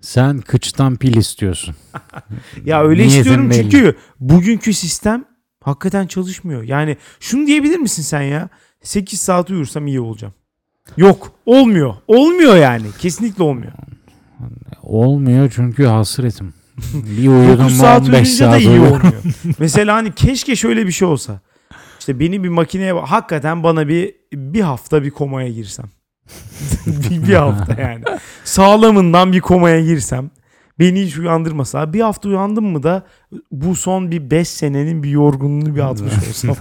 sen 0.00 0.38
kıçtan 0.40 0.96
pil 0.96 1.16
istiyorsun. 1.16 1.74
Ya 2.64 2.82
öyle 2.82 3.02
Niyetin 3.02 3.18
istiyorum 3.18 3.50
belli. 3.50 3.62
çünkü 3.62 3.96
bugünkü 4.20 4.74
sistem 4.74 5.24
hakikaten 5.64 6.06
çalışmıyor. 6.06 6.62
Yani 6.62 6.96
şunu 7.20 7.46
diyebilir 7.46 7.78
misin 7.78 8.02
sen 8.02 8.22
ya? 8.22 8.48
8 8.82 9.20
saat 9.20 9.50
uyursam 9.50 9.86
iyi 9.86 10.00
olacağım. 10.00 10.34
Yok. 10.96 11.32
Olmuyor. 11.46 11.94
Olmuyor 12.08 12.56
yani. 12.56 12.86
Kesinlikle 12.98 13.42
olmuyor. 13.42 13.72
Olmuyor 14.82 15.52
çünkü 15.54 15.86
hasretim. 15.86 16.54
Bir 16.94 17.26
9 17.26 17.26
uyudum 17.26 17.64
mu 17.64 17.70
saat 17.70 18.02
15 18.02 18.12
uyuyunca 18.12 18.46
da 18.46 18.50
saat 18.50 18.60
iyi 18.60 18.80
olmuyor. 18.80 19.22
Mesela 19.58 19.94
hani 19.94 20.14
keşke 20.14 20.56
şöyle 20.56 20.86
bir 20.86 20.92
şey 20.92 21.08
olsa. 21.08 21.40
İşte 21.98 22.20
beni 22.20 22.44
bir 22.44 22.48
makineye 22.48 22.92
hakikaten 22.92 23.62
bana 23.62 23.88
bir 23.88 24.14
bir 24.32 24.60
hafta 24.60 25.02
bir 25.02 25.10
komaya 25.10 25.48
girsem. 25.48 25.86
bir, 26.86 27.28
bir 27.28 27.34
hafta 27.34 27.82
yani. 27.82 28.04
Sağlamından 28.44 29.32
bir 29.32 29.40
komaya 29.40 29.80
girsem. 29.80 30.30
Beni 30.78 31.02
hiç 31.02 31.18
uyandırmasa. 31.18 31.92
Bir 31.92 32.00
hafta 32.00 32.28
uyandım 32.28 32.66
mı 32.66 32.82
da 32.82 33.06
bu 33.50 33.74
son 33.76 34.10
bir 34.10 34.30
5 34.30 34.48
senenin 34.48 35.02
bir 35.02 35.10
yorgunluğunu 35.10 35.74
bir 35.74 35.80
atmış 35.80 36.12
olsam. 36.48 36.56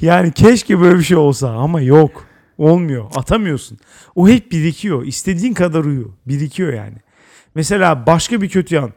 Yani 0.00 0.32
keşke 0.32 0.80
böyle 0.80 0.98
bir 0.98 1.04
şey 1.04 1.16
olsa 1.16 1.50
ama 1.50 1.80
yok. 1.80 2.24
Olmuyor. 2.58 3.04
Atamıyorsun. 3.14 3.78
O 4.14 4.28
hep 4.28 4.52
birikiyor. 4.52 5.04
İstediğin 5.06 5.54
kadar 5.54 5.84
uyu. 5.84 6.14
Birikiyor 6.26 6.72
yani. 6.72 6.96
Mesela 7.54 8.06
başka 8.06 8.40
bir 8.40 8.48
kötü 8.48 8.74
yan. 8.74 8.92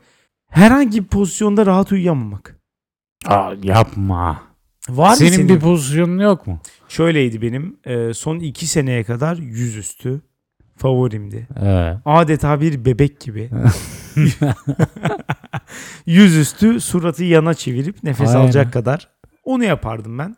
Herhangi 0.50 1.04
bir 1.04 1.08
pozisyonda 1.08 1.66
rahat 1.66 1.92
uyuyamamak. 1.92 2.60
Aa, 3.26 3.54
yapma. 3.64 4.42
Var 4.90 5.10
mı 5.10 5.16
senin, 5.16 5.30
senin? 5.32 5.50
bir 5.50 5.60
pozisyonun 5.60 6.20
yok 6.20 6.48
mu? 6.48 6.60
Şöyleydi 6.88 7.42
benim. 7.42 7.78
e, 7.86 8.14
son 8.14 8.40
iki 8.40 8.68
seneye 8.68 9.04
kadar 9.04 9.38
yüzüstü 9.38 10.22
favorimdi. 10.78 11.48
Evet. 11.62 11.98
Adeta 12.06 12.62
bir 12.62 12.86
bebek 12.86 13.20
gibi. 13.20 13.50
yüzüstü 16.06 16.80
suratı 16.80 17.24
yana 17.24 17.54
çevirip 17.54 18.04
nefes 18.04 18.30
Aynen. 18.30 18.40
alacak 18.40 18.74
kadar. 18.74 19.10
Onu 19.44 19.64
yapardım 19.64 20.18
ben. 20.18 20.36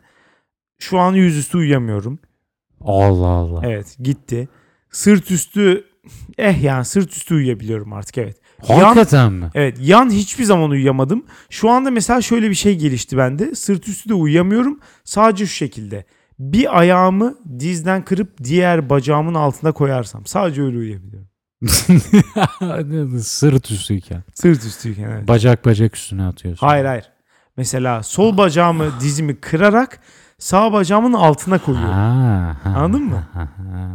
Şu 0.78 0.98
an 0.98 1.12
yüzüstü 1.12 1.58
uyuyamıyorum. 1.58 2.18
Allah 2.80 3.26
Allah. 3.26 3.60
Evet 3.64 3.96
gitti. 4.02 4.48
Sırt 4.90 5.30
üstü 5.30 5.84
eh 6.38 6.62
yani 6.62 6.84
sırt 6.84 7.12
üstü 7.12 7.34
uyuyabiliyorum 7.34 7.92
artık 7.92 8.18
evet. 8.18 8.36
Hakikaten 8.66 9.32
mi? 9.32 9.50
Evet 9.54 9.76
yan 9.80 10.10
hiçbir 10.10 10.44
zaman 10.44 10.70
uyuyamadım. 10.70 11.24
Şu 11.50 11.70
anda 11.70 11.90
mesela 11.90 12.22
şöyle 12.22 12.50
bir 12.50 12.54
şey 12.54 12.78
gelişti 12.78 13.16
bende. 13.16 13.54
Sırt 13.54 13.88
üstü 13.88 14.08
de 14.08 14.14
uyuyamıyorum. 14.14 14.80
Sadece 15.04 15.46
şu 15.46 15.54
şekilde. 15.54 16.04
Bir 16.38 16.78
ayağımı 16.78 17.38
dizden 17.58 18.04
kırıp 18.04 18.44
diğer 18.44 18.90
bacağımın 18.90 19.34
altına 19.34 19.72
koyarsam. 19.72 20.26
Sadece 20.26 20.62
öyle 20.62 20.78
uyuyabiliyorum. 20.78 21.28
Sırt 23.20 23.70
üstüyken. 23.70 24.22
Sırt 24.34 24.64
üstüyken 24.64 25.10
evet. 25.10 25.28
Bacak 25.28 25.64
bacak 25.64 25.96
üstüne 25.96 26.24
atıyorsun. 26.24 26.66
Hayır 26.66 26.84
hayır. 26.84 27.04
Mesela 27.56 28.02
sol 28.02 28.36
bacağımı 28.36 29.00
dizimi 29.00 29.40
kırarak 29.40 30.00
sağ 30.38 30.72
bacağımın 30.72 31.12
altına 31.12 31.58
koyuyorum. 31.58 31.92
Ha, 31.94 32.56
ha, 32.64 32.70
Anladın 32.76 33.02
mı? 33.02 33.26
ha, 33.34 33.40
ha. 33.40 33.88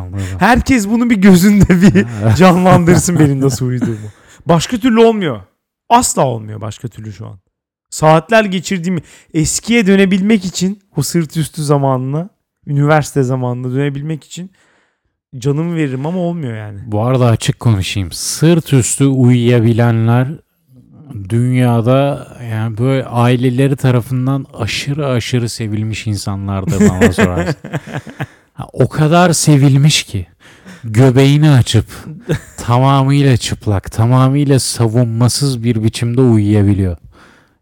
Anladım. 0.00 0.20
Herkes 0.38 0.88
bunu 0.88 1.10
bir 1.10 1.16
gözünde 1.16 1.82
bir 1.82 2.06
canlandırsın 2.36 3.18
benim 3.18 3.40
nasıl 3.40 3.66
uyuduğumu. 3.66 3.96
Başka 4.46 4.76
türlü 4.78 5.00
olmuyor. 5.00 5.40
Asla 5.88 6.26
olmuyor 6.26 6.60
başka 6.60 6.88
türlü 6.88 7.12
şu 7.12 7.26
an. 7.26 7.38
Saatler 7.90 8.44
geçirdiğim 8.44 9.02
eskiye 9.34 9.86
dönebilmek 9.86 10.44
için 10.44 10.82
o 10.96 11.02
sırt 11.02 11.36
üstü 11.36 11.62
zamanına, 11.64 12.28
üniversite 12.66 13.22
zamanına 13.22 13.74
dönebilmek 13.74 14.24
için 14.24 14.50
canımı 15.38 15.76
veririm 15.76 16.06
ama 16.06 16.18
olmuyor 16.18 16.56
yani. 16.56 16.80
Bu 16.86 17.02
arada 17.02 17.26
açık 17.26 17.60
konuşayım. 17.60 18.12
Sırt 18.12 18.72
üstü 18.72 19.04
uyuyabilenler 19.06 20.28
dünyada 21.28 22.28
yani 22.52 22.78
böyle 22.78 23.04
aileleri 23.04 23.76
tarafından 23.76 24.46
aşırı 24.54 25.06
aşırı 25.06 25.48
sevilmiş 25.48 26.06
insanlardır 26.06 26.88
bana 26.88 27.12
sorarsan. 27.12 27.54
O 28.72 28.88
kadar 28.88 29.32
sevilmiş 29.32 30.02
ki 30.02 30.26
göbeğini 30.84 31.50
açıp 31.50 31.86
tamamıyla 32.56 33.36
çıplak, 33.36 33.92
tamamıyla 33.92 34.58
savunmasız 34.58 35.64
bir 35.64 35.84
biçimde 35.84 36.20
uyuyabiliyor. 36.20 36.96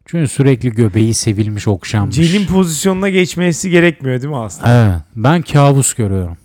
Çünkü 0.09 0.29
sürekli 0.29 0.71
göbeği 0.71 1.15
sevilmiş, 1.15 1.69
okşanmış. 1.69 2.17
Celin 2.17 2.47
pozisyonuna 2.47 3.09
geçmesi 3.09 3.71
gerekmiyor 3.71 4.23
değil 4.23 4.31
mi 4.31 4.39
aslında? 4.39 4.85
Evet, 4.85 5.03
ben 5.17 5.43
kabus 5.43 5.95
görüyorum. 5.95 6.37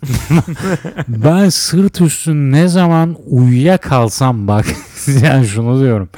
ben 1.08 1.50
sırt 1.50 2.02
üstü 2.02 2.34
ne 2.34 2.68
zaman 2.68 3.18
uyuyakalsam 3.26 4.48
bak 4.48 4.66
yani 5.24 5.48
şunu 5.48 5.80
diyorum. 5.80 6.10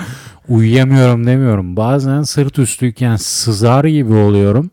Uyuyamıyorum 0.50 1.28
demiyorum. 1.28 1.78
Bazen 1.78 2.22
sırt 2.22 2.60
üstüyken 2.60 3.16
sızar 3.16 3.86
gibi 3.86 4.14
oluyorum 4.14 4.72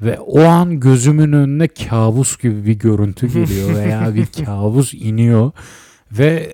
ve 0.00 0.18
o 0.20 0.42
an 0.44 0.80
gözümün 0.80 1.32
önüne 1.32 1.68
kabus 1.68 2.38
gibi 2.38 2.66
bir 2.66 2.74
görüntü 2.78 3.26
geliyor 3.32 3.74
veya 3.74 4.14
bir 4.14 4.26
kabus 4.44 4.94
iniyor 4.94 5.50
ve 6.12 6.52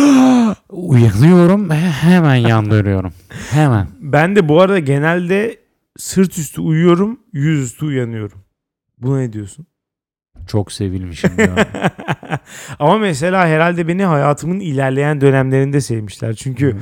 uyanıyorum 0.70 1.70
he- 1.70 1.90
hemen 1.90 2.34
yan 2.34 2.70
dönüyorum. 2.70 3.12
Hemen. 3.50 3.88
Ben 4.00 4.36
de 4.36 4.48
bu 4.48 4.60
arada 4.60 4.78
genelde 4.78 5.58
sırt 5.98 6.38
üstü 6.38 6.60
uyuyorum, 6.60 7.20
yüzüstü 7.32 7.86
uyanıyorum. 7.86 8.38
Buna 8.98 9.18
ne 9.18 9.32
diyorsun? 9.32 9.66
Çok 10.46 10.72
sevilmişim 10.72 11.30
ya. 11.38 11.66
Ama 12.78 12.98
mesela 12.98 13.46
herhalde 13.46 13.88
beni 13.88 14.04
hayatımın 14.04 14.60
ilerleyen 14.60 15.20
dönemlerinde 15.20 15.80
sevmişler. 15.80 16.34
Çünkü 16.34 16.76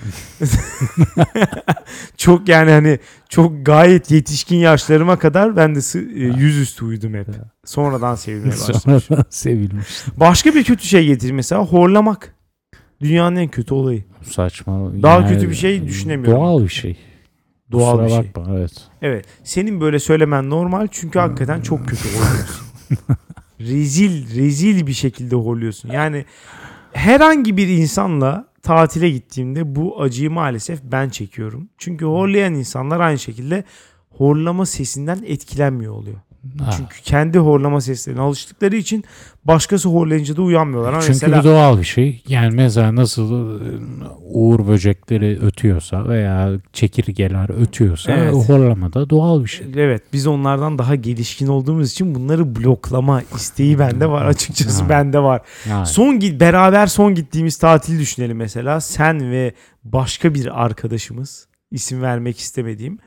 çok 2.16 2.48
yani 2.48 2.70
hani 2.70 2.98
çok 3.28 3.66
gayet 3.66 4.10
yetişkin 4.10 4.56
yaşlarıma 4.56 5.18
kadar 5.18 5.56
ben 5.56 5.74
de 5.74 5.80
e, 5.98 6.38
yüzüstü 6.38 6.84
uyudum 6.84 7.14
hep. 7.14 7.26
Sonradan 7.64 8.14
sevilmeye 8.14 8.50
başladım. 8.68 9.00
Sonradan 9.00 9.24
sevilmiş. 9.30 9.86
Başka 10.16 10.54
bir 10.54 10.64
kötü 10.64 10.86
şey 10.86 11.06
getir 11.06 11.30
mesela 11.30 11.64
horlamak. 11.64 12.34
Dünyanın 13.00 13.36
en 13.36 13.48
kötü 13.48 13.74
olayı. 13.74 14.04
Saçma. 14.22 15.02
Daha 15.02 15.28
kötü 15.28 15.50
bir 15.50 15.54
şey 15.54 15.86
düşünemiyorum. 15.86 16.40
Doğal 16.40 16.62
bir 16.62 16.68
şey. 16.68 16.96
Doğal 17.72 17.92
Kusura 17.92 18.04
bir 18.04 18.24
şey. 18.24 18.34
bakma 18.34 18.54
evet. 18.58 18.72
Evet. 19.02 19.26
Senin 19.44 19.80
böyle 19.80 19.98
söylemen 19.98 20.50
normal 20.50 20.88
çünkü 20.90 21.18
hakikaten 21.18 21.60
çok 21.60 21.88
kötü 21.88 22.08
horluyorsun. 22.08 22.66
Rezil, 23.60 24.36
rezil 24.36 24.86
bir 24.86 24.92
şekilde 24.92 25.36
horluyorsun. 25.36 25.90
Yani 25.90 26.24
herhangi 26.92 27.56
bir 27.56 27.68
insanla 27.68 28.48
tatile 28.62 29.10
gittiğimde 29.10 29.76
bu 29.76 30.02
acıyı 30.02 30.30
maalesef 30.30 30.82
ben 30.82 31.08
çekiyorum. 31.08 31.68
Çünkü 31.78 32.04
horlayan 32.04 32.54
insanlar 32.54 33.00
aynı 33.00 33.18
şekilde 33.18 33.64
horlama 34.10 34.66
sesinden 34.66 35.18
etkilenmiyor 35.26 35.92
oluyor. 35.92 36.18
Ha. 36.62 36.70
Çünkü 36.76 37.02
kendi 37.02 37.38
horlama 37.38 37.80
seslerine 37.80 38.20
alıştıkları 38.20 38.76
için 38.76 39.04
başkası 39.44 39.88
horlayınca 39.88 40.36
da 40.36 40.42
uyanmıyorlar. 40.42 40.92
Ama 40.92 41.00
Çünkü 41.00 41.12
mesela 41.12 41.40
bu 41.40 41.44
doğal 41.44 41.78
bir 41.78 41.84
şey. 41.84 42.22
Yani 42.28 42.54
mesela 42.54 42.94
nasıl 42.94 43.60
e, 43.60 43.64
uğur 44.20 44.66
böcekleri 44.68 45.38
ötüyorsa 45.42 46.08
veya 46.08 46.52
çekirgeler 46.72 47.60
ötüyorsa 47.62 48.12
Evet. 48.12 48.34
horlama 48.34 48.92
da 48.92 49.10
doğal 49.10 49.42
bir 49.44 49.48
şey. 49.48 49.66
Evet 49.76 50.02
biz 50.12 50.26
onlardan 50.26 50.78
daha 50.78 50.94
gelişkin 50.94 51.46
olduğumuz 51.46 51.90
için 51.92 52.14
bunları 52.14 52.56
bloklama 52.56 53.22
isteği 53.36 53.78
bende 53.78 54.10
var 54.10 54.26
açıkçası 54.26 54.82
Ha. 54.82 54.88
bende 54.88 55.18
var. 55.18 55.42
Yani. 55.68 55.86
Son 55.86 56.20
beraber 56.20 56.86
son 56.86 57.14
gittiğimiz 57.14 57.56
tatili 57.58 57.98
düşünelim 58.00 58.36
mesela 58.36 58.80
sen 58.80 59.30
ve 59.30 59.54
başka 59.84 60.34
bir 60.34 60.64
arkadaşımız 60.64 61.48
isim 61.70 62.02
vermek 62.02 62.38
istemediğim 62.38 62.98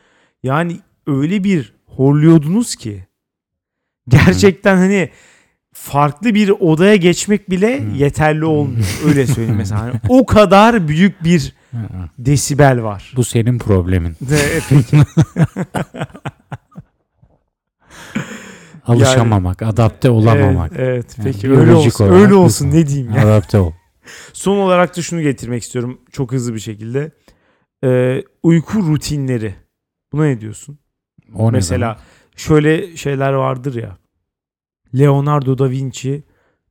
yani 0.43 0.79
öyle 1.07 1.43
bir 1.43 1.73
horluyordunuz 1.85 2.75
ki 2.75 3.07
gerçekten 4.09 4.77
hani 4.77 5.09
farklı 5.73 6.35
bir 6.35 6.49
odaya 6.49 6.95
geçmek 6.95 7.49
bile 7.49 7.81
Hı. 7.81 7.95
yeterli 7.95 8.45
olmuyor 8.45 8.85
öyle 9.05 9.27
söyleyeyim 9.27 9.57
mesela 9.57 9.81
Hani 9.81 9.93
o 10.09 10.25
kadar 10.25 10.87
büyük 10.87 11.23
bir 11.23 11.55
desibel 12.17 12.83
var. 12.83 13.13
Bu 13.15 13.23
senin 13.23 13.57
problemin. 13.57 14.11
De- 14.21 14.59
Peki. 14.69 14.97
Alışamamak, 18.87 19.61
adapte 19.61 20.09
olamamak. 20.09 20.71
Evet, 20.75 20.89
evet. 20.89 21.17
Yani 21.17 21.31
peki 21.33 21.51
öyle 21.51 21.65
biyolojik 21.65 22.01
olsun. 22.01 22.13
Öyle 22.13 22.33
olsun 22.33 22.71
ne 22.71 22.87
diyeyim 22.87 23.11
ya. 23.15 23.23
Adapte 23.23 23.59
ol. 23.59 23.71
Son 24.33 24.57
olarak 24.57 24.97
da 24.97 25.01
şunu 25.01 25.21
getirmek 25.21 25.63
istiyorum 25.63 26.01
çok 26.11 26.31
hızlı 26.31 26.53
bir 26.55 26.59
şekilde. 26.59 27.11
Ee, 27.83 28.23
uyku 28.43 28.79
rutinleri. 28.83 29.55
Buna 30.11 30.23
ne 30.25 30.41
diyorsun? 30.41 30.79
O 31.35 31.47
ne 31.47 31.51
Mesela 31.51 31.97
şöyle 32.37 32.97
şeyler 32.97 33.33
vardır 33.33 33.75
ya. 33.75 33.97
Leonardo 34.99 35.57
da 35.57 35.69
Vinci 35.69 36.23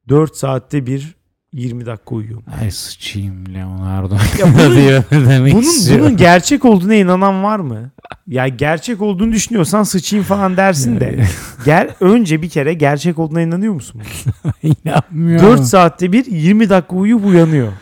4 0.09 0.37
saatte 0.37 0.87
bir 0.87 1.17
20 1.53 1.87
dakika 1.87 2.15
uyuyor. 2.15 2.43
Ay 2.61 2.71
sıçayım 2.71 3.55
Leonardo. 3.55 4.15
Ya 4.15 4.47
bunun- 4.47 5.27
demek 5.31 5.53
Bunun, 5.53 5.63
istiyor. 5.63 6.01
bunun 6.01 6.17
gerçek 6.17 6.65
olduğuna 6.65 6.95
inanan 6.95 7.43
var 7.43 7.59
mı? 7.59 7.91
Ya 8.27 8.49
gerçek 8.49 9.03
olduğunu 9.03 9.33
düşünüyorsan 9.33 9.83
sıçayım 9.83 10.25
falan 10.25 10.57
dersin 10.57 11.01
de. 11.01 11.25
Ger 11.65 11.91
önce 12.01 12.43
bir 12.43 12.49
kere 12.49 12.75
gerçek 12.75 13.19
olduğuna 13.19 13.41
inanıyor 13.43 13.73
musun? 13.75 14.03
İnanmıyorum. 14.63 15.47
4 15.47 15.65
saatte 15.65 16.13
bir 16.13 16.27
20 16.27 16.71
dakika 16.71 16.97
uyuyup 16.97 17.25
uyanıyor. 17.27 17.73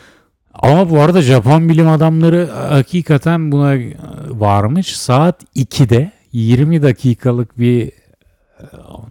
Ama 0.55 0.91
bu 0.91 1.01
arada 1.01 1.23
Japon 1.23 1.69
bilim 1.69 1.89
adamları 1.89 2.51
hakikaten 2.69 3.53
buna 3.53 3.75
e, 3.75 3.97
varmış. 4.31 4.97
Saat 4.97 5.45
2'de 5.57 6.13
20 6.35 6.83
dakikalık 6.83 7.59
bir 7.59 7.87
e, 7.87 7.93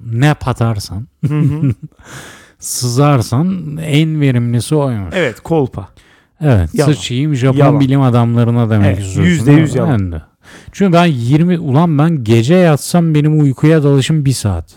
nap 0.05 0.47
atarsan, 0.47 1.07
Hı 1.27 1.39
hı. 1.39 1.71
sızarsan 2.59 3.77
en 3.81 4.21
verimlisi 4.21 4.75
oymuş. 4.75 5.13
evet 5.17 5.39
kolpa. 5.39 5.87
Evet, 6.41 6.69
Yalan. 6.75 6.91
sıçayım 6.93 7.35
Japon 7.35 7.57
Yalan. 7.59 7.79
bilim 7.79 8.01
adamlarına 8.01 8.69
demek 8.69 8.87
Evet, 8.87 8.99
istiyorsun. 8.99 9.21
yüzde 9.31 9.51
yüz 9.51 9.73
değil 9.73 9.83
mi? 9.85 9.89
yalan. 9.89 9.99
Ben 9.99 10.11
de. 10.11 10.21
Çünkü 10.71 10.93
ben 10.93 11.05
20 11.05 11.59
ulan 11.59 11.97
ben 11.97 12.23
gece 12.23 12.55
yatsam 12.55 13.15
benim 13.15 13.39
uykuya 13.41 13.83
dalışım 13.83 14.25
1 14.25 14.31
saat. 14.31 14.75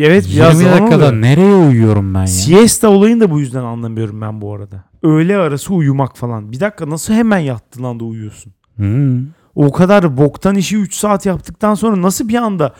Evet 0.00 0.24
20 0.28 0.36
biraz 0.36 0.58
zaman 0.58 0.72
dakikada 0.80 1.06
oluyor. 1.08 1.22
nereye 1.22 1.54
uyuyorum 1.54 2.14
ben 2.14 2.20
ya? 2.20 2.26
Siesta 2.26 2.88
olayını 2.88 3.20
da 3.20 3.30
bu 3.30 3.40
yüzden 3.40 3.62
anlamıyorum 3.64 4.20
ben 4.20 4.40
bu 4.40 4.54
arada. 4.54 4.84
Öğle 5.02 5.36
arası 5.36 5.74
uyumak 5.74 6.16
falan. 6.16 6.52
Bir 6.52 6.60
dakika 6.60 6.90
nasıl 6.90 7.14
hemen 7.14 7.38
yattığın 7.38 7.82
anda 7.82 8.04
uyuyorsun? 8.04 8.52
Hı. 8.78 9.20
O 9.54 9.72
kadar 9.72 10.16
boktan 10.16 10.54
işi 10.56 10.76
3 10.76 10.94
saat 10.94 11.26
yaptıktan 11.26 11.74
sonra 11.74 12.02
nasıl 12.02 12.28
bir 12.28 12.34
anda 12.34 12.74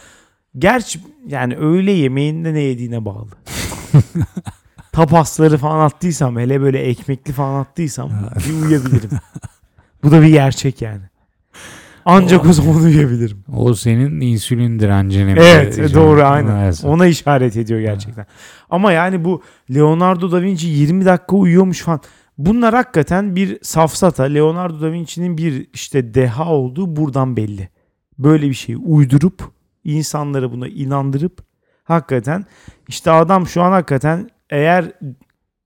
gerçi 0.59 1.01
yani 1.27 1.57
öğle 1.57 1.93
yemeğinde 1.93 2.55
ne 2.55 2.61
yediğine 2.61 3.05
bağlı. 3.05 3.29
Tapasları 4.93 5.59
falan 5.59 5.85
attıysam 5.85 6.39
hele 6.39 6.61
böyle 6.61 6.79
ekmekli 6.79 7.33
falan 7.33 7.61
attıysam 7.61 8.11
bir 8.49 8.63
uyuyabilirim. 8.63 9.11
bu 10.03 10.11
da 10.11 10.23
bir 10.23 10.29
gerçek 10.29 10.83
yani. 10.83 11.03
Ancak 12.05 12.47
o 12.47 12.53
zaman 12.53 12.77
uyuyabilirim. 12.77 13.45
O 13.57 13.75
senin 13.75 14.21
insülin 14.21 14.79
direncini. 14.79 15.35
Evet 15.39 15.77
Şey- 15.77 15.95
doğru 15.95 16.23
aynen. 16.23 16.57
Evet. 16.65 16.83
Ona 16.85 17.07
işaret 17.07 17.57
ediyor 17.57 17.81
gerçekten. 17.81 18.27
Ama 18.71 18.93
yani 18.93 19.25
bu 19.25 19.43
Leonardo 19.75 20.33
da 20.33 20.43
Vinci 20.43 20.69
20 20.69 21.05
dakika 21.05 21.37
uyuyormuş 21.37 21.81
falan. 21.81 22.01
Bunlar 22.39 22.75
hakikaten 22.75 23.37
bir 23.37 23.59
safsata. 23.63 24.23
Leonardo 24.23 24.81
da 24.81 24.93
Vinci'nin 24.93 25.39
bir 25.39 25.67
işte 25.73 26.15
deha 26.15 26.53
olduğu 26.53 26.97
buradan 26.97 27.37
belli. 27.37 27.69
Böyle 28.19 28.49
bir 28.49 28.55
şeyi 28.55 28.77
uydurup 28.79 29.51
insanları 29.85 30.53
buna 30.53 30.69
inandırıp 30.69 31.45
hakikaten 31.85 32.45
işte 32.89 33.11
adam 33.11 33.47
şu 33.47 33.63
an 33.63 33.73
hakikaten 33.73 34.31
eğer 34.51 34.93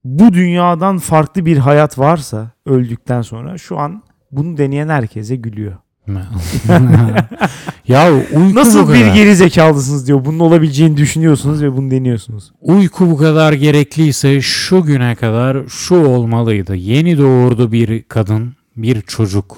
bu 0.03 0.33
dünyadan 0.33 0.97
farklı 0.97 1.45
bir 1.45 1.57
hayat 1.57 1.99
varsa 1.99 2.51
öldükten 2.65 3.21
sonra 3.21 3.57
şu 3.57 3.79
an 3.79 4.03
bunu 4.31 4.57
deneyen 4.57 4.89
herkese 4.89 5.35
gülüyor. 5.35 5.77
ya 7.87 8.13
uyku 8.13 8.55
Nasıl 8.55 8.93
bir 8.93 8.99
kadar. 9.01 9.15
geri 9.15 9.35
zekalısınız 9.35 10.07
diyor. 10.07 10.25
Bunun 10.25 10.39
olabileceğini 10.39 10.97
düşünüyorsunuz 10.97 11.63
ve 11.63 11.77
bunu 11.77 11.91
deniyorsunuz. 11.91 12.51
Uyku 12.61 13.11
bu 13.11 13.17
kadar 13.17 13.53
gerekliyse 13.53 14.41
şu 14.41 14.83
güne 14.83 15.15
kadar 15.15 15.67
şu 15.67 15.95
olmalıydı. 15.95 16.75
Yeni 16.75 17.17
doğurdu 17.17 17.71
bir 17.71 18.03
kadın, 18.03 18.55
bir 18.75 19.01
çocuk. 19.01 19.57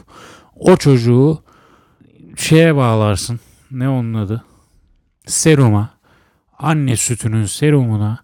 O 0.56 0.76
çocuğu 0.76 1.40
şeye 2.38 2.76
bağlarsın. 2.76 3.40
Ne 3.72 3.90
onun 3.90 4.14
adı? 4.14 4.44
Seruma. 5.26 5.90
Anne 6.60 6.96
sütünün 6.98 7.46
serumuna 7.46 8.20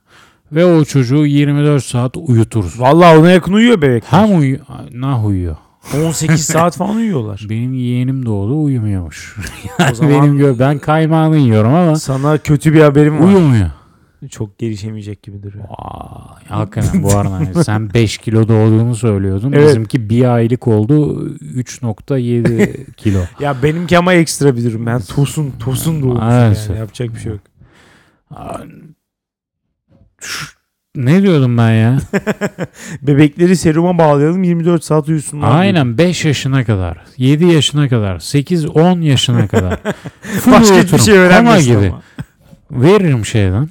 ve 0.52 0.66
o 0.66 0.86
çocuğu 0.86 1.26
24 1.26 1.84
saat 1.84 2.18
uyuturuz. 2.18 2.80
Vallahi 2.80 3.18
ona 3.18 3.32
yakın 3.32 3.54
uyuyor 3.54 3.82
bebekler. 3.82 4.20
Hem 4.20 4.40
uyu 4.40 4.58
nah 4.92 5.26
uyuyor. 5.26 5.56
18 5.94 6.46
saat 6.46 6.78
falan 6.78 6.96
uyuyorlar. 6.96 7.46
Benim 7.50 7.74
yeğenim 7.74 8.26
doğdu 8.26 8.64
uyumuyormuş. 8.64 9.36
O 9.92 9.96
zaman 9.96 10.12
Benim 10.14 10.40
gö- 10.40 10.60
ben 10.60 10.80
kaymağını 10.80 11.38
yiyorum 11.38 11.74
ama 11.74 11.96
sana 11.96 12.38
kötü 12.38 12.74
bir 12.74 12.82
haberim 12.82 13.20
var. 13.20 13.28
uyumuyor. 13.28 13.70
Çok 14.30 14.60
gelişemeyecek 14.60 15.24
gibi 15.24 15.44
duruyor. 15.44 15.64
Vay, 15.70 16.46
hakikaten 16.50 17.04
bu 17.04 17.16
arada 17.18 17.34
yani 17.44 17.64
sen 17.64 17.90
5 17.94 18.18
kilo 18.18 18.48
doğduğunu 18.48 18.96
söylüyordun. 18.96 19.52
Evet. 19.52 19.68
Bizimki 19.68 20.10
bir 20.10 20.34
aylık 20.36 20.68
oldu 20.68 21.26
3.7 21.40 22.94
kilo. 22.94 23.20
Ya 23.40 23.64
benimki 23.64 23.98
ama 23.98 24.14
ekstra 24.14 24.56
bir 24.58 24.64
durum. 24.64 24.86
Ben 24.86 25.02
tosun 25.02 25.52
tosun 25.60 26.02
doğmuş 26.02 26.20
Maalesef. 26.20 26.70
yani. 26.70 26.80
Yapacak 26.80 27.16
bir 27.16 27.20
şey 27.20 27.32
yok. 27.32 27.42
Şu- 30.22 30.55
ne 30.96 31.22
diyordum 31.22 31.58
ben 31.58 31.72
ya? 31.72 32.00
Bebekleri 33.02 33.56
seruma 33.58 33.98
bağlayalım 33.98 34.44
24 34.44 34.84
saat 34.84 35.10
uyusunlar. 35.10 35.60
Aynen 35.60 35.98
5 35.98 36.26
yaşına 36.26 36.64
kadar, 36.66 36.98
7 37.18 37.46
yaşına 37.46 37.90
kadar, 37.90 38.16
8-10 38.16 39.02
yaşına 39.04 39.48
kadar. 39.48 39.80
Başka 40.48 40.76
hiçbir 40.82 40.98
şey 40.98 41.18
öğrenmesin 41.18 41.76
gibi. 41.76 41.88
ama. 41.88 42.02
Veririm 42.72 43.26
şeyden. 43.26 43.70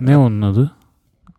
ne 0.00 0.16
onun 0.16 0.42
adı? 0.42 0.70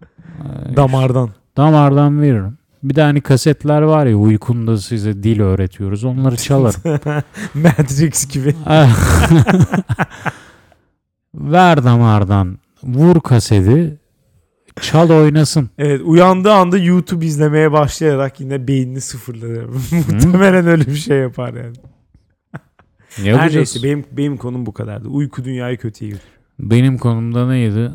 Damardan. 0.76 1.30
Damardan 1.58 2.22
veririm. 2.22 2.58
Bir 2.84 2.96
de 2.96 3.02
hani 3.02 3.22
kasetler 3.22 3.82
var 3.82 4.06
ya 4.06 4.16
uykunda 4.16 4.78
size 4.78 5.24
dil 5.24 5.40
öğretiyoruz. 5.40 6.04
Onları 6.04 6.38
çalarım. 6.38 6.82
Matrix 7.54 8.28
gibi. 8.28 8.56
Ver 11.36 11.84
damardan. 11.84 12.58
Vur 12.84 13.22
kaseti. 13.22 14.03
Çal 14.82 15.10
oynasın. 15.10 15.70
Evet 15.78 16.02
uyandığı 16.04 16.52
anda 16.54 16.78
YouTube 16.78 17.26
izlemeye 17.26 17.72
başlayarak 17.72 18.40
yine 18.40 18.68
beynini 18.68 19.02
sıfırlar. 19.02 19.66
Muhtemelen 19.92 20.68
öyle 20.68 20.86
bir 20.88 20.96
şey 20.96 21.18
yapar 21.18 21.54
yani. 21.54 21.76
Her 23.16 23.24
Yapacağız. 23.24 23.56
neyse 23.56 23.84
benim, 23.84 24.06
benim 24.12 24.38
konum 24.38 24.66
bu 24.66 24.74
kadardı. 24.74 25.08
Uyku 25.08 25.44
dünyayı 25.46 25.78
kötüye 25.78 26.12
götürüyor. 26.12 26.34
Benim 26.60 26.98
konumda 26.98 27.48
neydi? 27.48 27.92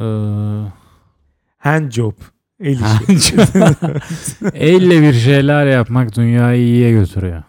Ee, 0.00 0.04
Hand 1.58 1.90
job. 1.92 2.12
El 2.60 2.78
işi. 3.08 3.34
elle 4.54 5.02
bir 5.02 5.12
şeyler 5.12 5.66
yapmak 5.66 6.16
dünyayı 6.16 6.62
iyiye 6.62 6.92
götürüyor. 6.92 7.42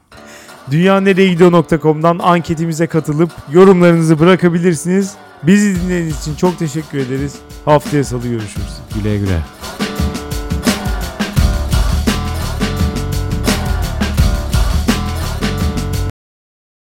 Dünyanereyegidiyor.com'dan 0.72 2.20
anketimize 2.20 2.88
katılıp 2.88 3.32
yorumlarınızı 3.52 4.20
bırakabilirsiniz. 4.20 5.14
Bizi 5.44 5.76
dinlediğiniz 5.76 6.20
için 6.22 6.36
çok 6.36 6.60
teşekkür 6.60 6.98
ederiz. 6.98 7.36
Haftaya 7.66 8.04
salı 8.04 8.28
görüşürüz. 8.28 8.78
Güle 8.96 9.18
güle. 9.18 9.40